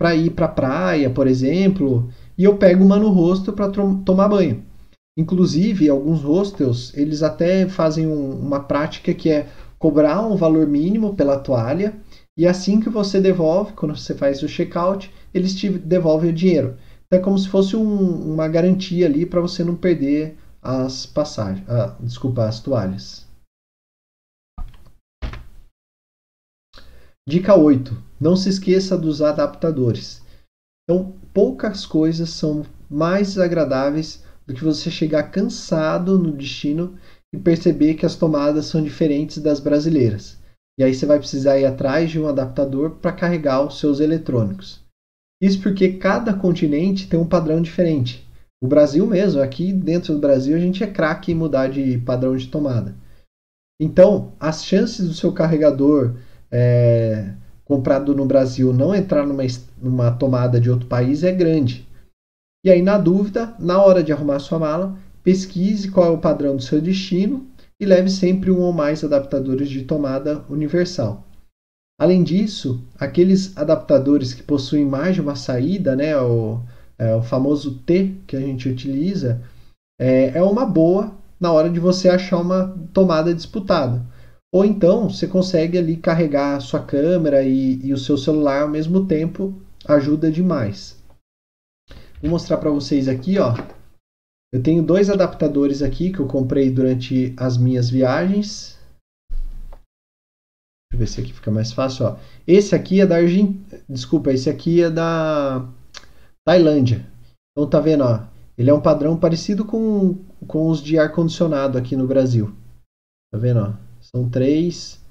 para 0.00 0.14
ir 0.14 0.30
para 0.30 0.48
praia, 0.48 1.10
por 1.10 1.26
exemplo, 1.26 2.10
e 2.36 2.44
eu 2.44 2.58
pego 2.58 2.84
uma 2.84 2.98
no 2.98 3.10
rosto 3.10 3.52
para 3.52 3.70
tomar 3.70 4.28
banho. 4.28 4.64
Inclusive, 5.18 5.88
alguns 5.88 6.22
hostels, 6.22 6.92
eles 6.94 7.22
até 7.22 7.68
fazem 7.68 8.06
um, 8.06 8.38
uma 8.38 8.64
prática 8.64 9.14
que 9.14 9.30
é 9.30 9.48
cobrar 9.78 10.26
um 10.26 10.36
valor 10.36 10.66
mínimo 10.66 11.14
pela 11.14 11.38
toalha 11.38 11.94
e 12.36 12.46
assim 12.46 12.80
que 12.80 12.90
você 12.90 13.20
devolve, 13.20 13.72
quando 13.72 13.96
você 13.96 14.14
faz 14.14 14.42
o 14.42 14.48
checkout, 14.48 15.10
eles 15.32 15.54
te 15.54 15.70
devolvem 15.70 16.30
o 16.30 16.34
dinheiro. 16.34 16.76
Então 17.06 17.18
é 17.18 17.22
como 17.22 17.38
se 17.38 17.48
fosse 17.48 17.74
um, 17.76 18.32
uma 18.32 18.46
garantia 18.46 19.06
ali 19.06 19.24
para 19.24 19.40
você 19.40 19.64
não 19.64 19.74
perder 19.74 20.36
as 20.60 21.06
passagens, 21.06 21.64
ah, 21.68 21.96
desculpa, 22.00 22.44
as 22.44 22.60
toalhas. 22.60 23.26
Dica 27.28 27.56
8. 27.56 27.96
Não 28.20 28.36
se 28.36 28.48
esqueça 28.48 28.96
dos 28.96 29.22
adaptadores. 29.22 30.22
Então, 30.84 31.14
poucas 31.32 31.84
coisas 31.84 32.30
são 32.30 32.64
mais 32.88 33.28
desagradáveis 33.28 34.22
do 34.46 34.54
que 34.54 34.62
você 34.62 34.90
chegar 34.90 35.24
cansado 35.24 36.18
no 36.18 36.30
destino 36.30 36.96
e 37.32 37.38
perceber 37.38 37.94
que 37.94 38.06
as 38.06 38.14
tomadas 38.14 38.66
são 38.66 38.82
diferentes 38.82 39.38
das 39.38 39.58
brasileiras. 39.58 40.38
E 40.78 40.84
aí 40.84 40.94
você 40.94 41.06
vai 41.06 41.18
precisar 41.18 41.58
ir 41.58 41.64
atrás 41.64 42.10
de 42.10 42.20
um 42.20 42.28
adaptador 42.28 42.90
para 42.96 43.12
carregar 43.12 43.64
os 43.64 43.78
seus 43.78 43.98
eletrônicos. 44.00 44.84
Isso 45.40 45.60
porque 45.60 45.94
cada 45.94 46.34
continente 46.34 47.08
tem 47.08 47.18
um 47.18 47.28
padrão 47.28 47.60
diferente. 47.60 48.26
O 48.62 48.66
Brasil 48.66 49.06
mesmo, 49.06 49.42
aqui 49.42 49.72
dentro 49.72 50.14
do 50.14 50.20
Brasil, 50.20 50.56
a 50.56 50.60
gente 50.60 50.82
é 50.82 50.86
craque 50.86 51.32
em 51.32 51.34
mudar 51.34 51.68
de 51.68 51.98
padrão 51.98 52.36
de 52.36 52.48
tomada. 52.48 52.94
Então, 53.80 54.32
as 54.40 54.64
chances 54.64 55.06
do 55.06 55.14
seu 55.14 55.32
carregador 55.32 56.14
é, 56.50 57.34
comprado 57.64 58.14
no 58.14 58.24
Brasil 58.24 58.72
não 58.72 58.94
entrar 58.94 59.26
numa, 59.26 59.42
numa 59.80 60.10
tomada 60.10 60.58
de 60.58 60.70
outro 60.70 60.86
país 60.86 61.22
é 61.22 61.32
grande. 61.32 61.86
E 62.64 62.70
aí, 62.70 62.80
na 62.80 62.96
dúvida, 62.96 63.54
na 63.58 63.82
hora 63.82 64.02
de 64.02 64.12
arrumar 64.12 64.38
sua 64.38 64.58
mala, 64.58 64.98
pesquise 65.22 65.90
qual 65.90 66.06
é 66.06 66.10
o 66.10 66.18
padrão 66.18 66.56
do 66.56 66.62
seu 66.62 66.80
destino 66.80 67.46
e 67.80 67.84
leve 67.84 68.10
sempre 68.10 68.50
um 68.50 68.60
ou 68.60 68.72
mais 68.72 69.04
adaptadores 69.04 69.68
de 69.68 69.84
tomada 69.84 70.44
universal. 70.48 71.24
Além 71.98 72.22
disso, 72.22 72.82
aqueles 72.98 73.56
adaptadores 73.56 74.34
que 74.34 74.42
possuem 74.42 74.84
mais 74.84 75.14
de 75.14 75.20
uma 75.20 75.34
saída, 75.34 75.96
né, 75.96 76.18
o, 76.18 76.60
é, 76.98 77.14
o 77.14 77.22
famoso 77.22 77.78
T 77.78 78.14
que 78.26 78.36
a 78.36 78.40
gente 78.40 78.68
utiliza, 78.68 79.42
é, 79.98 80.36
é 80.36 80.42
uma 80.42 80.66
boa 80.66 81.14
na 81.40 81.52
hora 81.52 81.70
de 81.70 81.80
você 81.80 82.08
achar 82.08 82.38
uma 82.38 82.76
tomada 82.92 83.34
disputada. 83.34 84.04
Ou 84.52 84.64
então 84.64 85.08
você 85.08 85.26
consegue 85.26 85.76
ali 85.76 85.96
carregar 85.96 86.56
a 86.56 86.60
sua 86.60 86.80
câmera 86.80 87.42
e, 87.42 87.80
e 87.82 87.92
o 87.92 87.98
seu 87.98 88.16
celular 88.16 88.62
ao 88.62 88.68
mesmo 88.68 89.06
tempo, 89.06 89.54
ajuda 89.86 90.30
demais. 90.30 90.96
Vou 92.20 92.30
mostrar 92.30 92.56
para 92.56 92.70
vocês 92.70 93.08
aqui, 93.08 93.38
ó, 93.38 93.54
eu 94.52 94.62
tenho 94.62 94.82
dois 94.82 95.10
adaptadores 95.10 95.82
aqui 95.82 96.12
que 96.12 96.20
eu 96.20 96.28
comprei 96.28 96.70
durante 96.70 97.34
as 97.36 97.56
minhas 97.56 97.90
viagens. 97.90 98.78
Deixa 100.90 100.94
eu 100.94 100.98
ver 100.98 101.06
se 101.08 101.20
aqui 101.20 101.32
fica 101.32 101.50
mais 101.50 101.72
fácil. 101.72 102.06
Ó. 102.06 102.18
Esse 102.46 102.74
aqui 102.74 103.00
é 103.00 103.06
da 103.06 103.16
Argentina. 103.16 103.82
Desculpa, 103.88 104.32
esse 104.32 104.48
aqui 104.48 104.82
é 104.82 104.90
da 104.90 105.68
Tailândia. 106.46 107.06
Então 107.52 107.68
tá 107.68 107.80
vendo, 107.80 108.04
ó. 108.04 108.26
Ele 108.56 108.70
é 108.70 108.74
um 108.74 108.80
padrão 108.80 109.18
parecido 109.18 109.64
com, 109.64 110.14
com 110.46 110.70
os 110.70 110.82
de 110.82 110.98
ar-condicionado 110.98 111.76
aqui 111.76 111.94
no 111.96 112.06
Brasil. 112.06 112.56
Tá 113.32 113.38
vendo, 113.38 113.60
ó? 113.60 113.74
São 114.00 114.30
três, 114.30 115.04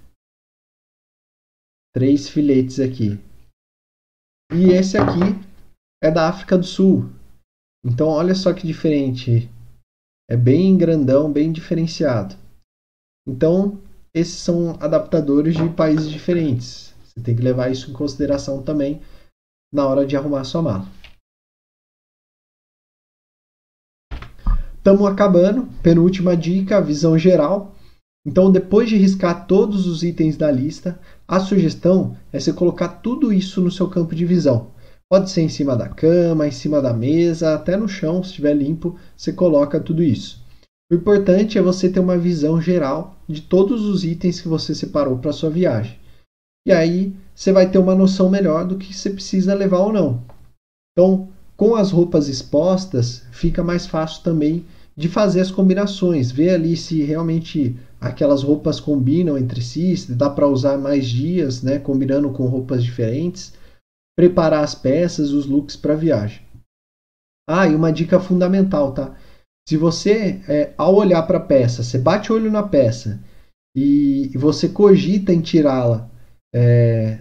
três 1.93 2.29
filetes 2.29 2.79
aqui. 2.79 3.19
E 4.51 4.69
esse 4.69 4.97
aqui 4.97 5.21
é 6.01 6.09
da 6.09 6.29
África 6.29 6.57
do 6.57 6.65
Sul. 6.65 7.09
Então, 7.85 8.07
olha 8.07 8.33
só 8.33 8.51
que 8.51 8.65
diferente. 8.65 9.47
É 10.27 10.35
bem 10.35 10.75
grandão, 10.75 11.31
bem 11.31 11.51
diferenciado. 11.51 12.35
Então, 13.27 13.79
esses 14.11 14.39
são 14.39 14.71
adaptadores 14.79 15.55
de 15.55 15.69
países 15.69 16.09
diferentes. 16.09 16.95
Você 17.03 17.21
tem 17.21 17.35
que 17.35 17.43
levar 17.43 17.71
isso 17.71 17.91
em 17.91 17.93
consideração 17.93 18.63
também 18.63 19.01
na 19.71 19.85
hora 19.85 20.03
de 20.03 20.17
arrumar 20.17 20.43
sua 20.45 20.63
mala. 20.63 20.87
Estamos 24.77 25.05
acabando. 25.05 25.67
Penúltima 25.83 26.35
dica, 26.35 26.81
visão 26.81 27.17
geral. 27.19 27.75
Então, 28.25 28.51
depois 28.51 28.89
de 28.89 28.97
riscar 28.97 29.45
todos 29.45 29.85
os 29.85 30.01
itens 30.01 30.35
da 30.35 30.49
lista, 30.49 30.99
a 31.27 31.39
sugestão 31.39 32.17
é 32.33 32.39
você 32.39 32.51
colocar 32.51 32.87
tudo 32.87 33.31
isso 33.31 33.61
no 33.61 33.69
seu 33.69 33.87
campo 33.87 34.15
de 34.15 34.25
visão. 34.25 34.71
Pode 35.07 35.29
ser 35.29 35.41
em 35.41 35.49
cima 35.49 35.75
da 35.75 35.87
cama, 35.87 36.47
em 36.47 36.51
cima 36.51 36.81
da 36.81 36.91
mesa, 36.91 37.53
até 37.53 37.77
no 37.77 37.87
chão, 37.87 38.23
se 38.23 38.29
estiver 38.29 38.55
limpo, 38.55 38.97
você 39.15 39.31
coloca 39.31 39.79
tudo 39.79 40.01
isso. 40.01 40.43
O 40.91 40.95
importante 40.95 41.59
é 41.59 41.61
você 41.61 41.89
ter 41.89 41.99
uma 41.99 42.17
visão 42.17 42.59
geral 42.59 43.15
de 43.29 43.41
todos 43.41 43.83
os 43.83 44.03
itens 44.03 44.41
que 44.41 44.47
você 44.47 44.73
separou 44.73 45.19
para 45.19 45.31
sua 45.31 45.49
viagem. 45.49 45.99
E 46.67 46.71
aí 46.71 47.13
você 47.35 47.51
vai 47.51 47.69
ter 47.69 47.77
uma 47.77 47.93
noção 47.93 48.29
melhor 48.29 48.65
do 48.65 48.77
que 48.77 48.93
você 48.93 49.11
precisa 49.11 49.53
levar 49.53 49.79
ou 49.79 49.93
não. 49.93 50.23
Então, 50.91 51.27
com 51.55 51.75
as 51.75 51.91
roupas 51.91 52.27
expostas, 52.27 53.23
fica 53.31 53.63
mais 53.63 53.85
fácil 53.85 54.23
também 54.23 54.65
de 54.97 55.07
fazer 55.07 55.41
as 55.41 55.51
combinações, 55.51 56.31
ver 56.31 56.49
ali 56.49 56.75
se 56.75 57.03
realmente 57.03 57.75
aquelas 58.01 58.41
roupas 58.41 58.79
combinam 58.79 59.37
entre 59.37 59.61
si, 59.61 59.95
se 59.95 60.13
dá 60.13 60.29
para 60.31 60.47
usar 60.47 60.77
mais 60.77 61.07
dias, 61.07 61.61
né, 61.61 61.77
combinando 61.77 62.29
com 62.31 62.45
roupas 62.47 62.83
diferentes 62.83 63.53
preparar 64.17 64.63
as 64.63 64.73
peças, 64.73 65.31
os 65.31 65.45
looks 65.45 65.75
para 65.75 65.93
a 65.93 65.97
viagem. 65.97 66.41
Ah, 67.47 67.67
e 67.67 67.75
uma 67.75 67.91
dica 67.91 68.19
fundamental, 68.19 68.93
tá? 68.93 69.15
Se 69.67 69.77
você, 69.77 70.41
é, 70.47 70.73
ao 70.77 70.95
olhar 70.95 71.23
para 71.23 71.37
a 71.37 71.41
peça, 71.41 71.83
você 71.83 71.97
bate 71.97 72.31
o 72.31 72.35
olho 72.35 72.51
na 72.51 72.63
peça 72.63 73.19
e, 73.75 74.31
e 74.33 74.37
você 74.37 74.69
cogita 74.69 75.33
em 75.33 75.41
tirá-la 75.41 76.09
é, 76.57 77.19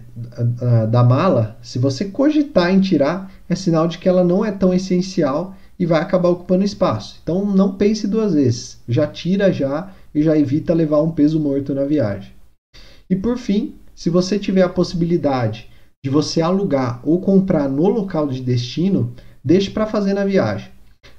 da 0.89 1.03
mala, 1.03 1.57
se 1.61 1.77
você 1.77 2.05
cogitar 2.05 2.73
em 2.73 2.79
tirar, 2.79 3.29
é 3.49 3.55
sinal 3.55 3.85
de 3.85 3.97
que 3.97 4.07
ela 4.07 4.23
não 4.23 4.45
é 4.45 4.51
tão 4.51 4.73
essencial 4.73 5.53
e 5.77 5.85
vai 5.85 6.01
acabar 6.01 6.29
ocupando 6.29 6.63
espaço. 6.63 7.19
Então 7.21 7.45
não 7.45 7.75
pense 7.75 8.07
duas 8.07 8.33
vezes, 8.33 8.81
já 8.87 9.05
tira 9.05 9.51
já 9.51 9.91
e 10.13 10.23
já 10.23 10.37
evita 10.37 10.73
levar 10.73 11.01
um 11.01 11.11
peso 11.11 11.37
morto 11.37 11.75
na 11.75 11.83
viagem. 11.83 12.31
E 13.09 13.15
por 13.15 13.37
fim, 13.37 13.75
se 13.93 14.09
você 14.09 14.39
tiver 14.39 14.61
a 14.61 14.69
possibilidade 14.69 15.69
de 16.05 16.09
você 16.11 16.39
alugar 16.39 17.01
ou 17.03 17.19
comprar 17.19 17.67
no 17.67 17.87
local 17.87 18.27
de 18.27 18.39
destino, 18.39 19.11
deixe 19.43 19.71
para 19.71 19.87
fazer 19.87 20.13
na 20.13 20.23
viagem. 20.23 20.69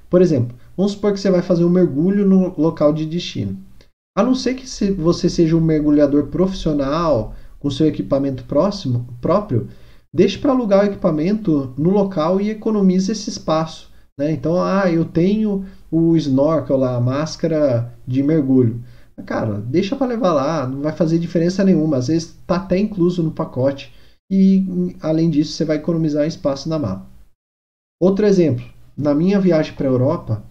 Por 0.09 0.21
exemplo, 0.21 0.55
vamos 0.77 0.93
supor 0.93 1.11
que 1.11 1.19
você 1.19 1.29
vai 1.29 1.41
fazer 1.41 1.65
um 1.65 1.69
mergulho 1.69 2.25
no 2.25 2.57
local 2.57 2.93
de 2.93 3.05
destino. 3.05 3.57
A 4.17 4.23
não 4.23 4.33
ser 4.33 4.53
que 4.53 4.65
você 4.93 5.27
seja 5.27 5.57
um 5.57 5.59
mergulhador 5.59 6.27
profissional 6.27 7.35
com 7.59 7.69
seu 7.69 7.85
equipamento 7.85 8.45
próximo, 8.45 9.05
próprio, 9.19 9.67
deixe 10.15 10.37
para 10.37 10.53
alugar 10.53 10.85
o 10.85 10.87
equipamento 10.87 11.73
no 11.77 11.89
local 11.89 12.39
e 12.39 12.49
economize 12.49 13.11
esse 13.11 13.29
espaço. 13.29 13.91
Né? 14.17 14.31
Então, 14.31 14.55
ah, 14.63 14.89
eu 14.89 15.03
tenho 15.03 15.65
o 15.91 16.15
snorkel 16.15 16.77
lá, 16.77 16.95
a 16.95 17.01
máscara 17.01 17.93
de 18.07 18.23
mergulho. 18.23 18.81
Cara, 19.25 19.61
deixa 19.67 19.97
para 19.97 20.07
levar 20.07 20.31
lá, 20.31 20.65
não 20.65 20.79
vai 20.79 20.93
fazer 20.93 21.19
diferença 21.19 21.61
nenhuma. 21.61 21.97
Às 21.97 22.07
vezes 22.07 22.29
está 22.29 22.55
até 22.55 22.77
incluso 22.77 23.21
no 23.21 23.31
pacote 23.31 23.96
e, 24.29 24.95
além 25.01 25.29
disso, 25.29 25.53
você 25.53 25.65
vai 25.65 25.77
economizar 25.77 26.25
espaço 26.25 26.67
na 26.67 26.77
mala. 26.77 27.09
Outro 28.01 28.25
exemplo, 28.25 28.65
na 28.95 29.13
minha 29.15 29.39
viagem 29.39 29.73
para 29.73 29.87
a 29.87 29.91
Europa, 29.91 30.43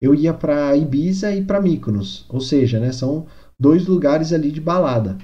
eu 0.00 0.14
ia 0.14 0.32
para 0.32 0.76
Ibiza 0.76 1.32
e 1.32 1.44
para 1.44 1.60
Mykonos, 1.60 2.26
ou 2.28 2.40
seja, 2.40 2.78
né, 2.78 2.92
são 2.92 3.26
dois 3.58 3.86
lugares 3.86 4.32
ali 4.32 4.50
de 4.50 4.60
balada. 4.60 5.18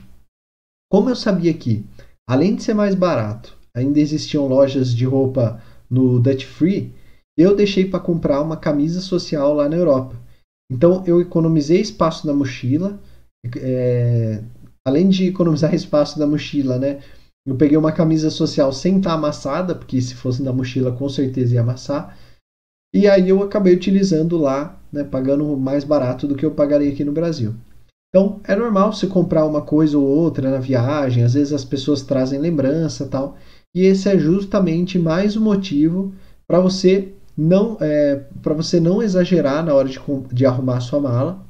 Como 0.90 1.08
eu 1.08 1.16
sabia 1.16 1.52
que, 1.54 1.84
além 2.28 2.54
de 2.54 2.62
ser 2.62 2.74
mais 2.74 2.94
barato, 2.94 3.56
ainda 3.74 4.00
existiam 4.00 4.46
lojas 4.46 4.94
de 4.94 5.04
roupa 5.04 5.62
no 5.88 6.18
Dutch 6.18 6.44
Free, 6.44 6.92
eu 7.36 7.54
deixei 7.54 7.84
para 7.84 8.00
comprar 8.00 8.40
uma 8.40 8.56
camisa 8.56 9.00
social 9.00 9.54
lá 9.54 9.68
na 9.68 9.76
Europa. 9.76 10.16
Então 10.70 11.02
eu 11.06 11.20
economizei 11.20 11.80
espaço 11.80 12.26
na 12.26 12.32
mochila, 12.32 13.00
é, 13.56 14.42
além 14.86 15.08
de 15.08 15.26
economizar 15.26 15.72
espaço 15.74 16.18
da 16.18 16.26
mochila, 16.26 16.78
né? 16.78 17.02
Eu 17.50 17.56
peguei 17.56 17.76
uma 17.76 17.90
camisa 17.90 18.30
social 18.30 18.72
sem 18.72 18.98
estar 18.98 19.10
tá 19.10 19.16
amassada, 19.16 19.74
porque 19.74 20.00
se 20.00 20.14
fosse 20.14 20.40
na 20.40 20.52
mochila 20.52 20.92
com 20.92 21.08
certeza 21.08 21.54
ia 21.54 21.60
amassar. 21.60 22.16
E 22.94 23.08
aí 23.08 23.28
eu 23.28 23.42
acabei 23.42 23.74
utilizando 23.74 24.38
lá, 24.38 24.78
né, 24.92 25.02
pagando 25.02 25.44
mais 25.56 25.82
barato 25.82 26.28
do 26.28 26.36
que 26.36 26.46
eu 26.46 26.52
pagaria 26.52 26.92
aqui 26.92 27.02
no 27.02 27.10
Brasil. 27.10 27.52
Então 28.08 28.38
é 28.44 28.54
normal 28.54 28.92
você 28.92 29.04
comprar 29.08 29.44
uma 29.44 29.62
coisa 29.62 29.98
ou 29.98 30.04
outra 30.04 30.48
na 30.48 30.60
viagem, 30.60 31.24
às 31.24 31.34
vezes 31.34 31.52
as 31.52 31.64
pessoas 31.64 32.02
trazem 32.02 32.38
lembrança 32.38 33.04
tal. 33.04 33.36
E 33.74 33.82
esse 33.82 34.08
é 34.08 34.16
justamente 34.16 34.96
mais 34.96 35.36
um 35.36 35.42
motivo 35.42 36.14
para 36.46 36.60
você 36.60 37.12
não 37.36 37.76
é, 37.80 38.26
você 38.54 38.78
não 38.78 39.02
exagerar 39.02 39.64
na 39.64 39.74
hora 39.74 39.88
de, 39.88 39.98
de 40.32 40.46
arrumar 40.46 40.78
sua 40.78 41.00
mala, 41.00 41.44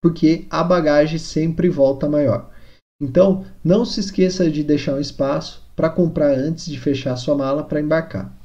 porque 0.00 0.46
a 0.48 0.62
bagagem 0.62 1.18
sempre 1.18 1.68
volta 1.68 2.08
maior. 2.08 2.56
Então, 3.00 3.44
não 3.62 3.84
se 3.84 4.00
esqueça 4.00 4.50
de 4.50 4.64
deixar 4.64 4.94
um 4.94 5.00
espaço 5.00 5.62
para 5.76 5.88
comprar 5.88 6.32
antes 6.32 6.66
de 6.66 6.78
fechar 6.78 7.16
sua 7.16 7.36
mala 7.36 7.62
para 7.62 7.80
embarcar. 7.80 8.36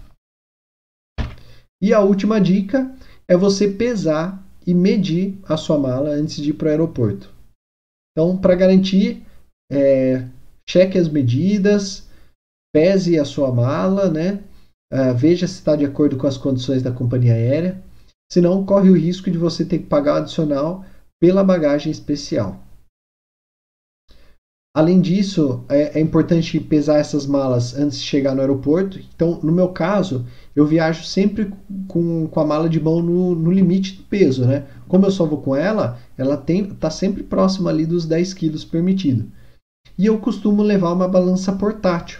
E 1.81 1.93
a 1.93 1.99
última 1.99 2.39
dica 2.39 2.95
é 3.27 3.35
você 3.35 3.67
pesar 3.67 4.41
e 4.65 4.73
medir 4.73 5.39
a 5.43 5.57
sua 5.57 5.77
mala 5.77 6.11
antes 6.11 6.37
de 6.37 6.51
ir 6.51 6.53
para 6.53 6.67
o 6.67 6.69
aeroporto. 6.69 7.33
Então, 8.11 8.37
para 8.37 8.55
garantir, 8.55 9.25
é, 9.71 10.27
cheque 10.69 10.97
as 10.97 11.09
medidas, 11.09 12.07
pese 12.73 13.19
a 13.19 13.25
sua 13.25 13.51
mala, 13.51 14.09
né? 14.09 14.43
Uh, 14.91 15.13
veja 15.15 15.47
se 15.47 15.55
está 15.55 15.75
de 15.75 15.85
acordo 15.85 16.17
com 16.17 16.27
as 16.27 16.37
condições 16.37 16.83
da 16.83 16.91
companhia 16.91 17.33
aérea. 17.33 17.81
Senão, 18.31 18.65
corre 18.65 18.89
o 18.89 18.97
risco 18.97 19.29
de 19.29 19.37
você 19.37 19.65
ter 19.65 19.79
que 19.79 19.85
pagar 19.85 20.17
adicional 20.17 20.85
pela 21.19 21.43
bagagem 21.43 21.91
especial. 21.91 22.63
Além 24.75 24.99
disso, 24.99 25.63
é, 25.69 25.99
é, 25.99 26.01
importante 26.01 26.59
pesar 26.59 26.97
essas 26.97 27.27
malas 27.27 27.75
antes 27.75 27.99
de 27.99 28.05
chegar 28.05 28.33
no 28.33 28.41
aeroporto. 28.41 28.99
Então, 29.13 29.39
no 29.43 29.51
meu 29.51 29.69
caso, 29.69 30.25
eu 30.55 30.65
viajo 30.65 31.03
sempre 31.03 31.53
com, 31.87 32.27
com 32.27 32.39
a 32.39 32.45
mala 32.45 32.67
de 32.67 32.79
mão 32.79 32.99
no, 32.99 33.35
no 33.35 33.51
limite 33.51 33.97
do 33.97 34.03
peso, 34.03 34.45
né? 34.47 34.65
Como 34.87 35.05
eu 35.05 35.11
só 35.11 35.27
vou 35.27 35.41
com 35.43 35.55
ela, 35.55 35.99
ela 36.17 36.43
está 36.43 36.89
sempre 36.89 37.21
próxima 37.21 37.69
ali 37.69 37.85
dos 37.85 38.07
10 38.07 38.33
quilos 38.33 38.65
permitido. 38.65 39.31
E 39.95 40.07
eu 40.07 40.17
costumo 40.17 40.63
levar 40.63 40.91
uma 40.91 41.07
balança 41.07 41.51
portátil. 41.53 42.19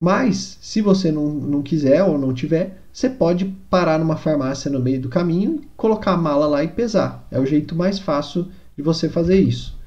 Mas, 0.00 0.58
se 0.60 0.80
você 0.80 1.10
não, 1.10 1.26
não 1.28 1.62
quiser 1.62 2.04
ou 2.04 2.16
não 2.16 2.32
tiver, 2.32 2.80
você 2.92 3.10
pode 3.10 3.46
parar 3.68 3.98
numa 3.98 4.16
farmácia 4.16 4.70
no 4.70 4.78
meio 4.78 5.00
do 5.00 5.08
caminho, 5.08 5.60
colocar 5.76 6.12
a 6.12 6.16
mala 6.16 6.46
lá 6.46 6.62
e 6.62 6.68
pesar. 6.68 7.26
É 7.28 7.40
o 7.40 7.46
jeito 7.46 7.74
mais 7.74 7.98
fácil 7.98 8.46
de 8.76 8.82
você 8.82 9.08
fazer 9.08 9.40
isso. 9.40 9.81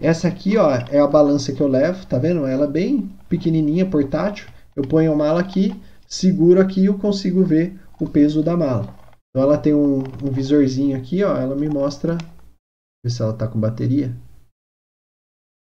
Essa 0.00 0.28
aqui 0.28 0.56
ó, 0.56 0.70
é 0.70 0.98
a 0.98 1.06
balança 1.06 1.52
que 1.52 1.60
eu 1.60 1.68
levo, 1.68 2.06
tá 2.06 2.18
vendo? 2.18 2.46
Ela 2.46 2.64
é 2.64 2.70
bem 2.70 3.10
pequenininha, 3.28 3.88
portátil. 3.88 4.48
Eu 4.74 4.82
ponho 4.82 5.12
a 5.12 5.16
mala 5.16 5.40
aqui, 5.40 5.74
seguro 6.06 6.60
aqui 6.60 6.82
e 6.82 6.86
eu 6.86 6.98
consigo 6.98 7.44
ver 7.44 7.80
o 8.00 8.08
peso 8.08 8.42
da 8.42 8.56
mala. 8.56 8.94
Então 9.30 9.42
ela 9.42 9.58
tem 9.58 9.74
um, 9.74 9.98
um 9.98 10.30
visorzinho 10.30 10.96
aqui, 10.96 11.22
ó, 11.22 11.36
ela 11.36 11.56
me 11.56 11.68
mostra 11.68 12.16
ver 13.04 13.10
se 13.10 13.22
ela 13.22 13.32
está 13.32 13.48
com 13.48 13.58
bateria. 13.58 14.14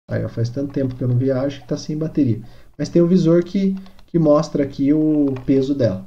Aí, 0.10 0.24
ó, 0.26 0.30
faz 0.30 0.50
tanto 0.50 0.74
tempo 0.74 0.96
que 0.96 1.04
eu 1.04 1.08
não 1.08 1.18
viajo 1.18 1.60
que 1.60 1.64
está 1.64 1.78
sem 1.78 1.98
bateria 1.98 2.42
mas 2.82 2.90
tem 2.90 3.00
o 3.00 3.08
visor 3.08 3.44
que, 3.44 3.76
que 4.08 4.18
mostra 4.18 4.64
aqui 4.64 4.92
o 4.92 5.36
peso 5.46 5.76
dela. 5.76 6.04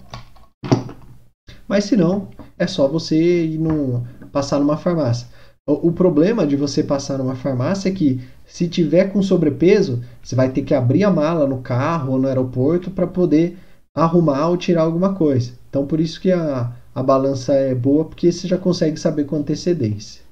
Mas 1.69 1.85
se 1.85 1.97
não, 1.97 2.29
é 2.59 2.67
só 2.67 2.89
você 2.89 3.45
ir 3.45 3.59
no, 3.59 4.05
passar 4.33 4.59
numa 4.59 4.77
farmácia. 4.77 5.29
O, 5.67 5.91
problema 5.93 6.47
de 6.47 6.57
você 6.57 6.85
passar 6.85 7.17
numa 7.17 7.35
farmácia 7.35 7.89
é 7.89 7.93
que 7.93 8.21
se 8.45 8.69
tiver 8.69 9.11
com 9.11 9.23
sobrepeso, 9.23 10.05
você 10.23 10.37
vai 10.37 10.53
ter 10.53 10.61
que 10.61 10.75
abrir 10.75 11.05
a 11.05 11.11
mala 11.11 11.47
no 11.47 11.63
carro 11.63 12.13
ou 12.13 12.19
no 12.19 12.29
aeroporto 12.29 12.91
para 12.91 13.07
poder 13.07 13.57
arrumar 13.97 14.49
ou 14.49 14.59
tirar 14.59 14.83
alguma 14.83 15.15
coisa. 15.15 15.55
Então 15.71 15.87
por 15.87 16.01
isso 16.01 16.21
que 16.21 16.31
a, 16.31 16.71
a 16.95 17.03
balança 17.03 17.55
é 17.55 17.75
boa, 17.75 18.05
porque 18.05 18.31
você 18.31 18.47
já 18.47 18.59
consegue 18.59 19.01
saber 19.01 19.25
com 19.25 19.37
antecedência. 19.37 20.23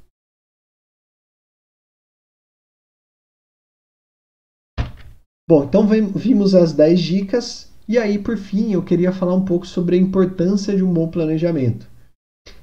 Bom, 5.48 5.64
então 5.64 5.86
vimos 5.86 6.54
as 6.54 6.74
10 6.74 7.00
dicas 7.00 7.72
e 7.88 7.98
aí, 7.98 8.18
por 8.18 8.36
fim, 8.36 8.72
eu 8.72 8.82
queria 8.82 9.10
falar 9.10 9.34
um 9.34 9.44
pouco 9.44 9.66
sobre 9.66 9.96
a 9.96 9.98
importância 9.98 10.76
de 10.76 10.84
um 10.84 10.92
bom 10.92 11.08
planejamento. 11.08 11.91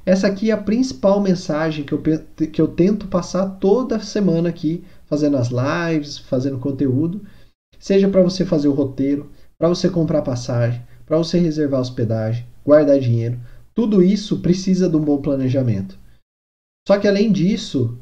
Essa 0.09 0.25
aqui 0.25 0.49
é 0.49 0.53
a 0.53 0.57
principal 0.57 1.21
mensagem 1.21 1.85
que 1.85 1.93
eu, 1.93 2.01
que 2.51 2.59
eu 2.59 2.67
tento 2.67 3.07
passar 3.07 3.47
toda 3.59 3.99
semana 3.99 4.49
aqui, 4.49 4.83
fazendo 5.05 5.37
as 5.37 5.49
lives, 5.49 6.17
fazendo 6.17 6.57
conteúdo, 6.57 7.21
seja 7.77 8.09
para 8.09 8.23
você 8.23 8.43
fazer 8.43 8.69
o 8.69 8.73
roteiro, 8.73 9.29
para 9.55 9.69
você 9.69 9.87
comprar 9.87 10.23
passagem, 10.23 10.81
para 11.05 11.17
você 11.17 11.37
reservar 11.37 11.81
hospedagem, 11.81 12.43
guardar 12.65 12.99
dinheiro. 12.99 13.39
Tudo 13.75 14.01
isso 14.01 14.39
precisa 14.39 14.89
de 14.89 14.95
um 14.95 15.01
bom 15.01 15.21
planejamento. 15.21 15.99
Só 16.87 16.97
que 16.97 17.07
além 17.07 17.31
disso, 17.31 17.95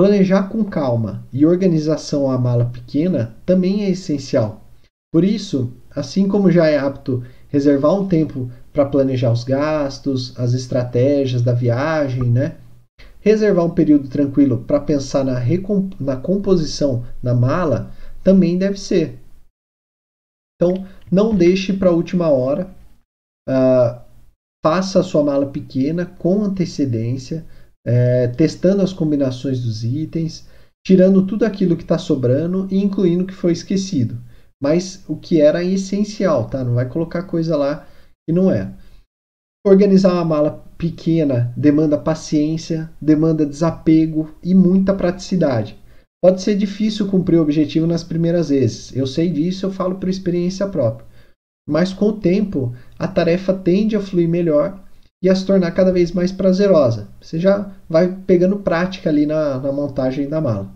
Planejar 0.00 0.48
com 0.48 0.64
calma 0.64 1.26
e 1.32 1.44
organização 1.44 2.30
a 2.30 2.38
mala 2.38 2.66
pequena 2.66 3.36
também 3.44 3.84
é 3.84 3.90
essencial. 3.90 4.64
Por 5.12 5.24
isso, 5.24 5.72
assim 5.90 6.28
como 6.28 6.50
já 6.50 6.68
é 6.68 6.78
apto 6.78 7.24
reservar 7.48 7.92
um 7.94 8.06
tempo 8.06 8.48
para 8.72 8.86
planejar 8.86 9.32
os 9.32 9.44
gastos, 9.44 10.38
as 10.38 10.54
estratégias 10.54 11.42
da 11.42 11.52
viagem, 11.52 12.24
né? 12.24 12.56
Reservar 13.20 13.64
um 13.64 13.74
período 13.74 14.08
tranquilo 14.08 14.64
para 14.66 14.80
pensar 14.80 15.24
na, 15.24 15.40
na 15.98 16.16
composição 16.16 17.04
da 17.22 17.34
mala 17.34 17.92
também 18.22 18.56
deve 18.56 18.78
ser. 18.78 19.18
Então, 20.56 20.86
não 21.10 21.34
deixe 21.34 21.72
para 21.72 21.90
a 21.90 21.92
última 21.92 22.28
hora. 22.28 22.70
Uh, 23.48 24.00
faça 24.64 25.00
a 25.00 25.02
sua 25.02 25.22
mala 25.22 25.46
pequena 25.46 26.06
com 26.06 26.44
antecedência 26.44 27.46
é, 27.84 28.28
testando 28.28 28.82
as 28.82 28.92
combinações 28.92 29.62
dos 29.62 29.84
itens, 29.84 30.46
tirando 30.86 31.26
tudo 31.26 31.44
aquilo 31.44 31.76
que 31.76 31.82
está 31.82 31.98
sobrando 31.98 32.68
e 32.70 32.82
incluindo 32.82 33.24
o 33.24 33.26
que 33.26 33.34
foi 33.34 33.52
esquecido. 33.52 34.18
Mas 34.62 35.02
o 35.08 35.16
que 35.16 35.40
era 35.40 35.64
essencial, 35.64 36.46
tá? 36.46 36.62
Não 36.62 36.74
vai 36.74 36.86
colocar 36.86 37.22
coisa 37.22 37.56
lá 37.56 37.86
que 38.30 38.32
não 38.32 38.50
é. 38.50 38.72
Organizar 39.66 40.14
uma 40.14 40.24
mala 40.24 40.64
pequena 40.78 41.52
demanda 41.56 41.98
paciência, 41.98 42.90
demanda 43.00 43.44
desapego 43.44 44.32
e 44.42 44.54
muita 44.54 44.94
praticidade. 44.94 45.76
Pode 46.22 46.40
ser 46.40 46.54
difícil 46.54 47.08
cumprir 47.08 47.38
o 47.38 47.42
objetivo 47.42 47.86
nas 47.86 48.04
primeiras 48.04 48.48
vezes. 48.50 48.94
Eu 48.94 49.06
sei 49.06 49.28
disso, 49.28 49.66
eu 49.66 49.72
falo 49.72 49.96
por 49.96 50.08
experiência 50.08 50.66
própria. 50.68 51.06
Mas 51.68 51.92
com 51.92 52.06
o 52.06 52.20
tempo, 52.20 52.74
a 52.98 53.08
tarefa 53.08 53.52
tende 53.52 53.96
a 53.96 54.00
fluir 54.00 54.28
melhor 54.28 54.82
e 55.22 55.28
a 55.28 55.34
se 55.34 55.44
tornar 55.44 55.72
cada 55.72 55.92
vez 55.92 56.12
mais 56.12 56.30
prazerosa. 56.30 57.08
Você 57.20 57.38
já 57.38 57.72
vai 57.88 58.14
pegando 58.26 58.58
prática 58.58 59.10
ali 59.10 59.26
na, 59.26 59.58
na 59.58 59.72
montagem 59.72 60.28
da 60.28 60.40
mala. 60.40 60.70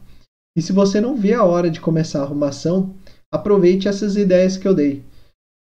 E 0.56 0.62
se 0.62 0.72
você 0.72 1.00
não 1.00 1.16
vê 1.16 1.34
a 1.34 1.44
hora 1.44 1.70
de 1.70 1.80
começar 1.80 2.20
a 2.20 2.22
arrumação, 2.22 2.94
aproveite 3.32 3.88
essas 3.88 4.16
ideias 4.16 4.56
que 4.56 4.68
eu 4.68 4.74
dei. 4.74 5.04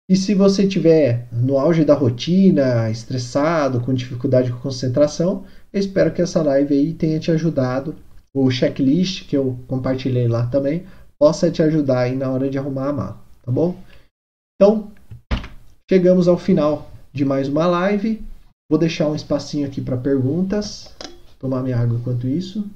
E 0.10 0.16
se 0.16 0.34
você 0.34 0.64
estiver 0.64 1.28
no 1.32 1.60
auge 1.60 1.86
da 1.86 1.94
rotina, 1.94 2.90
estressado, 2.90 3.80
com 3.80 3.94
dificuldade 3.94 4.48
de 4.48 4.58
concentração, 4.58 5.46
eu 5.72 5.80
espero 5.80 6.12
que 6.12 6.20
essa 6.20 6.42
live 6.42 6.74
aí 6.74 6.96
tenha 6.96 7.20
te 7.20 7.30
ajudado. 7.30 7.96
O 8.34 8.50
checklist 8.50 9.28
que 9.28 9.38
eu 9.38 9.60
compartilhei 9.68 10.28
lá 10.28 10.48
também 10.48 10.84
possa 11.20 11.52
te 11.52 11.62
ajudar 11.62 12.00
aí 12.00 12.16
na 12.16 12.32
hora 12.32 12.50
de 12.50 12.58
arrumar 12.58 12.90
a 12.90 12.94
mala, 12.94 13.22
tá 13.46 13.52
bom? 13.52 13.78
Então, 14.56 14.92
chegamos 15.88 16.28
ao 16.28 16.40
final 16.40 16.90
de 17.14 17.24
mais 17.24 17.48
uma 17.48 17.68
live. 17.68 18.20
Vou 18.68 18.80
deixar 18.80 19.08
um 19.10 19.16
espacinho 19.16 19.68
aqui 19.68 19.80
para 19.80 19.96
perguntas. 19.96 20.92
Tomar 21.38 21.62
minha 21.62 21.78
água 21.78 22.00
enquanto 22.00 22.28
isso. 22.28 22.68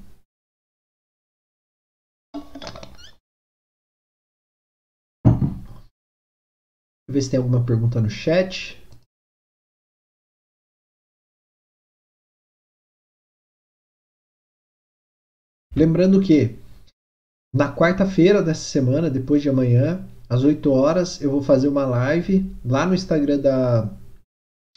Ver 7.14 7.22
se 7.22 7.30
tem 7.30 7.38
alguma 7.38 7.64
pergunta 7.64 8.00
no 8.00 8.10
chat. 8.10 8.78
Lembrando 15.76 16.20
que 16.20 16.56
na 17.52 17.74
quarta-feira 17.74 18.42
dessa 18.42 18.62
semana, 18.62 19.10
depois 19.10 19.42
de 19.42 19.48
amanhã, 19.48 20.06
às 20.28 20.44
8 20.44 20.70
horas, 20.70 21.20
eu 21.20 21.30
vou 21.30 21.42
fazer 21.42 21.68
uma 21.68 21.86
live 21.86 22.50
lá 22.64 22.86
no 22.86 22.94
Instagram 22.94 23.38
da, 23.38 23.90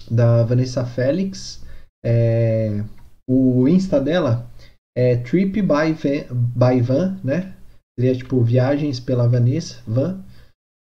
da 0.09 0.43
Vanessa 0.43 0.85
Félix. 0.85 1.63
É, 2.05 2.83
o 3.29 3.67
Insta 3.67 3.99
dela 3.99 4.49
é 4.95 5.17
Trip 5.17 5.61
by 5.61 5.93
Van, 5.93 6.35
by 6.55 6.81
Van 6.81 7.19
né? 7.23 7.55
Seria 7.99 8.15
tipo 8.15 8.43
Viagens 8.43 8.99
pela 8.99 9.27
Vanessa, 9.27 9.81
Van. 9.87 10.23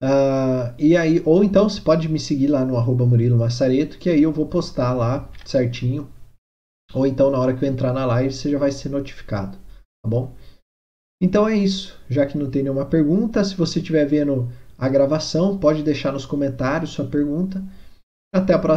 Uh, 0.03 0.75
e 0.77 0.97
aí, 0.97 1.23
ou 1.25 1.45
então 1.45 1.69
você 1.69 1.81
pode 1.81 2.09
me 2.09 2.19
seguir 2.19 2.49
lá 2.49 2.65
no 2.65 2.77
arroba 2.77 3.07
Murilo 3.07 3.39
Massareto, 3.39 3.99
que 3.99 4.11
aí 4.11 4.23
eu 4.25 4.33
vou 4.33 4.47
postar 4.47 4.93
lá 4.93 5.31
certinho. 5.45 6.11
Ou 6.93 7.07
então 7.07 7.31
na 7.31 7.39
hora 7.39 7.55
que 7.55 7.65
eu 7.65 7.69
entrar 7.69 7.93
na 7.93 8.05
live 8.05 8.35
você 8.35 8.51
já 8.51 8.59
vai 8.59 8.73
ser 8.73 8.89
notificado, 8.89 9.57
tá 10.03 10.09
bom? 10.09 10.35
Então 11.23 11.49
é 11.49 11.57
isso. 11.57 11.97
Já 12.11 12.27
que 12.27 12.37
não 12.37 12.51
tem 12.51 12.65
nenhuma 12.65 12.85
pergunta, 12.85 13.45
se 13.45 13.55
você 13.55 13.79
estiver 13.79 14.05
vendo 14.05 14.51
a 14.77 14.89
gravação, 14.89 15.57
pode 15.57 15.85
deixar 15.85 16.13
nos 16.13 16.27
comentários 16.27 16.91
sua 16.91 17.07
pergunta. 17.07 17.63
Até 18.35 18.55
a 18.55 18.59
próxima. 18.59 18.73